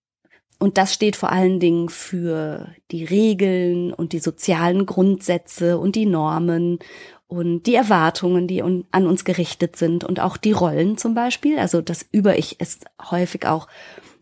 Und 0.58 0.78
das 0.78 0.94
steht 0.94 1.16
vor 1.18 1.30
allen 1.32 1.60
Dingen 1.60 1.90
für 1.90 2.70
die 2.90 3.04
Regeln 3.04 3.94
und 3.94 4.14
die 4.14 4.20
sozialen 4.20 4.86
Grundsätze 4.86 5.78
und 5.78 5.96
die 5.96 6.06
Normen 6.06 6.80
und 7.28 7.64
die 7.64 7.76
Erwartungen, 7.76 8.48
die 8.48 8.62
un- 8.64 8.86
an 8.92 9.06
uns 9.06 9.26
gerichtet 9.26 9.76
sind 9.76 10.04
und 10.06 10.20
auch 10.22 10.38
die 10.38 10.54
Rollen 10.54 10.98
zum 10.98 11.16
Beispiel. 11.16 11.60
Also 11.60 11.82
das 11.82 12.06
Über-Ich 12.12 12.62
ist 12.62 12.86
häufig 13.12 13.46
auch 13.46 13.68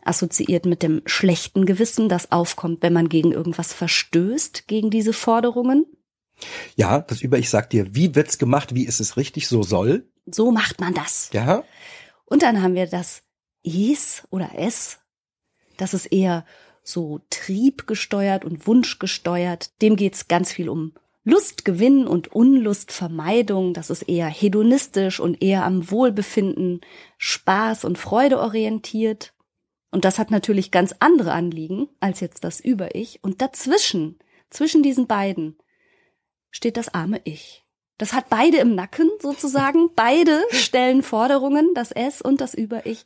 assoziiert 0.05 0.65
mit 0.65 0.83
dem 0.83 1.01
schlechten 1.05 1.65
Gewissen, 1.65 2.09
das 2.09 2.31
aufkommt, 2.31 2.81
wenn 2.81 2.93
man 2.93 3.09
gegen 3.09 3.31
irgendwas 3.31 3.73
verstößt, 3.73 4.67
gegen 4.67 4.89
diese 4.89 5.13
Forderungen. 5.13 5.85
ja, 6.75 6.99
das 6.99 7.21
über 7.21 7.37
ich 7.37 7.49
sag 7.49 7.69
dir, 7.69 7.93
wie 7.93 8.15
wird's 8.15 8.37
gemacht, 8.37 8.73
wie 8.75 8.85
ist 8.85 8.99
es 8.99 9.17
richtig, 9.17 9.47
so 9.47 9.63
soll. 9.63 10.09
So 10.25 10.51
macht 10.51 10.79
man 10.79 10.93
das. 10.93 11.29
Ja, 11.33 11.63
Und 12.25 12.43
dann 12.43 12.61
haben 12.61 12.75
wir 12.75 12.87
das 12.87 13.23
Is 13.63 14.23
oder 14.29 14.57
S. 14.57 14.99
Das 15.77 15.93
ist 15.93 16.07
eher 16.07 16.45
so 16.83 17.21
triebgesteuert 17.29 18.45
und 18.45 18.67
wunschgesteuert. 18.67 19.81
Dem 19.81 19.95
geht's 19.95 20.27
ganz 20.27 20.51
viel 20.51 20.69
um 20.69 20.93
Lustgewinn 21.23 22.07
und 22.07 22.29
Unlustvermeidung. 22.29 23.73
Das 23.73 23.89
ist 23.89 24.03
eher 24.03 24.27
hedonistisch 24.27 25.19
und 25.19 25.41
eher 25.41 25.65
am 25.65 25.91
Wohlbefinden, 25.91 26.81
Spaß 27.17 27.85
und 27.85 27.97
Freude 27.97 28.39
orientiert. 28.39 29.33
Und 29.91 30.05
das 30.05 30.19
hat 30.19 30.31
natürlich 30.31 30.71
ganz 30.71 30.95
andere 30.99 31.33
Anliegen 31.33 31.89
als 31.99 32.21
jetzt 32.21 32.43
das 32.43 32.59
Über-Ich. 32.59 33.19
Und 33.23 33.41
dazwischen, 33.41 34.17
zwischen 34.49 34.83
diesen 34.83 35.05
beiden, 35.05 35.57
steht 36.49 36.77
das 36.77 36.93
arme 36.93 37.21
Ich. 37.25 37.65
Das 37.97 38.13
hat 38.13 38.29
beide 38.29 38.57
im 38.57 38.73
Nacken 38.73 39.09
sozusagen. 39.21 39.89
Beide 39.95 40.41
stellen 40.49 41.03
Forderungen, 41.03 41.73
das 41.75 41.91
S 41.91 42.21
und 42.21 42.41
das 42.41 42.53
Über-Ich. 42.53 43.05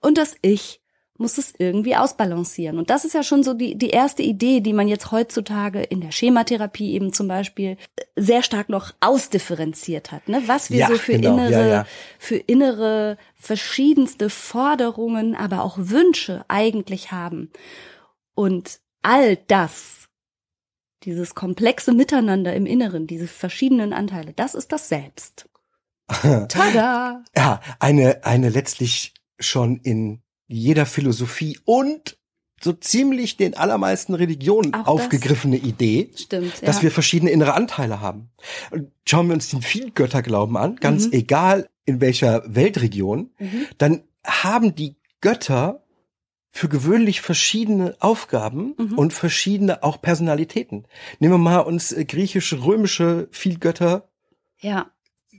Und 0.00 0.18
das 0.18 0.36
Ich 0.42 0.80
muss 1.18 1.38
es 1.38 1.54
irgendwie 1.58 1.96
ausbalancieren. 1.96 2.78
Und 2.78 2.90
das 2.90 3.04
ist 3.04 3.14
ja 3.14 3.22
schon 3.22 3.42
so 3.42 3.54
die, 3.54 3.76
die 3.76 3.90
erste 3.90 4.22
Idee, 4.22 4.60
die 4.60 4.72
man 4.72 4.88
jetzt 4.88 5.10
heutzutage 5.12 5.82
in 5.82 6.00
der 6.00 6.10
Schematherapie 6.10 6.92
eben 6.92 7.12
zum 7.12 7.28
Beispiel 7.28 7.76
sehr 8.16 8.42
stark 8.42 8.68
noch 8.68 8.92
ausdifferenziert 9.00 10.12
hat. 10.12 10.28
Ne? 10.28 10.42
Was 10.46 10.70
wir 10.70 10.80
Ja, 10.80 10.88
so 10.88 10.96
für 10.96 11.12
genau. 11.12 11.38
Ja, 11.38 11.46
innere, 11.46 11.68
ja. 11.68 11.86
für 12.18 12.36
innere 12.36 13.16
verschiedenste 13.34 14.30
Forderungen, 14.30 15.34
aber 15.34 15.62
auch 15.62 15.76
Wünsche 15.78 16.44
eigentlich 16.48 17.12
haben. 17.12 17.50
Und 18.34 18.80
all 19.02 19.36
das, 19.36 20.08
dieses 21.04 21.34
komplexe 21.34 21.92
Miteinander 21.92 22.54
im 22.54 22.66
Inneren, 22.66 23.06
diese 23.06 23.28
verschiedenen 23.28 23.92
Anteile, 23.92 24.32
das 24.32 24.54
ist 24.54 24.72
das 24.72 24.88
Selbst. 24.88 25.48
Tada! 26.48 27.22
ja, 27.36 27.60
eine, 27.80 28.24
eine 28.24 28.48
letztlich 28.48 29.14
schon 29.38 29.78
in 29.78 30.22
jeder 30.48 30.86
Philosophie 30.86 31.58
und 31.64 32.16
so 32.62 32.72
ziemlich 32.72 33.36
den 33.36 33.54
allermeisten 33.56 34.14
Religionen 34.14 34.72
Auch 34.72 34.78
das. 34.78 34.86
aufgegriffene 34.88 35.56
Idee, 35.58 36.10
Stimmt, 36.16 36.66
dass 36.66 36.76
ja. 36.76 36.82
wir 36.84 36.90
verschiedene 36.90 37.30
innere 37.30 37.52
Anteile 37.54 38.00
haben. 38.00 38.30
Und 38.70 38.90
schauen 39.06 39.26
wir 39.28 39.34
uns 39.34 39.50
den 39.50 39.60
Vielgötterglauben 39.62 40.56
an, 40.56 40.76
ganz 40.76 41.06
Mhm. 41.06 41.12
egal 41.12 41.68
in 41.84 42.00
welcher 42.00 42.42
Weltregion, 42.46 43.30
Mhm. 43.38 43.66
dann 43.78 44.02
haben 44.24 44.74
die 44.74 44.96
Götter 45.20 45.82
für 46.50 46.68
gewöhnlich 46.70 47.20
verschiedene 47.20 47.94
Aufgaben 48.00 48.74
Mhm. 48.78 48.96
und 48.98 49.12
verschiedene 49.12 49.82
auch 49.82 50.00
Personalitäten. 50.00 50.86
Nehmen 51.18 51.34
wir 51.34 51.38
mal 51.38 51.58
uns 51.60 51.92
äh, 51.92 52.06
griechische, 52.06 52.64
römische 52.64 53.28
Vielgötter 53.30 54.08
Ja, 54.60 54.86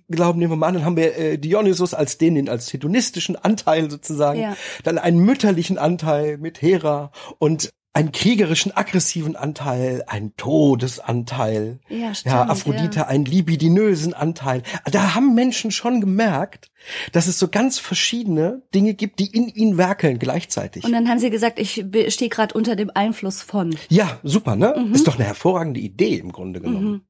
glauben, 0.10 0.40
nehmen 0.40 0.52
wir 0.52 0.58
mal 0.58 0.68
an, 0.68 0.74
dann 0.76 0.86
haben 0.86 0.98
wir 0.98 1.18
äh, 1.18 1.38
Dionysus 1.38 1.94
als 1.94 2.18
den, 2.18 2.36
den 2.36 2.50
als 2.50 2.72
hedonistischen 2.72 3.36
Anteil 3.36 3.90
sozusagen, 3.92 4.40
Ja. 4.40 4.56
dann 4.84 4.98
einen 4.98 5.20
mütterlichen 5.20 5.78
Anteil 5.78 6.38
mit 6.38 6.62
Hera 6.62 7.12
und 7.40 7.72
einen 7.94 8.12
kriegerischen, 8.12 8.72
aggressiven 8.78 9.36
Anteil, 9.36 10.04
einen 10.06 10.36
Todesanteil. 10.38 11.80
ja, 11.90 12.14
stimmt. 12.14 12.36
Ja, 12.36 12.44
Aphrodite 12.48 13.00
Ja. 13.00 13.08
einen 13.08 13.26
libidinösen 13.26 14.14
Anteil. 14.14 14.62
Da 14.92 15.16
haben 15.16 15.34
Menschen 15.34 15.72
schon 15.72 16.00
gemerkt, 16.00 16.70
dass 17.12 17.28
es 17.28 17.40
so 17.40 17.48
ganz 17.48 17.80
verschiedene 17.80 18.62
Dinge 18.74 18.94
gibt, 18.94 19.20
die 19.20 19.28
in 19.28 19.48
ihnen 19.50 19.78
werkeln 19.78 20.20
gleichzeitig. 20.20 20.84
Und 20.84 20.92
dann 20.92 21.10
haben 21.10 21.20
sie 21.20 21.30
gesagt, 21.30 21.60
ich 21.60 21.84
stehe 22.10 22.30
gerade 22.30 22.54
unter 22.54 22.76
dem 22.76 22.92
Einfluss 22.94 23.42
von. 23.42 23.76
ja, 23.90 24.20
super, 24.24 24.56
ne? 24.56 24.76
Mhm. 24.78 24.94
Ist 24.94 25.08
doch 25.08 25.16
eine 25.16 25.26
hervorragende 25.26 25.80
Idee 25.80 26.18
im 26.18 26.32
Grunde 26.32 26.62
genommen. 26.62 26.88
Mhm. 26.92 27.02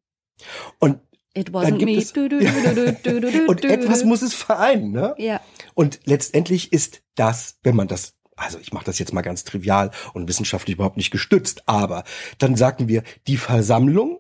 Und, 0.80 1.00
It 1.38 1.54
Dann 1.54 1.56
wasn't 1.56 1.78
gibt 1.78 1.92
me. 1.92 1.98
es- 1.98 2.14
Du, 2.14 2.28
du, 2.28 2.40
du, 2.40 3.46
und 3.48 3.64
etwas 3.64 4.04
muss 4.04 4.22
es 4.22 4.34
vereinen, 4.34 4.92
ne? 4.92 5.14
Ja, 5.18 5.40
Und 5.76 6.00
letztendlich 6.06 6.74
ist 6.74 7.02
das, 7.16 7.60
wenn 7.64 7.76
man 7.76 7.88
das, 7.88 8.16
also 8.36 8.58
ich 8.60 8.74
mache 8.74 8.86
das 8.86 9.00
jetzt 9.00 9.14
mal 9.14 9.22
ganz 9.22 9.44
trivial 9.44 9.92
und 10.14 10.28
wissenschaftlich 10.28 10.76
überhaupt 10.76 10.98
nicht 10.98 11.12
gestützt, 11.12 11.64
aber 11.68 12.04
dann 12.40 12.56
sagen 12.56 12.88
wir, 12.88 13.04
die 13.28 13.38
Versammlung 13.38 14.20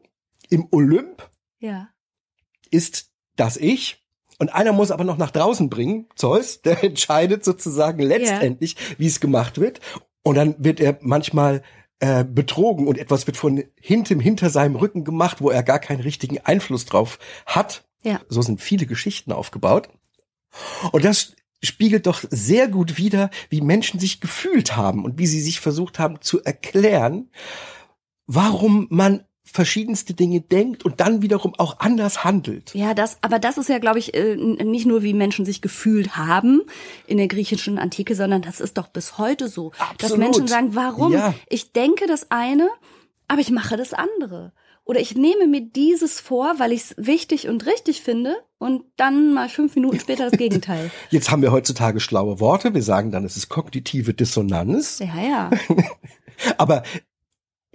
im 0.49 0.67
Olymp 0.71 1.29
ja. 1.59 1.89
ist 2.69 3.11
das 3.35 3.57
Ich. 3.57 4.03
Und 4.39 4.53
einer 4.53 4.71
muss 4.71 4.91
aber 4.91 5.03
noch 5.03 5.17
nach 5.17 5.31
draußen 5.31 5.69
bringen, 5.69 6.07
Zeus, 6.15 6.61
der 6.61 6.83
entscheidet 6.83 7.43
sozusagen 7.43 8.01
letztendlich, 8.03 8.75
yeah. 8.79 8.95
wie 8.99 9.07
es 9.07 9.19
gemacht 9.19 9.59
wird. 9.59 9.79
Und 10.21 10.35
dann 10.35 10.55
wird 10.59 10.79
er 10.79 10.99
manchmal 11.01 11.63
äh, 11.99 12.23
betrogen 12.23 12.87
und 12.87 12.97
etwas 12.97 13.27
wird 13.27 13.37
von 13.37 13.63
hinten 13.79 14.19
hinter 14.19 14.49
seinem 14.49 14.75
Rücken 14.75 15.03
gemacht, 15.03 15.41
wo 15.41 15.49
er 15.49 15.63
gar 15.63 15.79
keinen 15.79 16.01
richtigen 16.01 16.39
Einfluss 16.39 16.85
drauf 16.85 17.19
hat. 17.45 17.85
Ja. 18.03 18.21
So 18.29 18.41
sind 18.41 18.61
viele 18.61 18.85
Geschichten 18.85 19.31
aufgebaut. 19.31 19.89
Und 20.91 21.03
das 21.03 21.35
spiegelt 21.63 22.05
doch 22.05 22.23
sehr 22.29 22.67
gut 22.67 22.97
wider, 22.97 23.29
wie 23.49 23.61
Menschen 23.61 23.99
sich 23.99 24.21
gefühlt 24.21 24.75
haben 24.75 25.05
und 25.05 25.17
wie 25.17 25.27
sie 25.27 25.41
sich 25.41 25.59
versucht 25.59 25.99
haben 25.99 26.21
zu 26.21 26.43
erklären, 26.43 27.31
warum 28.27 28.87
man 28.89 29.23
verschiedenste 29.51 30.13
Dinge 30.13 30.41
denkt 30.41 30.85
und 30.85 30.99
dann 30.99 31.21
wiederum 31.21 31.53
auch 31.57 31.79
anders 31.79 32.23
handelt. 32.23 32.73
Ja, 32.73 32.93
das, 32.93 33.17
aber 33.21 33.39
das 33.39 33.57
ist 33.57 33.69
ja, 33.69 33.79
glaube 33.79 33.99
ich, 33.99 34.13
äh, 34.13 34.35
nicht 34.35 34.85
nur 34.85 35.03
wie 35.03 35.13
Menschen 35.13 35.45
sich 35.45 35.61
gefühlt 35.61 36.17
haben 36.17 36.61
in 37.07 37.17
der 37.17 37.27
griechischen 37.27 37.79
Antike, 37.79 38.15
sondern 38.15 38.41
das 38.41 38.59
ist 38.59 38.77
doch 38.77 38.87
bis 38.87 39.17
heute 39.17 39.47
so, 39.47 39.71
Absolut. 39.79 40.01
dass 40.01 40.17
Menschen 40.17 40.47
sagen, 40.47 40.75
warum? 40.75 41.13
Ja. 41.13 41.33
Ich 41.49 41.71
denke 41.71 42.07
das 42.07 42.29
eine, 42.29 42.69
aber 43.27 43.41
ich 43.41 43.51
mache 43.51 43.77
das 43.77 43.93
andere. 43.93 44.51
Oder 44.87 45.01
ich 45.01 45.15
nehme 45.15 45.47
mir 45.47 45.61
dieses 45.61 46.21
vor, 46.21 46.59
weil 46.59 46.71
ich 46.71 46.83
es 46.83 46.95
wichtig 46.97 47.49
und 47.49 47.65
richtig 47.65 48.01
finde 48.01 48.37
und 48.57 48.83
dann 48.95 49.33
mal 49.33 49.49
fünf 49.49 49.75
Minuten 49.75 49.99
später 49.99 50.29
das 50.29 50.37
Gegenteil. 50.39 50.91
Jetzt 51.09 51.29
haben 51.29 51.41
wir 51.41 51.51
heutzutage 51.51 51.99
schlaue 51.99 52.39
Worte. 52.39 52.73
Wir 52.73 52.83
sagen 52.83 53.11
dann, 53.11 53.25
es 53.25 53.35
ist 53.35 53.49
kognitive 53.49 54.13
Dissonanz. 54.13 54.99
Ja, 54.99 55.21
ja. 55.21 55.49
aber 56.57 56.83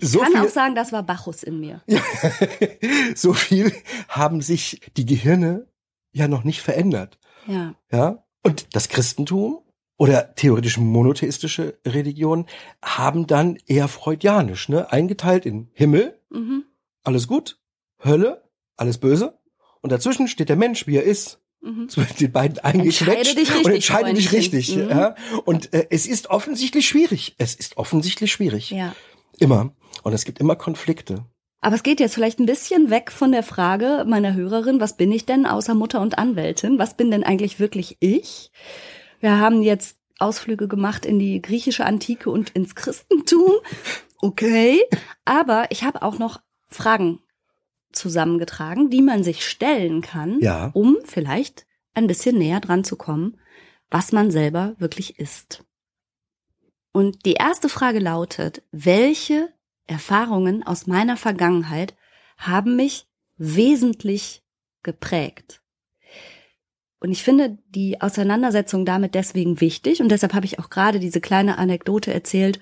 ich 0.03 0.09
so 0.09 0.19
kann 0.21 0.33
viel, 0.33 0.41
auch 0.41 0.49
sagen, 0.49 0.75
das 0.75 0.93
war 0.93 1.03
Bacchus 1.03 1.43
in 1.43 1.61
mir. 1.61 1.83
so 3.15 3.33
viel 3.33 3.73
haben 4.09 4.43
sich 4.43 4.81
die 4.97 5.07
Gehirne 5.07 5.67
ja 6.13 6.29
noch 6.29 6.45
nicht 6.45 6.61
verändert. 6.61 7.19
Ja. 7.47 7.75
Ja. 7.91 8.25
Und 8.43 8.75
das 8.75 8.89
Christentum 8.89 9.61
oder 9.97 10.35
theoretisch 10.35 10.79
monotheistische 10.79 11.79
Religionen 11.87 12.47
haben 12.85 13.27
dann 13.27 13.59
eher 13.67 13.87
freudianisch, 13.87 14.69
ne, 14.69 14.91
eingeteilt 14.91 15.47
in 15.47 15.69
Himmel, 15.73 16.19
mhm. 16.31 16.65
alles 17.05 17.29
gut, 17.29 17.61
Hölle, 18.03 18.43
alles 18.77 18.99
böse. 18.99 19.39
Und 19.81 19.93
dazwischen 19.93 20.27
steht 20.27 20.49
der 20.49 20.57
Mensch, 20.57 20.87
wie 20.87 20.97
er 20.97 21.05
ist. 21.05 21.39
Mhm. 21.61 21.89
Zwischen 21.89 22.17
den 22.17 22.33
beiden 22.33 22.59
eingequetscht 22.59 23.39
und 23.65 23.73
entscheide 23.73 24.13
dich 24.15 24.33
richtig. 24.33 24.75
Mhm. 24.75 24.89
Ja? 24.89 25.15
Und 25.45 25.73
äh, 25.73 25.87
es 25.91 26.09
ist 26.09 26.29
offensichtlich 26.29 26.89
schwierig. 26.89 27.37
Es 27.39 27.55
ist 27.55 27.77
offensichtlich 27.77 28.33
schwierig. 28.33 28.71
Ja. 28.71 28.97
Immer. 29.39 29.73
Und 30.03 30.13
es 30.13 30.25
gibt 30.25 30.41
immer 30.41 30.57
Konflikte. 30.57 31.25
Aber 31.61 31.77
es 31.77 31.85
geht 31.85 32.01
jetzt 32.01 32.15
vielleicht 32.15 32.41
ein 32.41 32.47
bisschen 32.47 32.91
weg 32.91 33.13
von 33.13 33.31
der 33.31 33.45
Frage 33.45 34.05
meiner 34.07 34.35
Hörerin, 34.35 34.81
was 34.81 34.97
bin 34.97 35.13
ich 35.13 35.27
denn 35.27 35.47
außer 35.47 35.75
Mutter 35.75 36.01
und 36.01 36.19
Anwältin? 36.19 36.79
Was 36.79 36.97
bin 36.97 37.11
denn 37.11 37.23
eigentlich 37.23 37.61
wirklich 37.61 37.97
ich? 38.01 38.51
Wir 39.21 39.39
haben 39.39 39.63
jetzt 39.63 39.97
Ausflüge 40.19 40.67
gemacht 40.67 41.07
in 41.07 41.21
die 41.21 41.41
griechische 41.41 41.85
Antike 41.85 42.31
und 42.31 42.51
ins 42.51 42.75
Christentum. 42.75 43.53
Okay. 44.21 44.83
Aber 45.25 45.67
ich 45.71 45.85
habe 45.85 46.03
auch 46.03 46.19
noch 46.19 46.41
Fragen 46.69 47.21
zusammengetragen, 47.93 48.91
die 48.91 49.03
man 49.03 49.23
sich 49.23 49.47
stellen 49.47 50.01
kann, 50.01 50.41
ja. 50.41 50.71
um 50.75 50.97
vielleicht 51.05 51.67
ein 51.95 52.07
bisschen 52.07 52.39
näher 52.39 52.61
dran 52.61 52.85
zu 52.85 52.97
kommen, 52.97 53.39
was 53.91 54.13
man 54.13 54.31
selber 54.31 54.75
wirklich 54.79 55.19
ist. 55.19 55.65
Und 56.93 57.25
die 57.27 57.35
erste 57.35 57.69
Frage 57.69 57.99
lautet, 57.99 58.63
welche 58.71 59.53
Erfahrungen 59.93 60.63
aus 60.63 60.87
meiner 60.87 61.17
Vergangenheit 61.17 61.95
haben 62.37 62.77
mich 62.77 63.07
wesentlich 63.37 64.43
geprägt? 64.83 65.63
Und 67.01 67.11
ich 67.11 67.23
finde 67.23 67.59
die 67.69 68.01
Auseinandersetzung 68.01 68.85
damit 68.85 69.15
deswegen 69.15 69.61
wichtig 69.61 70.01
und 70.01 70.09
deshalb 70.09 70.35
habe 70.35 70.47
ich 70.47 70.59
auch 70.59 70.71
gerade 70.71 71.01
diese 71.01 71.21
kleine 71.21 71.59
Anekdote 71.59 72.13
erzählt 72.13 72.61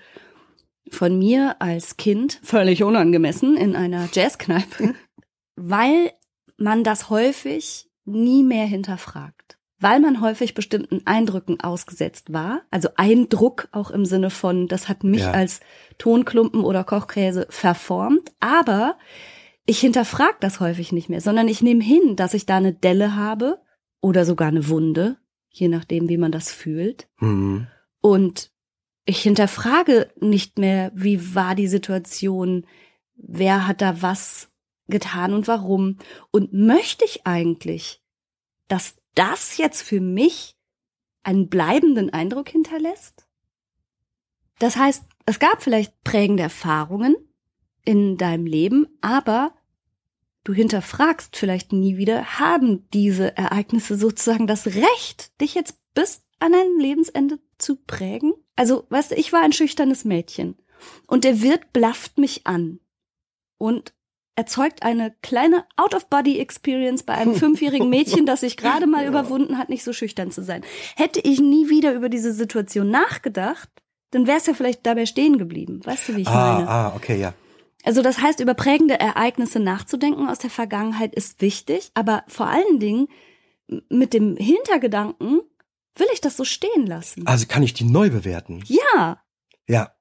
von 0.91 1.19
mir 1.19 1.57
als 1.61 1.97
Kind, 1.97 2.41
völlig 2.43 2.83
unangemessen, 2.83 3.57
in 3.57 3.77
einer 3.77 4.09
Jazzkneipe, 4.13 4.95
weil 5.57 6.13
man 6.57 6.85
das 6.85 7.11
häufig 7.11 7.91
nie 8.05 8.43
mehr 8.43 8.67
hinterfragt 8.67 9.60
weil 9.81 9.99
man 9.99 10.21
häufig 10.21 10.55
bestimmten 10.55 11.07
Eindrücken 11.07 11.61
ausgesetzt 11.61 12.33
war. 12.33 12.63
Also 12.71 12.91
Eindruck 12.97 13.69
auch 13.73 13.91
im 13.91 14.05
Sinne 14.05 14.31
von, 14.31 14.69
das 14.69 14.89
hat 14.89 15.05
mich 15.05 15.23
ja. 15.23 15.33
als 15.33 15.61
Tonklumpen 15.99 16.63
oder 16.63 16.85
Kochkäse 16.85 17.47
verformt. 17.49 18.31
Aber 18.41 18.97
ich 19.65 19.81
hinterfrage 19.81 20.37
das 20.41 20.61
häufig 20.61 20.93
nicht 20.93 21.09
mehr, 21.09 21.21
sondern 21.21 21.49
ich 21.49 21.63
nehme 21.63 21.83
hin, 21.83 22.15
dass 22.15 22.35
ich 22.35 22.45
da 22.45 22.59
eine 22.59 22.75
Delle 22.75 23.17
habe 23.17 23.61
oder 24.01 24.25
sogar 24.25 24.49
eine 24.49 24.69
Wunde, 24.69 25.17
je 25.49 25.69
nachdem, 25.69 26.09
wie 26.09 26.19
man 26.19 26.33
das 26.33 26.53
fühlt. 26.53 27.09
Mhm. 27.19 27.67
Und 28.03 28.53
ich 29.07 29.23
hinterfrage 29.23 30.11
nicht 30.21 30.59
mehr, 30.59 30.93
wie 30.95 31.35
war 31.35 31.55
die 31.55 31.69
Situation, 31.69 32.67
wer 33.15 33.67
hat 33.67 33.81
da 33.81 34.03
was 34.03 34.53
getan 34.89 35.33
und 35.33 35.49
warum. 35.49 35.97
Und 36.31 36.53
möchte 36.53 37.05
ich 37.05 37.27
eigentlich, 37.27 38.03
dass 38.69 39.00
das 39.15 39.57
jetzt 39.57 39.83
für 39.83 40.01
mich 40.01 40.57
einen 41.23 41.49
bleibenden 41.49 42.11
Eindruck 42.11 42.49
hinterlässt? 42.49 43.27
Das 44.59 44.77
heißt, 44.77 45.05
es 45.27 45.39
gab 45.39 45.63
vielleicht 45.63 46.03
prägende 46.05 46.43
Erfahrungen 46.43 47.17
in 47.85 48.17
deinem 48.17 48.47
Leben, 48.47 48.87
aber 49.01 49.55
du 50.45 50.53
hinterfragst 50.53 51.37
vielleicht 51.37 51.73
nie 51.73 51.97
wieder, 51.97 52.39
haben 52.39 52.89
diese 52.91 53.37
Ereignisse 53.37 53.97
sozusagen 53.97 54.47
das 54.47 54.67
Recht, 54.67 55.41
dich 55.41 55.55
jetzt 55.55 55.79
bis 55.95 56.23
an 56.39 56.53
dein 56.53 56.79
Lebensende 56.79 57.39
zu 57.59 57.77
prägen? 57.77 58.33
Also, 58.57 58.87
weißt 58.91 59.13
du, 59.13 59.15
ich 59.17 59.33
war 59.33 59.43
ein 59.43 59.53
schüchternes 59.53 60.05
Mädchen 60.05 60.57
und 61.07 61.25
der 61.25 61.43
Wirt 61.43 61.73
blafft 61.73 62.19
mich 62.19 62.47
an 62.47 62.81
und 63.59 63.95
erzeugt 64.37 64.83
eine 64.83 65.15
kleine 65.23 65.65
Out-of-Body-Experience 65.77 67.03
bei 67.03 67.15
einem 67.15 67.35
fünfjährigen 67.37 67.91
Mädchen, 67.91 68.27
das 68.27 68.41
sich 68.41 68.57
gerade 68.57 68.87
mal 68.87 69.07
überwunden 69.07 69.59
hat, 69.59 69.69
nicht 69.69 69.85
so 69.85 69.93
schüchtern 69.93 70.31
zu 70.31 70.43
sein. 70.43 70.63
Hätte 70.97 71.21
ich 71.21 71.41
nie 71.41 71.69
wieder 71.69 71.93
über 71.93 72.09
diese 72.09 72.33
Situation 72.33 72.91
nachgedacht, 72.91 73.69
dann 74.11 74.27
wäre 74.27 74.39
es 74.39 74.47
ja 74.47 74.55
vielleicht 74.55 74.87
dabei 74.87 75.07
stehen 75.07 75.39
geblieben. 75.39 75.81
Weißt 75.85 76.09
du, 76.09 76.17
wie 76.17 76.23
ich 76.23 76.29
ah, 76.29 76.55
meine? 76.55 76.69
Ah, 76.69 76.93
okay, 76.97 77.19
ja. 77.19 77.35
Also 77.85 78.03
das 78.03 78.21
heißt, 78.21 78.41
über 78.41 78.55
prägende 78.55 78.99
Ereignisse 78.99 79.61
nachzudenken 79.61 80.29
aus 80.29 80.39
der 80.39 80.51
Vergangenheit 80.51 81.15
ist 81.15 81.41
wichtig, 81.41 81.91
aber 81.95 82.25
vor 82.29 82.49
allen 82.49 82.79
Dingen 82.79 83.09
mit 83.89 84.13
dem 84.13 84.37
Hintergedanken, 84.37 85.41
will 85.97 86.07
ich 86.13 86.21
das 86.21 86.37
so 86.37 86.45
stehen 86.45 86.87
lassen? 86.87 87.27
Also 87.27 87.47
kann 87.47 87.63
ich 87.63 87.73
die 87.73 87.85
neu 87.85 88.11
bewerten? 88.11 88.63
Ja. 88.67 89.23
Ja. 89.69 89.95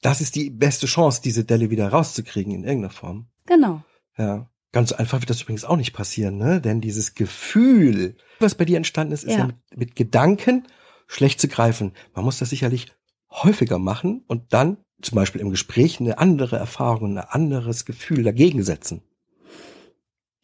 Das 0.00 0.20
ist 0.20 0.34
die 0.34 0.50
beste 0.50 0.86
Chance, 0.86 1.22
diese 1.22 1.44
Delle 1.44 1.70
wieder 1.70 1.88
rauszukriegen 1.88 2.52
in 2.52 2.64
irgendeiner 2.64 2.92
Form. 2.92 3.28
Genau. 3.46 3.82
Ja. 4.16 4.48
Ganz 4.72 4.90
einfach 4.90 5.20
wird 5.20 5.30
das 5.30 5.40
übrigens 5.40 5.64
auch 5.64 5.76
nicht 5.76 5.92
passieren, 5.92 6.36
ne? 6.36 6.60
Denn 6.60 6.80
dieses 6.80 7.14
Gefühl, 7.14 8.16
was 8.40 8.56
bei 8.56 8.64
dir 8.64 8.76
entstanden 8.76 9.12
ist, 9.12 9.22
ist 9.22 9.34
ja, 9.34 9.38
ja 9.38 9.46
mit, 9.46 9.56
mit 9.76 9.94
Gedanken 9.94 10.66
schlecht 11.06 11.40
zu 11.40 11.46
greifen. 11.46 11.92
Man 12.12 12.24
muss 12.24 12.40
das 12.40 12.50
sicherlich 12.50 12.88
häufiger 13.30 13.78
machen 13.78 14.24
und 14.26 14.52
dann 14.52 14.78
zum 15.00 15.14
Beispiel 15.14 15.40
im 15.40 15.50
Gespräch 15.50 16.00
eine 16.00 16.18
andere 16.18 16.56
Erfahrung, 16.56 17.18
ein 17.18 17.24
anderes 17.24 17.84
Gefühl 17.84 18.24
dagegen 18.24 18.64
setzen. 18.64 19.02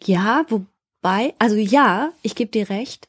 Ja, 0.04 0.44
wobei, 0.48 1.34
also 1.40 1.56
ja, 1.56 2.12
ich 2.22 2.36
gebe 2.36 2.52
dir 2.52 2.70
recht. 2.70 3.08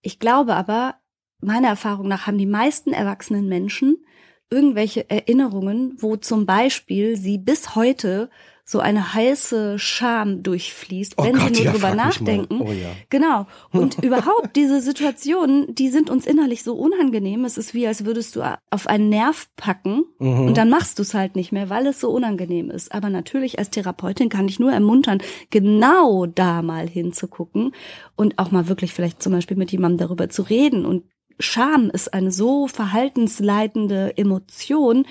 Ich 0.00 0.18
glaube 0.18 0.54
aber, 0.54 0.96
meiner 1.40 1.68
Erfahrung 1.68 2.08
nach 2.08 2.26
haben 2.26 2.38
die 2.38 2.46
meisten 2.46 2.94
erwachsenen 2.94 3.46
Menschen 3.46 4.04
irgendwelche 4.50 5.08
Erinnerungen, 5.08 5.96
wo 5.98 6.16
zum 6.16 6.46
Beispiel 6.46 7.16
sie 7.16 7.38
bis 7.38 7.74
heute 7.74 8.30
so 8.72 8.80
eine 8.80 9.14
heiße 9.14 9.78
Scham 9.78 10.42
durchfließt, 10.42 11.14
oh 11.18 11.24
wenn 11.24 11.34
Gott, 11.34 11.54
sie 11.54 11.62
nur 11.62 11.64
ja, 11.64 11.72
drüber 11.72 11.94
nachdenken. 11.94 12.60
Oh, 12.60 12.72
ja. 12.72 12.88
Genau. 13.10 13.46
Und 13.70 13.98
überhaupt 14.02 14.56
diese 14.56 14.80
Situationen, 14.80 15.74
die 15.74 15.90
sind 15.90 16.10
uns 16.10 16.26
innerlich 16.26 16.62
so 16.62 16.74
unangenehm. 16.74 17.44
Es 17.44 17.58
ist 17.58 17.74
wie, 17.74 17.86
als 17.86 18.04
würdest 18.04 18.34
du 18.34 18.42
auf 18.70 18.86
einen 18.86 19.10
Nerv 19.10 19.48
packen 19.56 20.04
mhm. 20.18 20.46
und 20.48 20.56
dann 20.56 20.70
machst 20.70 20.98
du 20.98 21.02
es 21.02 21.14
halt 21.14 21.36
nicht 21.36 21.52
mehr, 21.52 21.70
weil 21.70 21.86
es 21.86 22.00
so 22.00 22.10
unangenehm 22.10 22.70
ist. 22.70 22.92
Aber 22.92 23.10
natürlich 23.10 23.58
als 23.58 23.70
Therapeutin 23.70 24.30
kann 24.30 24.48
ich 24.48 24.58
nur 24.58 24.72
ermuntern, 24.72 25.22
genau 25.50 26.26
da 26.26 26.62
mal 26.62 26.88
hinzugucken 26.88 27.74
und 28.16 28.38
auch 28.38 28.50
mal 28.50 28.68
wirklich 28.68 28.92
vielleicht 28.92 29.22
zum 29.22 29.32
Beispiel 29.32 29.56
mit 29.56 29.70
jemandem 29.70 29.98
darüber 29.98 30.28
zu 30.28 30.42
reden 30.42 30.86
und 30.86 31.04
Scham 31.38 31.90
ist 31.90 32.12
eine 32.14 32.30
so 32.30 32.68
verhaltensleitende 32.68 34.16
Emotion, 34.16 35.06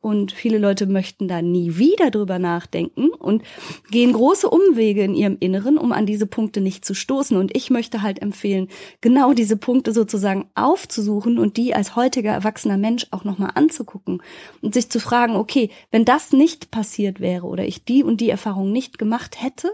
und 0.00 0.32
viele 0.32 0.58
Leute 0.58 0.86
möchten 0.86 1.26
da 1.26 1.42
nie 1.42 1.76
wieder 1.76 2.10
drüber 2.10 2.38
nachdenken 2.38 3.08
und 3.10 3.42
gehen 3.90 4.12
große 4.12 4.48
Umwege 4.48 5.02
in 5.02 5.14
ihrem 5.14 5.36
Inneren, 5.40 5.76
um 5.76 5.92
an 5.92 6.06
diese 6.06 6.26
Punkte 6.26 6.60
nicht 6.60 6.84
zu 6.84 6.94
stoßen. 6.94 7.36
Und 7.36 7.56
ich 7.56 7.70
möchte 7.70 8.02
halt 8.02 8.22
empfehlen, 8.22 8.68
genau 9.00 9.32
diese 9.32 9.56
Punkte 9.56 9.92
sozusagen 9.92 10.50
aufzusuchen 10.54 11.38
und 11.38 11.56
die 11.56 11.74
als 11.74 11.96
heutiger 11.96 12.30
erwachsener 12.30 12.78
Mensch 12.78 13.06
auch 13.10 13.24
nochmal 13.24 13.52
anzugucken 13.54 14.22
und 14.62 14.74
sich 14.74 14.88
zu 14.88 15.00
fragen, 15.00 15.34
okay, 15.34 15.70
wenn 15.90 16.04
das 16.04 16.32
nicht 16.32 16.70
passiert 16.70 17.20
wäre 17.20 17.46
oder 17.46 17.64
ich 17.64 17.84
die 17.84 18.04
und 18.04 18.20
die 18.20 18.30
Erfahrung 18.30 18.70
nicht 18.72 18.98
gemacht 18.98 19.42
hätte, 19.42 19.70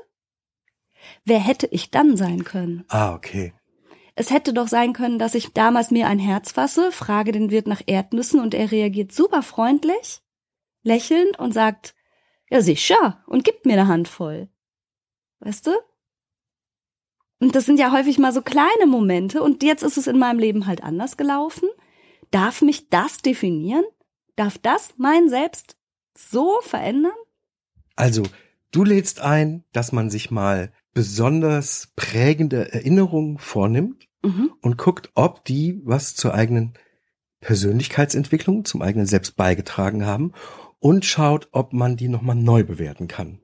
Wer 1.24 1.38
hätte 1.38 1.66
ich 1.70 1.90
dann 1.90 2.16
sein 2.16 2.44
können? 2.44 2.84
Ah, 2.88 3.14
okay. 3.14 3.52
Es 4.16 4.30
hätte 4.30 4.52
doch 4.52 4.68
sein 4.68 4.92
können, 4.92 5.18
dass 5.18 5.34
ich 5.34 5.52
damals 5.52 5.90
mir 5.90 6.06
ein 6.06 6.20
Herz 6.20 6.52
fasse, 6.52 6.92
frage 6.92 7.32
den 7.32 7.50
Wirt 7.50 7.66
nach 7.66 7.82
Erdnüssen 7.86 8.40
und 8.40 8.54
er 8.54 8.70
reagiert 8.70 9.12
super 9.12 9.42
freundlich, 9.42 10.22
lächelnd 10.82 11.38
und 11.38 11.52
sagt, 11.52 11.94
ja 12.48 12.60
sicher, 12.60 13.24
und 13.26 13.44
gibt 13.44 13.66
mir 13.66 13.72
eine 13.72 13.88
Handvoll. 13.88 14.48
Weißt 15.40 15.66
du? 15.66 15.72
Und 17.40 17.56
das 17.56 17.66
sind 17.66 17.78
ja 17.78 17.92
häufig 17.92 18.18
mal 18.18 18.32
so 18.32 18.42
kleine 18.42 18.86
Momente 18.86 19.42
und 19.42 19.62
jetzt 19.62 19.82
ist 19.82 19.98
es 19.98 20.06
in 20.06 20.18
meinem 20.18 20.38
Leben 20.38 20.66
halt 20.66 20.82
anders 20.82 21.16
gelaufen. 21.16 21.68
Darf 22.30 22.62
mich 22.62 22.88
das 22.88 23.18
definieren? 23.18 23.84
Darf 24.36 24.58
das 24.58 24.94
mein 24.96 25.28
Selbst 25.28 25.76
so 26.16 26.60
verändern? 26.62 27.12
Also, 27.96 28.22
du 28.70 28.84
lädst 28.84 29.20
ein, 29.20 29.64
dass 29.72 29.92
man 29.92 30.10
sich 30.10 30.30
mal 30.30 30.72
besonders 30.94 31.88
prägende 31.96 32.72
Erinnerungen 32.72 33.38
vornimmt 33.38 34.08
mhm. 34.22 34.52
und 34.62 34.78
guckt, 34.78 35.10
ob 35.14 35.44
die 35.44 35.80
was 35.84 36.14
zur 36.14 36.34
eigenen 36.34 36.74
Persönlichkeitsentwicklung, 37.40 38.64
zum 38.64 38.80
eigenen 38.80 39.06
Selbst 39.06 39.36
beigetragen 39.36 40.06
haben 40.06 40.32
und 40.78 41.04
schaut, 41.04 41.48
ob 41.52 41.72
man 41.72 41.96
die 41.96 42.08
nochmal 42.08 42.36
neu 42.36 42.64
bewerten 42.64 43.08
kann. 43.08 43.40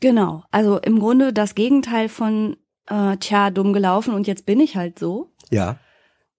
Genau, 0.00 0.44
also 0.50 0.78
im 0.78 0.98
Grunde 0.98 1.32
das 1.32 1.54
Gegenteil 1.54 2.08
von, 2.08 2.56
äh, 2.86 3.16
tja, 3.16 3.50
dumm 3.50 3.72
gelaufen 3.72 4.14
und 4.14 4.26
jetzt 4.26 4.46
bin 4.46 4.60
ich 4.60 4.76
halt 4.76 4.98
so. 4.98 5.32
Ja. 5.50 5.78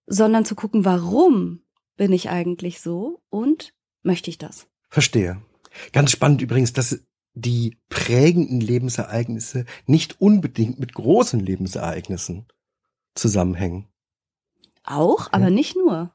Sondern 0.05 0.45
zu 0.45 0.55
gucken, 0.55 0.85
warum 0.85 1.61
bin 1.97 2.13
ich 2.13 2.29
eigentlich 2.29 2.79
so 2.79 3.21
und 3.29 3.73
möchte 4.03 4.29
ich 4.29 4.37
das? 4.37 4.67
Verstehe. 4.89 5.41
Ganz 5.91 6.11
spannend 6.11 6.41
übrigens, 6.41 6.73
dass 6.73 7.03
die 7.37 7.77
prägenden 7.89 8.59
Lebensereignisse 8.59 9.65
nicht 9.85 10.19
unbedingt 10.19 10.79
mit 10.79 10.93
großen 10.93 11.39
Lebensereignissen 11.39 12.47
zusammenhängen. 13.15 13.87
Auch, 14.83 15.29
aber 15.31 15.45
ja. 15.45 15.49
nicht 15.49 15.75
nur. 15.75 16.13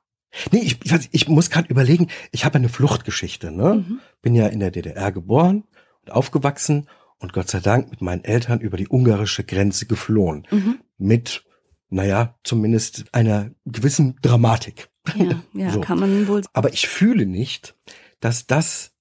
Nee, 0.50 0.60
ich, 0.60 0.78
ich 1.10 1.28
muss 1.28 1.50
gerade 1.50 1.68
überlegen, 1.68 2.08
ich 2.30 2.44
habe 2.44 2.56
eine 2.56 2.70
Fluchtgeschichte, 2.70 3.50
ne? 3.50 3.84
Mhm. 3.86 4.00
Bin 4.22 4.34
ja 4.34 4.46
in 4.46 4.60
der 4.60 4.70
DDR 4.70 5.12
geboren 5.12 5.64
und 6.02 6.12
aufgewachsen 6.12 6.88
und 7.18 7.32
Gott 7.32 7.48
sei 7.48 7.60
Dank 7.60 7.90
mit 7.90 8.00
meinen 8.00 8.24
Eltern 8.24 8.60
über 8.60 8.76
die 8.76 8.88
ungarische 8.88 9.44
Grenze 9.44 9.86
geflohen. 9.86 10.46
Mhm. 10.50 10.80
Mit, 10.96 11.44
naja, 11.90 12.38
zumindest 12.44 13.04
einer 13.12 13.50
gewissen 13.66 14.18
Dramatik. 14.22 14.88
Ja, 15.14 15.42
ja 15.52 15.70
so. 15.72 15.80
kann 15.80 16.00
man 16.00 16.26
wohl. 16.26 16.42
Aber 16.54 16.72
ich 16.72 16.88
fühle 16.88 17.26
nicht, 17.26 17.76
dass 18.20 18.46
das 18.46 18.91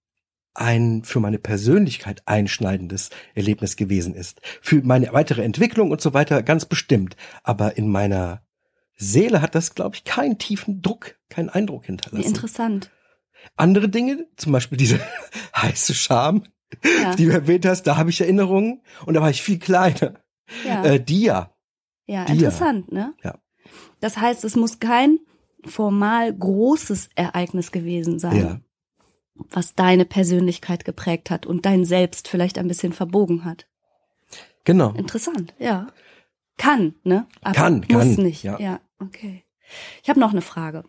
ein 0.54 1.04
für 1.04 1.20
meine 1.20 1.40
Persönlichkeit 1.40 2.24
einschneidendes 2.26 3.10
Erlebnis 3.36 3.76
gewesen 3.76 4.14
ist. 4.14 4.42
Für 4.62 4.82
meine 4.82 5.14
weitere 5.14 5.44
Entwicklung 5.44 5.92
und 5.92 6.02
so 6.02 6.14
weiter 6.14 6.44
ganz 6.44 6.66
bestimmt. 6.66 7.16
Aber 7.44 7.78
in 7.78 7.90
meiner 7.90 8.42
Seele 8.98 9.42
hat 9.42 9.56
das, 9.56 9.76
glaube 9.76 9.96
ich, 9.96 10.04
keinen 10.04 10.38
tiefen 10.38 10.82
Druck, 10.82 11.16
keinen 11.30 11.50
Eindruck 11.50 11.86
hinterlassen. 11.86 12.28
Interessant. 12.28 12.92
Andere 13.56 13.90
Dinge, 13.90 14.28
zum 14.36 14.52
Beispiel 14.52 14.78
diese 14.78 15.00
heiße 15.56 15.94
Scham, 15.94 16.44
ja. 16.84 17.16
die 17.16 17.26
du 17.26 17.32
erwähnt 17.32 17.66
hast, 17.66 17.84
da 17.84 17.98
habe 17.98 18.10
ich 18.10 18.22
Erinnerungen 18.22 18.82
und 19.06 19.14
da 19.16 19.22
war 19.22 19.30
ich 19.30 19.42
viel 19.42 19.58
kleiner. 19.58 20.20
Ja. 20.66 20.84
Äh, 20.84 21.04
die 21.04 21.22
ja. 21.22 21.54
Ja, 22.06 22.26
die 22.26 22.34
interessant, 22.34 22.88
ja. 22.92 22.98
ne? 22.98 23.14
Ja. 23.24 23.36
Das 24.02 24.18
heißt, 24.18 24.44
es 24.44 24.56
muss 24.56 24.80
kein 24.80 25.20
formal 25.66 26.34
großes 26.34 27.10
Ereignis 27.16 27.72
gewesen 27.72 28.20
sein. 28.20 28.36
Ja 28.36 28.60
was 29.36 29.76
deine 29.76 30.06
Persönlichkeit 30.06 30.86
geprägt 30.86 31.30
hat 31.30 31.46
und 31.46 31.66
dein 31.66 31.86
Selbst 31.86 32.28
vielleicht 32.28 32.58
ein 32.58 32.68
bisschen 32.68 32.94
verbogen 32.94 33.46
hat. 33.46 33.68
Genau. 34.64 34.94
Interessant, 34.94 35.54
ja. 35.58 35.88
Kann, 36.58 36.96
ne? 37.04 37.28
Aber 37.42 37.56
kann, 37.56 37.86
muss 37.90 38.16
kann. 38.16 38.24
nicht. 38.24 38.44
Ja. 38.44 38.60
ja, 38.60 38.80
okay. 39.00 39.44
Ich 40.04 40.10
habe 40.10 40.20
noch 40.20 40.32
eine 40.32 40.42
Frage. 40.42 40.84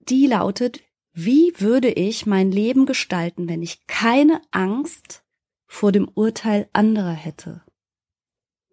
Die 0.00 0.26
lautet, 0.26 0.80
wie 1.12 1.52
würde 1.56 1.88
ich 1.88 2.26
mein 2.26 2.50
Leben 2.50 2.84
gestalten, 2.84 3.48
wenn 3.48 3.62
ich 3.62 3.86
keine 3.86 4.42
Angst 4.50 5.24
vor 5.66 5.92
dem 5.92 6.08
Urteil 6.08 6.68
anderer 6.72 7.12
hätte? 7.12 7.62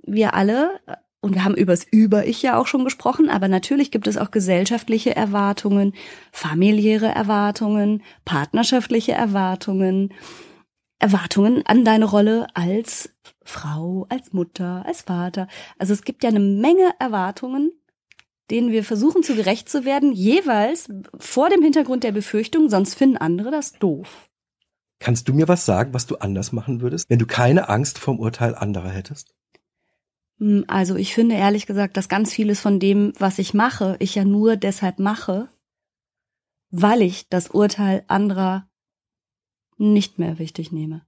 Wir 0.06 0.34
alle 0.34 0.82
und 1.24 1.36
wir 1.36 1.46
haben 1.46 1.56
übers 1.56 1.86
Über-Ich 1.90 2.42
ja 2.42 2.58
auch 2.58 2.68
schon 2.68 2.84
gesprochen, 2.84 3.30
aber 3.30 3.48
natürlich 3.48 3.92
gibt 3.92 4.08
es 4.08 4.18
auch 4.18 4.30
gesellschaftliche 4.30 5.16
Erwartungen, 5.16 5.94
familiäre 6.34 7.08
Erwartungen, 7.08 8.04
partnerschaftliche 8.26 9.14
Erwartungen, 9.14 10.14
Erwartungen 11.00 11.66
an 11.66 11.86
deine 11.86 12.06
Rolle 12.06 12.48
als 12.56 13.10
Frau, 13.42 14.06
als 14.10 14.34
Mutter, 14.34 14.84
als 14.86 15.04
Vater. 15.04 15.48
Also 15.80 15.94
es 15.94 16.04
gibt 16.04 16.24
ja 16.24 16.30
eine 16.30 16.42
Menge 16.42 16.92
Erwartungen, 17.00 17.72
denen 18.52 18.74
wir 18.74 18.84
versuchen 18.84 19.24
zu 19.24 19.34
gerecht 19.36 19.70
zu 19.70 19.86
werden, 19.86 20.12
jeweils 20.12 20.90
vor 21.18 21.50
dem 21.50 21.64
Hintergrund 21.64 22.04
der 22.04 22.12
Befürchtung, 22.12 22.70
sonst 22.70 22.96
finden 22.96 23.16
andere 23.16 23.50
das 23.50 23.72
doof. 23.80 24.30
Kannst 25.00 25.30
du 25.30 25.34
mir 25.34 25.48
was 25.48 25.66
sagen, 25.66 25.94
was 25.94 26.06
du 26.06 26.18
anders 26.18 26.52
machen 26.52 26.82
würdest, 26.82 27.10
wenn 27.10 27.20
du 27.20 27.26
keine 27.26 27.70
Angst 27.70 27.98
vom 27.98 28.20
Urteil 28.20 28.56
anderer 28.56 28.90
hättest? 28.90 29.34
Hm, 30.44 30.66
also 30.68 30.98
ich 30.98 31.14
finde 31.14 31.36
ehrlich 31.36 31.66
gesagt, 31.66 31.96
dass 31.96 32.10
ganz 32.10 32.34
vieles 32.34 32.60
von 32.60 32.80
dem, 32.80 33.14
was 33.18 33.40
ich 33.40 33.54
mache, 33.54 33.96
ich 34.00 34.16
ja 34.16 34.26
nur 34.26 34.58
deshalb 34.58 35.00
mache, 35.00 35.48
weil 36.70 37.02
ich 37.02 37.30
das 37.30 37.50
Urteil 37.50 38.04
anderer 38.08 38.68
nicht 39.78 40.20
mehr 40.20 40.40
wichtig 40.40 40.74
nehme. 40.74 41.06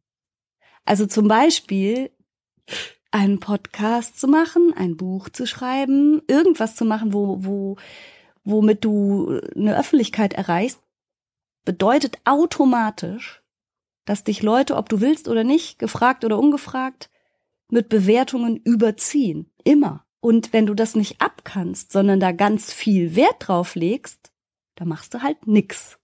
Also 0.85 1.05
zum 1.05 1.27
Beispiel 1.27 2.11
einen 3.11 3.41
Podcast 3.41 4.19
zu 4.19 4.27
machen, 4.29 4.73
ein 4.75 4.95
Buch 4.95 5.27
zu 5.27 5.45
schreiben, 5.45 6.21
irgendwas 6.27 6.75
zu 6.75 6.85
machen, 6.85 7.13
wo, 7.13 7.43
wo, 7.43 7.75
womit 8.45 8.85
du 8.85 9.41
eine 9.55 9.77
Öffentlichkeit 9.77 10.33
erreichst, 10.33 10.79
bedeutet 11.65 12.19
automatisch, 12.23 13.43
dass 14.05 14.23
dich 14.23 14.43
Leute, 14.43 14.77
ob 14.77 14.87
du 14.87 15.01
willst 15.01 15.27
oder 15.27 15.43
nicht, 15.43 15.77
gefragt 15.79 16.23
oder 16.23 16.39
ungefragt, 16.39 17.09
mit 17.69 17.89
Bewertungen 17.89 18.57
überziehen. 18.57 19.51
Immer. 19.63 20.05
Und 20.19 20.53
wenn 20.53 20.65
du 20.65 20.73
das 20.73 20.95
nicht 20.95 21.21
abkannst, 21.21 21.91
sondern 21.91 22.19
da 22.19 22.31
ganz 22.31 22.73
viel 22.73 23.15
Wert 23.15 23.35
drauf 23.47 23.75
legst, 23.75 24.31
da 24.75 24.85
machst 24.85 25.13
du 25.13 25.21
halt 25.21 25.45
nix. 25.47 25.99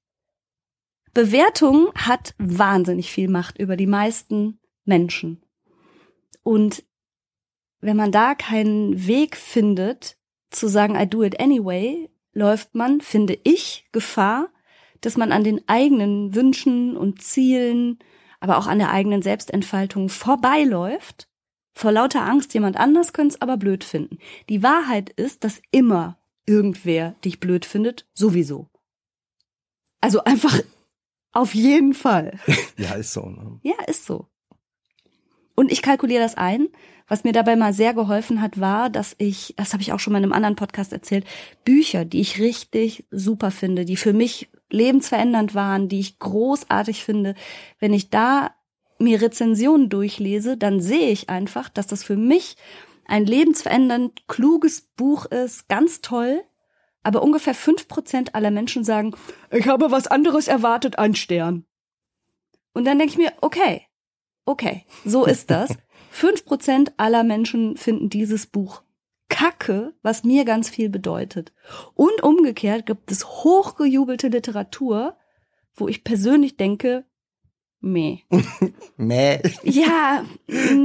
Bewertung 1.14 1.92
hat 1.96 2.36
wahnsinnig 2.38 3.12
viel 3.12 3.28
Macht 3.28 3.58
über 3.58 3.76
die 3.76 3.88
meisten 3.88 4.60
Menschen. 4.86 5.44
Und 6.44 6.84
wenn 7.80 7.98
man 7.98 8.12
da 8.12 8.36
keinen 8.36 9.08
Weg 9.08 9.36
findet, 9.36 10.18
zu 10.52 10.68
sagen, 10.68 10.96
I 10.96 11.08
do 11.08 11.24
it 11.24 11.40
anyway, 11.40 12.10
läuft 12.34 12.76
man, 12.76 13.02
finde 13.02 13.38
ich, 13.44 13.86
Gefahr, 13.92 14.50
dass 15.02 15.18
man 15.18 15.32
an 15.32 15.44
den 15.44 15.68
eigenen 15.68 16.36
Wünschen 16.36 16.96
und 16.96 17.22
Zielen, 17.22 18.00
aber 18.40 18.58
auch 18.58 18.68
an 18.68 18.78
der 18.78 18.92
eigenen 18.92 19.22
Selbstentfaltung 19.22 20.10
vorbeiläuft 20.10 21.28
vor 21.74 21.92
lauter 21.92 22.22
Angst, 22.24 22.54
jemand 22.54 22.78
anders 22.78 23.14
könnte 23.14 23.36
es 23.36 23.42
aber 23.42 23.58
blöd 23.58 23.84
finden. 23.84 24.18
Die 24.50 24.64
Wahrheit 24.64 25.10
ist, 25.10 25.44
dass 25.44 25.62
immer 25.72 26.18
irgendwer 26.46 27.16
dich 27.24 27.40
blöd 27.40 27.66
findet, 27.66 28.08
sowieso. 28.14 28.70
Also 30.02 30.24
einfach 30.24 30.60
auf 31.32 31.54
jeden 31.54 31.94
Fall. 31.94 32.40
Ja, 32.78 32.94
ist 32.96 33.14
so. 33.14 33.28
Ne? 33.28 33.60
Ja, 33.62 33.76
ist 33.88 34.06
so. 34.06 34.28
Und 35.56 35.72
ich 35.72 35.84
kalkuliere 35.84 36.24
das 36.24 36.36
ein. 36.36 36.70
Was 37.08 37.24
mir 37.24 37.34
dabei 37.34 37.56
mal 37.56 37.74
sehr 37.74 37.94
geholfen 37.94 38.42
hat, 38.42 38.60
war, 38.60 38.90
dass 38.90 39.16
ich, 39.18 39.54
das 39.58 39.74
habe 39.74 39.84
ich 39.84 39.92
auch 39.92 40.00
schon 40.00 40.14
mal 40.14 40.20
in 40.20 40.24
einem 40.24 40.34
anderen 40.34 40.56
Podcast 40.56 40.94
erzählt, 40.94 41.26
Bücher, 41.64 42.06
die 42.06 42.22
ich 42.22 42.40
richtig 42.40 43.06
super 43.12 43.52
finde, 43.52 43.86
die 43.86 43.98
für 43.98 44.14
mich 44.14 44.50
lebensverändernd 44.72 45.54
waren, 45.54 45.90
die 45.90 46.00
ich 46.00 46.20
großartig 46.20 47.04
finde, 47.04 47.36
wenn 47.80 47.94
ich 47.94 48.10
da 48.10 48.56
mir 49.02 49.22
Rezensionen 49.22 49.90
durchlese, 49.90 50.58
dann 50.58 50.80
sehe 50.80 51.10
ich 51.10 51.30
einfach, 51.30 51.70
dass 51.70 51.88
das 51.88 52.04
für 52.04 52.16
mich 52.16 52.56
ein 53.06 53.26
lebensverändernd 53.26 54.28
kluges 54.28 54.82
Buch 54.96 55.26
ist, 55.26 55.68
ganz 55.68 56.02
toll. 56.02 56.44
Aber 57.04 57.24
ungefähr 57.24 57.56
fünf 57.56 57.88
Prozent 57.88 58.36
aller 58.36 58.52
Menschen 58.52 58.84
sagen, 58.84 59.16
ich 59.52 59.68
habe 59.68 59.92
was 59.92 60.08
anderes 60.08 60.48
erwartet, 60.48 61.00
ein 61.00 61.16
Stern. 61.16 61.66
Und 62.74 62.86
dann 62.86 63.00
denke 63.00 63.14
ich 63.14 63.18
mir, 63.18 63.34
okay, 63.42 63.88
okay, 64.46 64.86
so 65.04 65.26
ist 65.26 65.50
das. 65.50 65.72
Fünf 66.12 66.46
Prozent 66.46 66.94
aller 66.98 67.24
Menschen 67.24 67.78
finden 67.78 68.10
dieses 68.10 68.46
Buch 68.46 68.84
Kacke, 69.30 69.94
was 70.04 70.24
mir 70.24 70.44
ganz 70.44 70.70
viel 70.70 70.90
bedeutet. 70.90 71.54
Und 71.96 72.22
umgekehrt 72.22 72.86
gibt 72.86 73.12
es 73.12 73.26
hochgejubelte 73.26 74.28
Literatur, 74.28 75.18
wo 75.74 75.88
ich 75.88 76.04
persönlich 76.04 76.58
denke, 76.58 77.06
Meh. 77.82 78.20
Meh. 78.98 79.42
Ja, 79.64 80.26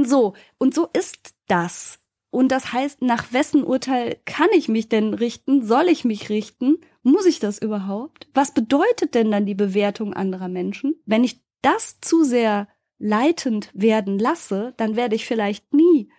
so. 0.03 0.33
Und 0.57 0.73
so 0.73 0.87
ist 0.93 1.35
das. 1.47 1.99
Und 2.29 2.51
das 2.51 2.73
heißt, 2.73 3.01
nach 3.01 3.31
wessen 3.31 3.63
Urteil 3.63 4.17
kann 4.25 4.49
ich 4.53 4.67
mich 4.67 4.89
denn 4.89 5.13
richten? 5.13 5.65
Soll 5.65 5.87
ich 5.87 6.03
mich 6.03 6.29
richten? 6.29 6.77
Muss 7.03 7.25
ich 7.25 7.39
das 7.39 7.59
überhaupt? 7.59 8.27
Was 8.33 8.53
bedeutet 8.53 9.15
denn 9.15 9.31
dann 9.31 9.45
die 9.45 9.55
Bewertung 9.55 10.13
anderer 10.13 10.49
Menschen? 10.49 10.95
Wenn 11.05 11.23
ich 11.23 11.41
das 11.61 12.01
zu 12.01 12.23
sehr 12.23 12.67
leitend 12.99 13.69
werden 13.73 14.19
lasse, 14.19 14.73
dann 14.77 14.95
werde 14.95 15.15
ich 15.15 15.25
vielleicht 15.25 15.73
nie 15.73 16.09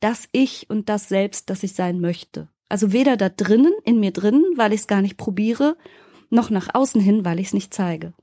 das 0.00 0.28
Ich 0.32 0.68
und 0.68 0.88
das 0.88 1.08
Selbst, 1.08 1.48
das 1.48 1.62
ich 1.62 1.74
sein 1.74 2.00
möchte. 2.00 2.48
Also 2.68 2.92
weder 2.92 3.16
da 3.16 3.28
drinnen, 3.28 3.72
in 3.84 4.00
mir 4.00 4.10
drinnen, 4.10 4.44
weil 4.56 4.72
ich 4.72 4.80
es 4.80 4.86
gar 4.86 5.02
nicht 5.02 5.16
probiere, 5.16 5.76
noch 6.30 6.50
nach 6.50 6.74
außen 6.74 7.00
hin, 7.00 7.24
weil 7.24 7.38
ich 7.38 7.48
es 7.48 7.54
nicht 7.54 7.72
zeige. 7.72 8.14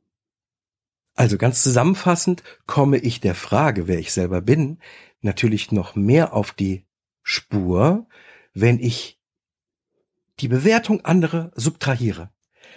Also 1.20 1.38
ganz 1.38 1.63
zusammenfassend 1.63 2.43
komme 2.65 2.97
ich 2.97 3.20
der 3.20 3.36
Frage, 3.36 3.89
wer 3.89 3.99
ich 3.99 4.13
selber 4.13 4.39
bin, 4.39 4.80
natürlich 5.20 5.70
noch 5.70 5.93
mehr 5.93 6.32
auf 6.32 6.53
die 6.53 6.86
Spur, 7.24 8.07
wenn 8.53 8.80
ich 8.80 9.20
die 10.39 10.47
Bewertung 10.47 11.03
anderer 11.03 11.51
subtrahiere. 11.55 12.32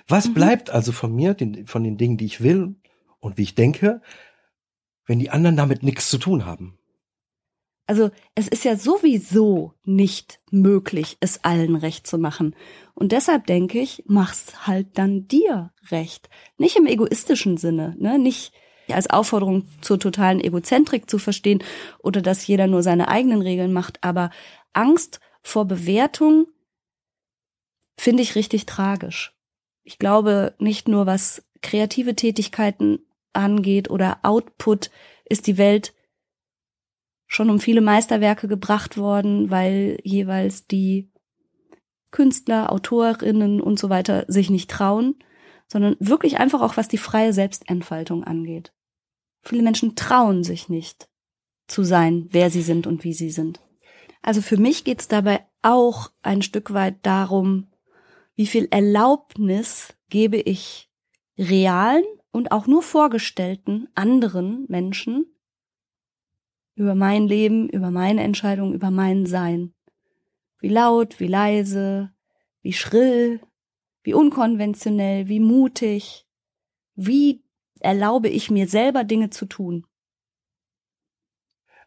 Was 0.08 0.26
mhm. 0.26 0.34
bleibt 0.34 0.70
also 0.70 0.90
von 0.90 1.14
mir, 1.14 1.34
den, 1.34 1.68
von 1.68 1.84
den 1.84 1.96
Dingen, 1.96 2.16
die 2.16 2.24
ich 2.24 2.42
will 2.42 2.74
und 3.20 3.38
wie 3.38 3.44
ich 3.44 3.54
denke, 3.54 4.02
wenn 5.06 5.20
die 5.20 5.30
anderen 5.30 5.56
damit 5.56 5.84
nichts 5.84 6.10
zu 6.10 6.18
tun 6.18 6.44
haben? 6.44 6.76
Also 7.86 8.10
es 8.34 8.48
ist 8.48 8.64
ja 8.64 8.76
sowieso 8.76 9.74
nicht 9.84 10.40
möglich, 10.50 11.16
es 11.20 11.44
allen 11.44 11.76
recht 11.76 12.06
zu 12.06 12.16
machen. 12.16 12.54
Und 12.94 13.12
deshalb 13.12 13.46
denke 13.46 13.80
ich, 13.80 14.04
mach's 14.06 14.66
halt 14.66 14.98
dann 14.98 15.26
dir 15.26 15.72
recht. 15.90 16.28
Nicht 16.58 16.76
im 16.76 16.86
egoistischen 16.86 17.56
Sinne, 17.56 17.94
ne? 17.98 18.18
Nicht 18.18 18.52
als 18.88 19.10
Aufforderung 19.10 19.66
zur 19.80 19.98
totalen 19.98 20.40
Egozentrik 20.40 21.08
zu 21.08 21.18
verstehen 21.18 21.62
oder 22.00 22.20
dass 22.20 22.46
jeder 22.46 22.66
nur 22.66 22.82
seine 22.82 23.08
eigenen 23.08 23.40
Regeln 23.40 23.72
macht, 23.72 23.98
aber 24.02 24.30
Angst 24.72 25.20
vor 25.42 25.64
Bewertung 25.64 26.46
finde 27.96 28.22
ich 28.22 28.34
richtig 28.34 28.66
tragisch. 28.66 29.34
Ich 29.84 29.98
glaube, 29.98 30.54
nicht 30.58 30.88
nur 30.88 31.06
was 31.06 31.44
kreative 31.62 32.14
Tätigkeiten 32.14 33.00
angeht 33.32 33.90
oder 33.90 34.18
Output 34.22 34.90
ist 35.24 35.46
die 35.46 35.58
Welt 35.58 35.94
schon 37.32 37.48
um 37.48 37.60
viele 37.60 37.80
Meisterwerke 37.80 38.46
gebracht 38.46 38.98
worden, 38.98 39.50
weil 39.50 39.98
jeweils 40.04 40.66
die 40.66 41.10
Künstler, 42.10 42.70
Autorinnen 42.70 43.62
und 43.62 43.78
so 43.78 43.88
weiter 43.88 44.26
sich 44.28 44.50
nicht 44.50 44.70
trauen, 44.70 45.14
sondern 45.66 45.96
wirklich 45.98 46.36
einfach 46.36 46.60
auch 46.60 46.76
was 46.76 46.88
die 46.88 46.98
freie 46.98 47.32
Selbstentfaltung 47.32 48.22
angeht. 48.22 48.74
Viele 49.40 49.62
Menschen 49.62 49.96
trauen 49.96 50.44
sich 50.44 50.68
nicht 50.68 51.08
zu 51.68 51.84
sein, 51.84 52.26
wer 52.28 52.50
sie 52.50 52.60
sind 52.60 52.86
und 52.86 53.02
wie 53.02 53.14
sie 53.14 53.30
sind. 53.30 53.60
Also 54.20 54.42
für 54.42 54.58
mich 54.58 54.84
geht 54.84 55.00
es 55.00 55.08
dabei 55.08 55.40
auch 55.62 56.10
ein 56.20 56.42
Stück 56.42 56.74
weit 56.74 56.96
darum, 57.02 57.68
wie 58.34 58.46
viel 58.46 58.68
Erlaubnis 58.70 59.94
gebe 60.10 60.36
ich 60.36 60.90
realen 61.38 62.04
und 62.30 62.52
auch 62.52 62.66
nur 62.66 62.82
vorgestellten 62.82 63.88
anderen 63.94 64.66
Menschen 64.68 65.31
über 66.74 66.94
mein 66.94 67.26
Leben, 67.26 67.68
über 67.68 67.90
meine 67.90 68.22
Entscheidung, 68.22 68.74
über 68.74 68.90
mein 68.90 69.26
Sein. 69.26 69.74
Wie 70.58 70.68
laut, 70.68 71.20
wie 71.20 71.26
leise, 71.26 72.12
wie 72.62 72.72
schrill, 72.72 73.40
wie 74.02 74.14
unkonventionell, 74.14 75.28
wie 75.28 75.40
mutig, 75.40 76.26
wie 76.94 77.44
erlaube 77.80 78.28
ich 78.28 78.50
mir 78.50 78.68
selber 78.68 79.04
Dinge 79.04 79.30
zu 79.30 79.46
tun. 79.46 79.86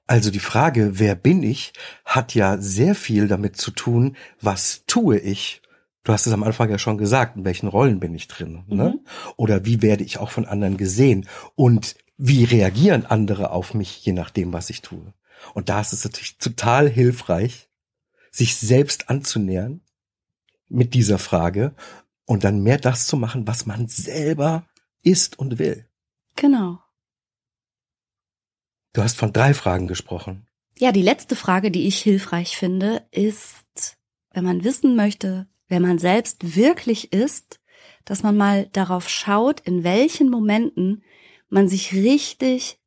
Also 0.08 0.30
die 0.30 0.40
Frage, 0.40 1.00
wer 1.00 1.16
bin 1.16 1.42
ich, 1.42 1.74
hat 2.04 2.36
ja 2.36 2.58
sehr 2.60 2.94
viel 2.94 3.28
damit 3.28 3.58
zu 3.58 3.72
tun, 3.72 4.16
was 4.40 4.86
tue 4.86 5.18
ich. 5.18 5.62
Du 6.04 6.14
hast 6.14 6.28
es 6.28 6.34
am 6.34 6.44
Anfang 6.44 6.70
ja 6.70 6.78
schon 6.78 7.00
gesagt, 7.00 7.38
in 7.38 7.46
welchen 7.46 7.68
Rollen 7.68 8.00
bin 8.00 8.14
ich 8.14 8.28
drin, 8.28 8.64
ne? 8.68 8.90
Mhm. 8.90 9.00
Oder 9.38 9.66
wie 9.66 9.82
werde 9.82 10.04
ich 10.04 10.20
auch 10.20 10.30
von 10.30 10.46
anderen 10.46 10.78
gesehen? 10.78 11.28
Und 11.56 11.96
wie 12.18 12.44
reagieren 12.44 13.06
andere 13.06 13.52
auf 13.52 13.74
mich, 13.74 14.06
je 14.06 14.14
nachdem, 14.14 14.54
was 14.54 14.70
ich 14.70 14.82
tue. 14.82 15.14
Und 15.54 15.70
da 15.70 15.82
ist 15.82 15.94
es 15.94 16.04
natürlich 16.04 16.38
total 16.38 16.90
hilfreich, 16.90 17.70
sich 18.32 18.56
selbst 18.56 19.10
anzunähern 19.10 19.82
mit 20.68 20.94
dieser 20.94 21.20
Frage 21.20 21.76
und 22.26 22.44
dann 22.44 22.64
mehr 22.64 22.78
das 22.78 23.06
zu 23.06 23.18
machen, 23.18 23.48
was 23.48 23.66
man 23.66 23.88
selber 23.88 24.66
ist 25.04 25.38
und 25.38 25.60
will. 25.60 25.88
Genau. 26.36 26.80
Du 28.94 29.04
hast 29.04 29.18
von 29.18 29.34
drei 29.34 29.54
Fragen 29.54 29.88
gesprochen. 29.88 30.48
Ja, 30.78 30.92
die 30.92 31.02
letzte 31.02 31.36
Frage, 31.36 31.72
die 31.72 31.88
ich 31.88 32.02
hilfreich 32.02 32.58
finde, 32.58 33.06
ist, 33.12 33.98
wenn 34.32 34.44
man 34.44 34.64
wissen 34.64 34.96
möchte, 34.96 35.48
wer 35.68 35.80
man 35.80 36.00
selbst 36.00 36.56
wirklich 36.56 37.14
ist, 37.14 37.62
dass 38.04 38.24
man 38.24 38.36
mal 38.38 38.68
darauf 38.74 39.10
schaut, 39.10 39.62
in 39.62 39.84
welchen 39.84 40.30
Momenten 40.30 41.04
man 41.56 41.70
sich 41.70 41.94
richtig 41.94 42.82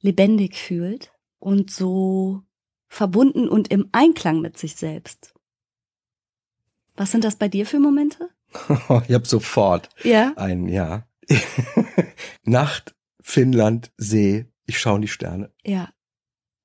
lebendig 0.00 0.56
fühlt 0.56 1.12
und 1.40 1.68
so 1.68 2.42
verbunden 2.86 3.48
und 3.48 3.72
im 3.72 3.88
Einklang 3.90 4.40
mit 4.40 4.56
sich 4.56 4.76
selbst. 4.76 5.34
Was 6.94 7.10
sind 7.10 7.24
das 7.24 7.36
bei 7.36 7.48
dir 7.48 7.66
für 7.66 7.80
Momente? 7.80 8.30
ich 9.08 9.14
habe 9.14 9.26
sofort 9.26 9.88
ja? 10.04 10.32
ein 10.36 10.68
Ja. 10.68 11.08
Nacht, 12.44 12.94
Finnland, 13.20 13.90
See, 13.96 14.46
ich 14.64 14.78
schaue 14.78 14.96
in 14.96 15.02
die 15.02 15.08
Sterne. 15.08 15.52
Ja. 15.64 15.92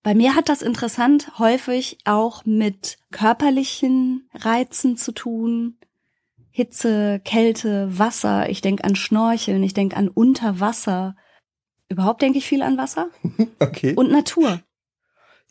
Bei 0.03 0.13
mir 0.13 0.35
hat 0.35 0.49
das 0.49 0.61
interessant 0.61 1.39
häufig 1.39 1.97
auch 2.05 2.45
mit 2.45 2.99
körperlichen 3.11 4.29
Reizen 4.35 4.97
zu 4.97 5.13
tun, 5.13 5.79
Hitze, 6.57 7.21
Kälte, 7.23 7.99
Wasser. 7.99 8.49
Ich 8.49 8.61
denke 8.61 8.83
an 8.83 8.95
Schnorcheln, 8.95 9.61
ich 9.61 9.75
denke 9.75 9.95
an 9.95 10.07
Unterwasser. 10.07 11.15
Überhaupt 11.87 12.23
denke 12.23 12.39
ich 12.39 12.47
viel 12.47 12.63
an 12.63 12.79
Wasser. 12.79 13.11
Okay. 13.59 13.93
Und 13.93 14.09
Natur. 14.09 14.63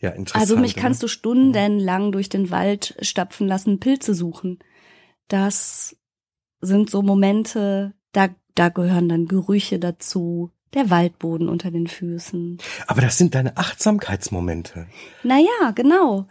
Ja, 0.00 0.10
interessant. 0.10 0.42
Also 0.42 0.56
mich 0.56 0.74
kannst 0.74 1.04
du 1.04 1.06
stundenlang 1.06 2.10
durch 2.10 2.28
den 2.28 2.50
Wald 2.50 2.96
stapfen 3.02 3.46
lassen, 3.46 3.78
Pilze 3.78 4.14
suchen. 4.14 4.58
Das 5.28 5.96
sind 6.60 6.90
so 6.90 7.02
Momente, 7.02 7.94
da, 8.10 8.30
da 8.56 8.68
gehören 8.68 9.08
dann 9.08 9.26
Gerüche 9.26 9.78
dazu, 9.78 10.50
der 10.74 10.90
Waldboden 10.90 11.48
unter 11.48 11.70
den 11.70 11.86
Füßen. 11.86 12.58
Aber 12.88 13.00
das 13.00 13.16
sind 13.16 13.36
deine 13.36 13.56
Achtsamkeitsmomente. 13.56 14.88
Naja, 15.22 15.70
genau 15.72 16.26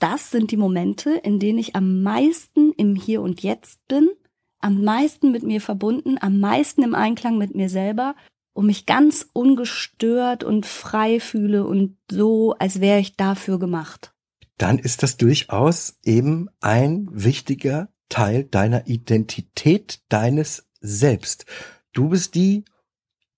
das 0.00 0.30
sind 0.30 0.50
die 0.50 0.56
Momente, 0.56 1.10
in 1.10 1.38
denen 1.38 1.58
ich 1.58 1.76
am 1.76 2.02
meisten 2.02 2.72
im 2.72 2.96
Hier 2.96 3.22
und 3.22 3.42
Jetzt 3.42 3.86
bin, 3.86 4.10
am 4.58 4.82
meisten 4.82 5.30
mit 5.30 5.42
mir 5.42 5.60
verbunden, 5.60 6.16
am 6.20 6.40
meisten 6.40 6.82
im 6.82 6.94
Einklang 6.94 7.38
mit 7.38 7.54
mir 7.54 7.68
selber 7.68 8.16
und 8.52 8.66
mich 8.66 8.86
ganz 8.86 9.28
ungestört 9.32 10.42
und 10.42 10.66
frei 10.66 11.20
fühle 11.20 11.64
und 11.64 11.96
so, 12.10 12.54
als 12.58 12.80
wäre 12.80 12.98
ich 12.98 13.16
dafür 13.16 13.58
gemacht. 13.58 14.12
Dann 14.58 14.78
ist 14.78 15.02
das 15.02 15.16
durchaus 15.16 15.98
eben 16.04 16.48
ein 16.60 17.08
wichtiger 17.12 17.88
Teil 18.08 18.44
deiner 18.44 18.86
Identität, 18.86 20.00
deines 20.08 20.68
Selbst. 20.80 21.46
Du 21.92 22.08
bist 22.08 22.34
die 22.34 22.64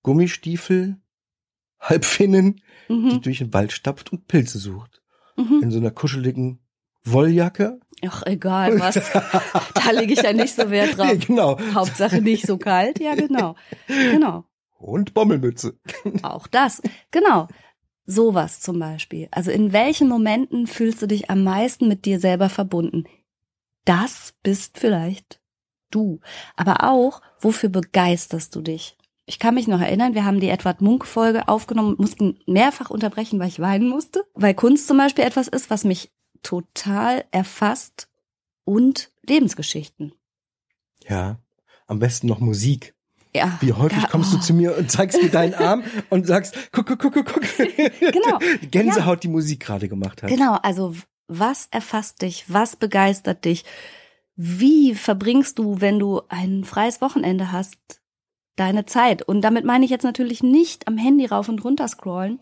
Gummistiefel, 0.03 0.97
Halbfinnen, 1.79 2.61
mhm. 2.89 3.11
die 3.11 3.21
durch 3.21 3.39
den 3.39 3.53
Wald 3.53 3.73
stapft 3.73 4.13
und 4.13 4.27
Pilze 4.27 4.59
sucht 4.59 5.02
mhm. 5.37 5.61
in 5.63 5.71
so 5.71 5.79
einer 5.79 5.91
kuscheligen 5.91 6.61
Wolljacke. 7.05 7.81
Ach, 8.07 8.23
egal 8.27 8.81
was. 8.81 8.95
da 9.75 9.91
lege 9.93 10.13
ich 10.13 10.23
ja 10.23 10.33
nicht 10.33 10.55
so 10.55 10.71
Wert 10.71 10.99
drauf. 10.99 11.19
genau. 11.27 11.59
Hauptsache 11.75 12.21
nicht 12.21 12.47
so 12.47 12.59
kalt. 12.59 13.01
Ja, 13.01 13.15
genau. 13.15 13.55
Genau. 13.87 14.45
Und 14.79 15.15
Bommelmütze. 15.15 15.79
Auch 16.23 16.47
das. 16.47 16.83
Genau. 17.11 17.49
Sowas 18.05 18.61
zum 18.61 18.81
Beispiel. 18.81 19.29
Also 19.31 19.53
in 19.53 19.73
welchen 19.73 20.09
Momenten 20.09 20.67
fühlst 20.67 21.01
du 21.03 21.07
dich 21.07 21.31
am 21.31 21.45
meisten 21.45 21.87
mit 21.87 22.05
dir 22.05 22.19
selber 22.19 22.49
verbunden? 22.49 23.05
Das 23.85 24.35
bist 24.43 24.79
vielleicht 24.79 25.41
du. 25.91 26.21
Aber 26.57 26.83
auch, 26.89 27.21
wofür 27.39 27.69
begeisterst 27.69 28.55
du 28.57 28.61
dich? 28.61 28.97
Ich 29.33 29.39
kann 29.39 29.55
mich 29.55 29.67
noch 29.67 29.81
erinnern, 29.81 30.15
wir 30.15 30.27
haben 30.27 30.41
die 30.41 30.51
Edward 30.51 30.83
Munk 30.83 31.07
Folge 31.07 31.49
aufgenommen 31.49 31.95
mussten 31.97 32.39
mehrfach 32.47 32.91
unterbrechen, 32.91 33.41
weil 33.41 33.49
ich 33.49 33.61
weinen 33.61 33.89
musste, 33.89 34.27
weil 34.35 34.53
Kunst 34.53 34.87
zum 34.87 34.99
Beispiel 34.99 35.25
etwas 35.25 35.49
ist, 35.49 35.71
was 35.71 35.85
mich 35.85 36.13
total 36.43 37.25
erfasst 37.31 38.11
und 38.65 39.11
Lebensgeschichten. 39.27 40.13
Ja, 41.09 41.39
am 41.87 41.99
besten 41.99 42.27
noch 42.27 42.41
Musik. 42.41 42.95
Ja. 43.35 43.57
Wie 43.63 43.73
häufig 43.73 44.07
kommst 44.11 44.35
du 44.35 44.37
oh. 44.37 44.41
zu 44.41 44.53
mir 44.53 44.77
und 44.77 44.91
zeigst 44.91 45.23
mir 45.23 45.31
deinen 45.31 45.55
Arm 45.55 45.83
und 46.11 46.27
sagst, 46.27 46.55
guck, 46.71 46.85
guck, 46.85 46.99
guck, 46.99 47.15
guck, 47.15 47.25
guck. 47.25 47.43
Genau. 47.57 48.39
Gänsehaut 48.71 49.17
ja. 49.17 49.21
die 49.21 49.29
Musik 49.29 49.61
gerade 49.61 49.89
gemacht 49.89 50.23
hat. 50.23 50.29
Genau, 50.29 50.59
also 50.63 50.95
was 51.27 51.69
erfasst 51.71 52.21
dich? 52.21 52.45
Was 52.49 52.77
begeistert 52.77 53.47
dich? 53.47 53.65
Wie 54.37 54.95
verbringst 54.95 55.59
du, 55.59 55.81
wenn 55.81 55.99
du 55.99 56.21
ein 56.29 56.65
freies 56.65 57.01
Wochenende 57.01 57.51
hast, 57.51 58.02
deine 58.57 58.85
Zeit. 58.85 59.23
Und 59.23 59.43
damit 59.43 59.65
meine 59.65 59.85
ich 59.85 59.91
jetzt 59.91 60.05
natürlich 60.05 60.43
nicht 60.43 60.89
am 60.89 60.99
Handy 60.99 61.27
rauf 61.27 61.49
und 61.49 61.65
runter 61.65 61.89
scrollen, 61.89 62.41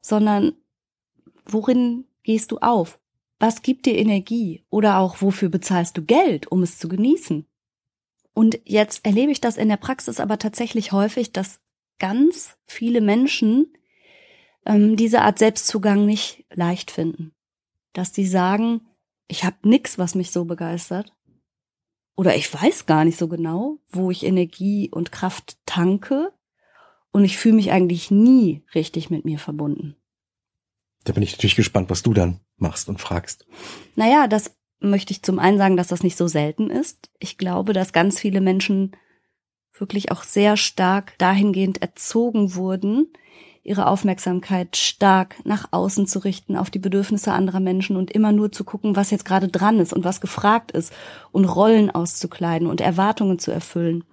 sondern 0.00 0.54
worin 1.44 2.04
gehst 2.22 2.52
du 2.52 2.58
auf? 2.58 2.98
Was 3.38 3.62
gibt 3.62 3.86
dir 3.86 3.96
Energie? 3.96 4.64
Oder 4.70 4.98
auch 4.98 5.20
wofür 5.20 5.48
bezahlst 5.48 5.96
du 5.96 6.02
Geld, 6.02 6.50
um 6.50 6.62
es 6.62 6.78
zu 6.78 6.88
genießen? 6.88 7.46
Und 8.32 8.60
jetzt 8.64 9.04
erlebe 9.04 9.32
ich 9.32 9.40
das 9.40 9.56
in 9.56 9.68
der 9.68 9.76
Praxis 9.78 10.20
aber 10.20 10.38
tatsächlich 10.38 10.92
häufig, 10.92 11.32
dass 11.32 11.60
ganz 11.98 12.56
viele 12.66 13.00
Menschen 13.00 13.72
ähm, 14.66 14.96
diese 14.96 15.22
Art 15.22 15.38
Selbstzugang 15.38 16.04
nicht 16.04 16.44
leicht 16.52 16.90
finden. 16.90 17.32
dass 17.92 18.12
die 18.12 18.26
sagen, 18.26 18.82
ich 19.26 19.44
habe 19.44 19.56
nix, 19.62 19.96
was 19.96 20.14
mich 20.14 20.30
so 20.30 20.44
begeistert. 20.44 21.15
Oder 22.16 22.34
ich 22.34 22.52
weiß 22.52 22.86
gar 22.86 23.04
nicht 23.04 23.18
so 23.18 23.28
genau, 23.28 23.78
wo 23.90 24.10
ich 24.10 24.24
Energie 24.24 24.90
und 24.90 25.12
Kraft 25.12 25.58
tanke. 25.66 26.32
Und 27.12 27.24
ich 27.24 27.36
fühle 27.36 27.54
mich 27.54 27.70
eigentlich 27.70 28.10
nie 28.10 28.64
richtig 28.74 29.10
mit 29.10 29.24
mir 29.24 29.38
verbunden. 29.38 29.96
Da 31.04 31.12
bin 31.12 31.22
ich 31.22 31.32
natürlich 31.32 31.56
gespannt, 31.56 31.88
was 31.88 32.02
du 32.02 32.12
dann 32.12 32.40
machst 32.56 32.88
und 32.88 33.00
fragst. 33.00 33.46
Naja, 33.94 34.26
das 34.26 34.56
möchte 34.80 35.12
ich 35.12 35.22
zum 35.22 35.38
einen 35.38 35.58
sagen, 35.58 35.76
dass 35.76 35.88
das 35.88 36.02
nicht 36.02 36.16
so 36.16 36.26
selten 36.26 36.70
ist. 36.70 37.10
Ich 37.18 37.38
glaube, 37.38 37.72
dass 37.72 37.92
ganz 37.92 38.18
viele 38.18 38.40
Menschen 38.40 38.96
wirklich 39.78 40.10
auch 40.10 40.22
sehr 40.22 40.56
stark 40.56 41.16
dahingehend 41.18 41.82
erzogen 41.82 42.54
wurden, 42.54 43.12
ihre 43.66 43.88
Aufmerksamkeit 43.88 44.76
stark 44.76 45.36
nach 45.44 45.68
außen 45.72 46.06
zu 46.06 46.20
richten, 46.20 46.56
auf 46.56 46.70
die 46.70 46.78
Bedürfnisse 46.78 47.32
anderer 47.32 47.60
Menschen 47.60 47.96
und 47.96 48.10
immer 48.10 48.32
nur 48.32 48.52
zu 48.52 48.64
gucken, 48.64 48.96
was 48.96 49.10
jetzt 49.10 49.24
gerade 49.24 49.48
dran 49.48 49.80
ist 49.80 49.92
und 49.92 50.04
was 50.04 50.20
gefragt 50.20 50.70
ist 50.70 50.92
und 51.32 51.44
Rollen 51.44 51.90
auszukleiden 51.90 52.68
und 52.68 52.80
Erwartungen 52.80 53.38
zu 53.38 53.50
erfüllen. 53.50 54.04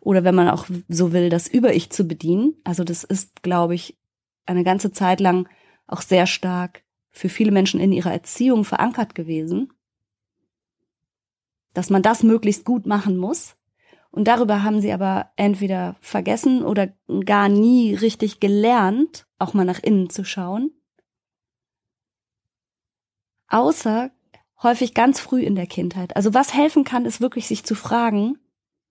Oder 0.00 0.24
wenn 0.24 0.34
man 0.34 0.48
auch 0.48 0.66
so 0.88 1.12
will, 1.12 1.30
das 1.30 1.48
Über-Ich 1.48 1.90
zu 1.90 2.04
bedienen. 2.04 2.54
Also 2.64 2.84
das 2.84 3.04
ist, 3.04 3.42
glaube 3.42 3.74
ich, 3.74 3.96
eine 4.44 4.64
ganze 4.64 4.92
Zeit 4.92 5.20
lang 5.20 5.48
auch 5.86 6.02
sehr 6.02 6.26
stark 6.26 6.82
für 7.10 7.28
viele 7.28 7.52
Menschen 7.52 7.80
in 7.80 7.92
ihrer 7.92 8.12
Erziehung 8.12 8.64
verankert 8.64 9.14
gewesen, 9.14 9.72
dass 11.74 11.90
man 11.90 12.02
das 12.02 12.22
möglichst 12.22 12.64
gut 12.64 12.86
machen 12.86 13.16
muss 13.16 13.56
und 14.16 14.24
darüber 14.24 14.62
haben 14.62 14.80
sie 14.80 14.92
aber 14.92 15.30
entweder 15.36 15.96
vergessen 16.00 16.64
oder 16.64 16.88
gar 17.26 17.50
nie 17.50 17.94
richtig 17.94 18.40
gelernt, 18.40 19.26
auch 19.38 19.52
mal 19.52 19.66
nach 19.66 19.80
innen 19.80 20.08
zu 20.08 20.24
schauen. 20.24 20.70
Außer 23.48 24.10
häufig 24.62 24.94
ganz 24.94 25.20
früh 25.20 25.42
in 25.42 25.54
der 25.54 25.66
Kindheit. 25.66 26.16
Also 26.16 26.32
was 26.32 26.54
helfen 26.54 26.82
kann, 26.82 27.04
ist 27.04 27.20
wirklich 27.20 27.46
sich 27.46 27.64
zu 27.64 27.74
fragen, 27.74 28.38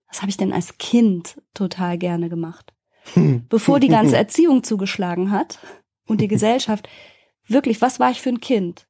was 0.06 0.22
habe 0.22 0.30
ich 0.30 0.36
denn 0.36 0.52
als 0.52 0.78
Kind 0.78 1.42
total 1.54 1.98
gerne 1.98 2.28
gemacht? 2.28 2.72
Bevor 3.48 3.80
die 3.80 3.88
ganze 3.88 4.16
Erziehung 4.16 4.62
zugeschlagen 4.62 5.32
hat 5.32 5.58
und 6.06 6.20
die 6.20 6.28
Gesellschaft, 6.28 6.88
wirklich, 7.48 7.80
was 7.80 7.98
war 7.98 8.12
ich 8.12 8.22
für 8.22 8.28
ein 8.30 8.40
Kind? 8.40 8.86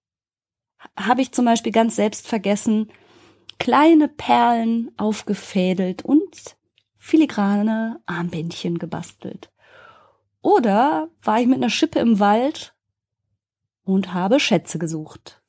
Habe 0.98 1.22
ich 1.22 1.32
zum 1.32 1.46
Beispiel 1.46 1.72
ganz 1.72 1.96
selbst 1.96 2.28
vergessen, 2.28 2.90
kleine 3.58 4.08
Perlen 4.08 4.90
aufgefädelt 4.96 6.04
und 6.04 6.56
filigrane 6.96 8.00
Armbändchen 8.06 8.78
gebastelt. 8.78 9.50
Oder 10.42 11.08
war 11.22 11.40
ich 11.40 11.46
mit 11.46 11.56
einer 11.56 11.70
Schippe 11.70 11.98
im 11.98 12.20
Wald 12.20 12.74
und 13.84 14.12
habe 14.12 14.40
Schätze 14.40 14.78
gesucht. 14.78 15.42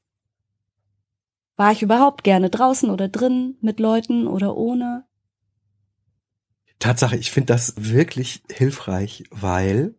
War 1.55 1.71
ich 1.71 1.81
überhaupt 1.81 2.23
gerne 2.23 2.49
draußen 2.49 2.89
oder 2.89 3.07
drin, 3.09 3.57
mit 3.61 3.79
Leuten 3.79 4.27
oder 4.27 4.55
ohne? 4.55 5.05
Tatsache, 6.79 7.17
ich 7.17 7.31
finde 7.31 7.53
das 7.53 7.73
wirklich 7.77 8.43
hilfreich, 8.51 9.23
weil 9.31 9.95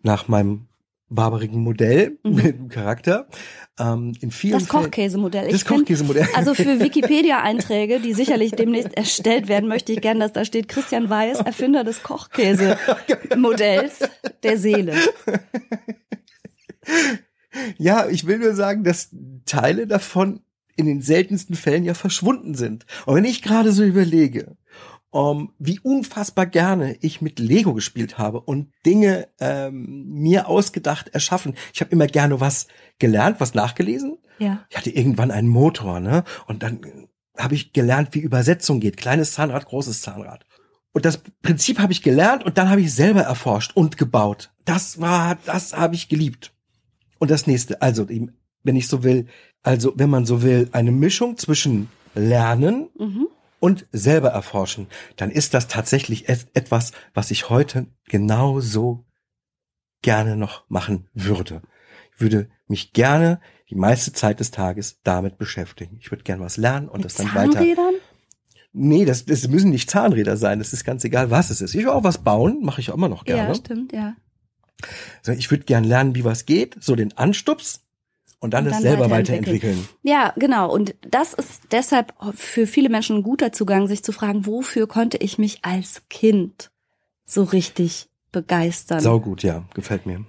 nach 0.00 0.28
meinem 0.28 0.68
barbarigen 1.14 1.62
Modell 1.62 2.18
mhm. 2.22 2.34
mit 2.34 2.58
dem 2.58 2.68
Charakter. 2.68 3.28
Ähm, 3.78 4.14
in 4.20 4.30
vielen 4.30 4.58
das 4.58 4.68
Kochkäsemodell. 4.68 5.50
Das 5.50 5.64
Kochkäsemodell. 5.64 6.28
Also 6.34 6.54
für 6.54 6.80
Wikipedia-Einträge, 6.80 8.00
die 8.00 8.12
sicherlich 8.12 8.52
demnächst 8.52 8.96
erstellt 8.96 9.48
werden, 9.48 9.68
möchte 9.68 9.92
ich 9.92 10.00
gerne, 10.00 10.20
dass 10.20 10.32
da 10.32 10.44
steht 10.44 10.68
Christian 10.68 11.08
Weiß, 11.10 11.40
Erfinder 11.40 11.84
des 11.84 12.02
Kochkäsemodells 12.02 14.00
der 14.42 14.58
Seele. 14.58 14.94
Ja, 17.78 18.08
ich 18.08 18.26
will 18.26 18.38
nur 18.38 18.54
sagen, 18.54 18.84
dass 18.84 19.10
Teile 19.44 19.86
davon 19.86 20.40
in 20.76 20.86
den 20.86 21.02
seltensten 21.02 21.54
Fällen 21.54 21.84
ja 21.84 21.94
verschwunden 21.94 22.54
sind. 22.54 22.86
Und 23.06 23.16
wenn 23.16 23.24
ich 23.24 23.42
gerade 23.42 23.72
so 23.72 23.84
überlege, 23.84 24.56
um, 25.12 25.52
wie 25.58 25.78
unfassbar 25.78 26.46
gerne 26.46 26.96
ich 27.02 27.20
mit 27.20 27.38
Lego 27.38 27.74
gespielt 27.74 28.16
habe 28.16 28.40
und 28.40 28.72
Dinge 28.86 29.28
ähm, 29.40 30.06
mir 30.08 30.48
ausgedacht 30.48 31.10
erschaffen. 31.10 31.54
Ich 31.74 31.82
habe 31.82 31.90
immer 31.90 32.06
gerne 32.06 32.40
was 32.40 32.66
gelernt, 32.98 33.38
was 33.38 33.52
nachgelesen. 33.54 34.16
Ja. 34.38 34.64
Ich 34.70 34.76
hatte 34.76 34.90
irgendwann 34.90 35.30
einen 35.30 35.48
Motor, 35.48 36.00
ne? 36.00 36.24
Und 36.46 36.62
dann 36.62 36.80
habe 37.36 37.54
ich 37.54 37.74
gelernt, 37.74 38.08
wie 38.12 38.20
Übersetzung 38.20 38.80
geht. 38.80 38.96
Kleines 38.96 39.32
Zahnrad, 39.32 39.66
großes 39.66 40.00
Zahnrad. 40.00 40.46
Und 40.92 41.04
das 41.04 41.22
Prinzip 41.42 41.78
habe 41.78 41.92
ich 41.92 42.02
gelernt 42.02 42.44
und 42.44 42.56
dann 42.56 42.70
habe 42.70 42.80
ich 42.80 42.92
selber 42.94 43.20
erforscht 43.20 43.72
und 43.74 43.98
gebaut. 43.98 44.50
Das 44.64 44.98
war, 45.00 45.36
das 45.44 45.76
habe 45.76 45.94
ich 45.94 46.08
geliebt. 46.08 46.54
Und 47.18 47.30
das 47.30 47.46
nächste, 47.46 47.82
also 47.82 48.08
wenn 48.08 48.76
ich 48.76 48.88
so 48.88 49.04
will, 49.04 49.26
also 49.62 49.92
wenn 49.94 50.08
man 50.08 50.24
so 50.24 50.42
will, 50.42 50.70
eine 50.72 50.90
Mischung 50.90 51.36
zwischen 51.36 51.90
Lernen 52.14 52.88
mhm 52.98 53.28
und 53.62 53.86
selber 53.92 54.30
erforschen, 54.30 54.88
dann 55.14 55.30
ist 55.30 55.54
das 55.54 55.68
tatsächlich 55.68 56.28
etwas, 56.28 56.90
was 57.14 57.30
ich 57.30 57.48
heute 57.48 57.86
genauso 58.08 59.06
gerne 60.02 60.36
noch 60.36 60.68
machen 60.68 61.08
würde. 61.14 61.62
Ich 62.12 62.20
würde 62.20 62.50
mich 62.66 62.92
gerne 62.92 63.40
die 63.70 63.76
meiste 63.76 64.12
Zeit 64.12 64.40
des 64.40 64.50
Tages 64.50 65.00
damit 65.04 65.38
beschäftigen. 65.38 65.96
Ich 66.00 66.10
würde 66.10 66.24
gerne 66.24 66.42
was 66.42 66.56
lernen 66.56 66.88
und 66.88 66.98
Mit 66.98 67.04
das 67.04 67.14
dann 67.14 67.28
Zahnrädern? 67.28 67.76
weiter. 67.76 67.98
Nee, 68.72 69.04
das, 69.04 69.26
das 69.26 69.46
müssen 69.46 69.70
nicht 69.70 69.88
Zahnräder 69.88 70.36
sein. 70.36 70.58
Das 70.58 70.72
ist 70.72 70.84
ganz 70.84 71.04
egal, 71.04 71.30
was 71.30 71.50
es 71.50 71.60
ist. 71.60 71.72
Ich 71.76 71.82
will 71.82 71.90
auch 71.90 72.02
was 72.02 72.24
bauen, 72.24 72.64
mache 72.64 72.80
ich 72.80 72.90
auch 72.90 72.96
immer 72.96 73.08
noch 73.08 73.24
gerne. 73.24 73.48
Ja, 73.50 73.54
stimmt, 73.54 73.92
ja. 73.92 74.16
Also 75.18 75.38
ich 75.38 75.52
würde 75.52 75.64
gerne 75.64 75.86
lernen, 75.86 76.16
wie 76.16 76.24
was 76.24 76.46
geht, 76.46 76.76
so 76.80 76.96
den 76.96 77.16
Anstups 77.16 77.86
und 78.42 78.54
dann, 78.54 78.64
und 78.64 78.72
dann 78.72 78.78
es 78.78 78.82
selber 78.82 79.08
weiterentwickeln. 79.08 79.78
weiterentwickeln. 79.78 79.88
Ja, 80.02 80.32
genau. 80.36 80.72
Und 80.72 80.96
das 81.08 81.32
ist 81.32 81.62
deshalb 81.70 82.12
für 82.34 82.66
viele 82.66 82.88
Menschen 82.88 83.18
ein 83.18 83.22
guter 83.22 83.52
Zugang, 83.52 83.86
sich 83.86 84.02
zu 84.02 84.10
fragen, 84.10 84.46
wofür 84.46 84.88
konnte 84.88 85.16
ich 85.18 85.38
mich 85.38 85.60
als 85.62 86.02
Kind 86.10 86.72
so 87.24 87.44
richtig 87.44 88.08
begeistern? 88.32 88.98
Sau 88.98 89.20
gut, 89.20 89.44
ja, 89.44 89.62
gefällt 89.74 90.06
mir. 90.06 90.24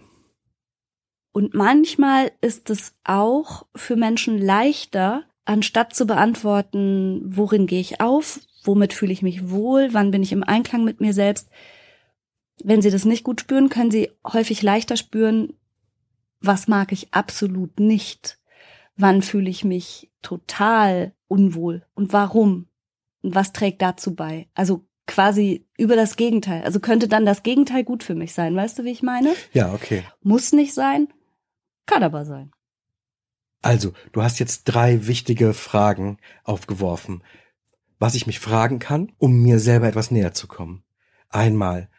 Und 1.32 1.56
manchmal 1.56 2.32
ist 2.42 2.70
es 2.70 2.94
auch 3.04 3.66
für 3.76 3.96
Menschen 3.96 4.38
leichter, 4.38 5.24
anstatt 5.46 5.96
zu 5.96 6.06
beantworten, 6.06 7.24
worin 7.26 7.66
gehe 7.66 7.82
ich 7.82 8.00
auf, 8.00 8.40
womit 8.64 8.94
fühle 8.94 9.12
ich 9.12 9.24
mich 9.24 9.50
wohl, 9.50 9.90
wann 9.92 10.12
bin 10.12 10.22
ich 10.22 10.32
im 10.32 10.44
Einklang 10.44 10.84
mit 10.84 11.02
mir 11.02 11.14
selbst. 11.14 11.50
Wenn 12.64 12.84
sie 12.84 12.92
das 12.92 13.06
nicht 13.06 13.24
gut 13.24 13.42
spüren, 13.42 13.70
können 13.70 13.90
sie 13.90 14.12
häufig 14.24 14.62
leichter 14.62 14.98
spüren, 14.98 15.54
was 16.44 16.68
mag 16.68 16.92
ich 16.92 17.14
absolut 17.14 17.80
nicht? 17.80 18.40
Wann 18.96 19.22
fühle 19.22 19.50
ich 19.50 19.64
mich 19.64 20.12
total 20.22 21.14
unwohl 21.28 21.86
und 21.96 22.14
warum? 22.14 22.68
Und 23.22 23.34
was 23.34 23.54
trägt 23.54 23.82
dazu 23.82 24.14
bei? 24.14 24.48
Also 24.54 24.86
quasi 25.08 25.66
über 25.78 25.96
das 25.96 26.16
Gegenteil. 26.16 26.64
Also 26.64 26.80
könnte 26.80 27.08
dann 27.08 27.26
das 27.26 27.44
Gegenteil 27.44 27.84
gut 27.84 28.04
für 28.04 28.14
mich 28.14 28.34
sein. 28.34 28.56
Weißt 28.56 28.78
du, 28.78 28.84
wie 28.84 28.92
ich 28.92 29.02
meine? 29.02 29.34
Ja, 29.54 29.74
okay. 29.74 30.04
Muss 30.22 30.52
nicht 30.52 30.74
sein, 30.74 31.08
kann 31.86 32.04
aber 32.04 32.26
sein. 32.26 32.52
Also, 33.62 33.94
du 34.12 34.22
hast 34.22 34.40
jetzt 34.40 34.66
drei 34.66 35.08
wichtige 35.08 35.54
Fragen 35.54 36.18
aufgeworfen, 36.44 37.24
was 37.98 38.14
ich 38.14 38.28
mich 38.28 38.42
fragen 38.42 38.80
kann, 38.80 39.14
um 39.18 39.42
mir 39.42 39.60
selber 39.60 39.88
etwas 39.88 40.12
näher 40.12 40.34
zu 40.34 40.48
kommen. 40.48 40.84
Einmal, 41.30 41.90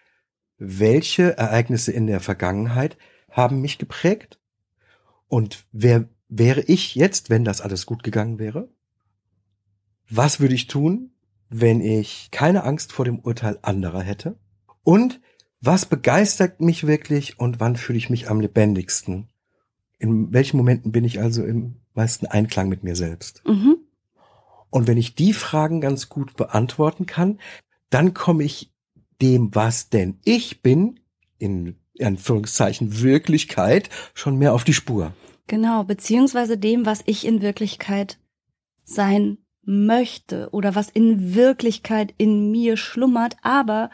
welche 0.58 1.38
Ereignisse 1.38 1.90
in 1.90 2.06
der 2.06 2.20
Vergangenheit 2.20 2.98
haben 3.34 3.60
mich 3.60 3.78
geprägt? 3.78 4.38
Und 5.28 5.66
wer 5.72 6.08
wäre 6.28 6.62
ich 6.62 6.94
jetzt, 6.94 7.28
wenn 7.30 7.44
das 7.44 7.60
alles 7.60 7.84
gut 7.84 8.02
gegangen 8.02 8.38
wäre? 8.38 8.68
Was 10.08 10.40
würde 10.40 10.54
ich 10.54 10.68
tun, 10.68 11.10
wenn 11.48 11.80
ich 11.80 12.28
keine 12.30 12.64
Angst 12.64 12.92
vor 12.92 13.04
dem 13.04 13.18
Urteil 13.18 13.58
anderer 13.62 14.02
hätte? 14.02 14.38
Und 14.84 15.20
was 15.60 15.86
begeistert 15.86 16.60
mich 16.60 16.86
wirklich 16.86 17.38
und 17.38 17.58
wann 17.58 17.76
fühle 17.76 17.98
ich 17.98 18.10
mich 18.10 18.30
am 18.30 18.40
lebendigsten? 18.40 19.28
In 19.98 20.32
welchen 20.32 20.56
Momenten 20.56 20.92
bin 20.92 21.04
ich 21.04 21.20
also 21.20 21.44
im 21.44 21.80
meisten 21.94 22.26
Einklang 22.26 22.68
mit 22.68 22.84
mir 22.84 22.94
selbst? 22.94 23.42
Mhm. 23.46 23.78
Und 24.70 24.86
wenn 24.86 24.98
ich 24.98 25.14
die 25.14 25.32
Fragen 25.32 25.80
ganz 25.80 26.08
gut 26.08 26.36
beantworten 26.36 27.06
kann, 27.06 27.40
dann 27.90 28.14
komme 28.14 28.44
ich 28.44 28.72
dem, 29.22 29.54
was 29.54 29.88
denn 29.88 30.18
ich 30.24 30.62
bin, 30.62 31.00
in 31.38 31.76
Anführungszeichen 32.00 33.00
Wirklichkeit 33.02 33.88
schon 34.14 34.36
mehr 34.36 34.54
auf 34.54 34.64
die 34.64 34.74
Spur. 34.74 35.12
Genau, 35.46 35.84
beziehungsweise 35.84 36.58
dem, 36.58 36.86
was 36.86 37.02
ich 37.06 37.26
in 37.26 37.42
Wirklichkeit 37.42 38.18
sein 38.84 39.38
möchte 39.62 40.48
oder 40.52 40.74
was 40.74 40.90
in 40.90 41.34
Wirklichkeit 41.34 42.14
in 42.18 42.50
mir 42.50 42.76
schlummert, 42.76 43.36
aber 43.42 43.90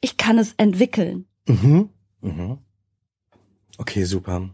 ich 0.00 0.16
kann 0.16 0.38
es 0.38 0.54
entwickeln. 0.56 1.26
Mhm. 1.46 1.90
Mhm. 2.20 2.58
Okay, 3.78 4.04
super. 4.04 4.50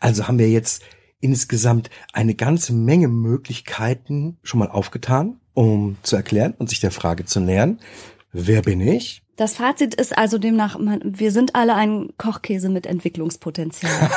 Also 0.00 0.28
haben 0.28 0.38
wir 0.38 0.50
jetzt 0.50 0.82
insgesamt 1.20 1.90
eine 2.12 2.34
ganze 2.34 2.72
Menge 2.72 3.08
Möglichkeiten 3.08 4.38
schon 4.42 4.60
mal 4.60 4.70
aufgetan, 4.70 5.40
um 5.54 5.96
zu 6.02 6.16
erklären 6.16 6.54
und 6.58 6.68
sich 6.68 6.80
der 6.80 6.92
Frage 6.92 7.24
zu 7.24 7.40
nähern, 7.40 7.80
wer 8.32 8.62
bin 8.62 8.80
ich? 8.80 9.22
Das 9.38 9.54
Fazit 9.54 9.94
ist 9.94 10.18
also 10.18 10.36
demnach, 10.36 10.80
man, 10.80 11.00
wir 11.04 11.30
sind 11.30 11.54
alle 11.54 11.76
ein 11.76 12.08
Kochkäse 12.18 12.68
mit 12.68 12.86
Entwicklungspotenzial. 12.86 14.10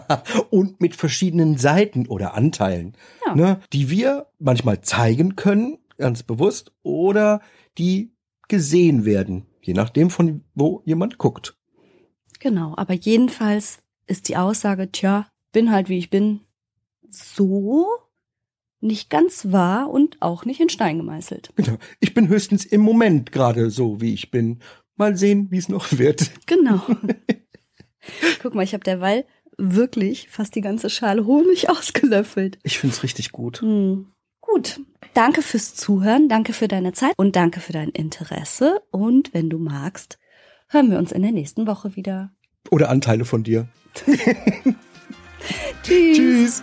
und 0.50 0.80
mit 0.80 0.96
verschiedenen 0.96 1.56
Seiten 1.56 2.08
oder 2.08 2.34
Anteilen, 2.34 2.96
Ja. 3.24 3.36
ne, 3.36 3.60
die 3.72 3.90
wir 3.90 4.26
manchmal 4.40 4.80
zeigen 4.80 5.36
können, 5.36 5.78
ganz 5.98 6.24
bewusst, 6.24 6.72
oder 6.82 7.42
die 7.78 8.12
gesehen 8.48 9.04
werden, 9.04 9.46
je 9.62 9.72
nachdem 9.72 10.10
von 10.10 10.42
wo 10.56 10.82
jemand 10.84 11.16
guckt. 11.16 11.56
Genau, 12.40 12.74
aber 12.76 12.94
jedenfalls 12.94 13.78
ist 14.08 14.28
die 14.28 14.36
Aussage, 14.36 14.90
tja, 14.90 15.28
bin 15.52 15.70
halt 15.70 15.88
wie 15.88 15.98
ich 15.98 16.10
bin, 16.10 16.40
so 17.08 17.86
nicht 18.80 19.10
ganz 19.10 19.52
wahr 19.52 19.90
und 19.90 20.20
auch 20.20 20.44
nicht 20.44 20.60
in 20.60 20.68
Stein 20.68 20.98
gemeißelt. 20.98 21.50
Genau. 21.56 21.78
Ich 22.00 22.14
bin 22.14 22.28
höchstens 22.28 22.64
im 22.64 22.80
Moment 22.80 23.32
gerade 23.32 23.70
so, 23.70 24.00
wie 24.00 24.14
ich 24.14 24.30
bin. 24.30 24.60
Mal 24.96 25.16
sehen, 25.16 25.48
wie 25.50 25.58
es 25.58 25.68
noch 25.68 25.92
wird. 25.98 26.30
Genau. 26.46 26.80
Guck 28.42 28.54
mal, 28.54 28.62
ich 28.62 28.72
habe 28.72 28.84
derweil 28.84 29.24
wirklich 29.58 30.28
fast 30.28 30.54
die 30.54 30.60
ganze 30.60 30.90
Schale 30.90 31.26
Honig 31.26 31.68
ausgelöffelt. 31.70 32.58
Ich 32.62 32.78
find's 32.78 33.02
richtig 33.02 33.32
gut. 33.32 33.60
Hm. 33.60 34.12
Gut. 34.40 34.80
Danke 35.14 35.42
fürs 35.42 35.74
Zuhören, 35.74 36.28
danke 36.28 36.52
für 36.52 36.68
deine 36.68 36.92
Zeit 36.92 37.14
und 37.16 37.36
danke 37.36 37.60
für 37.60 37.72
dein 37.72 37.88
Interesse. 37.88 38.80
Und 38.90 39.34
wenn 39.34 39.50
du 39.50 39.58
magst, 39.58 40.18
hören 40.68 40.90
wir 40.90 40.98
uns 40.98 41.10
in 41.10 41.22
der 41.22 41.32
nächsten 41.32 41.66
Woche 41.66 41.96
wieder. 41.96 42.30
Oder 42.70 42.90
Anteile 42.90 43.24
von 43.24 43.42
dir. 43.42 43.68
Tschüss. 45.82 46.16
Tschüss. 46.16 46.62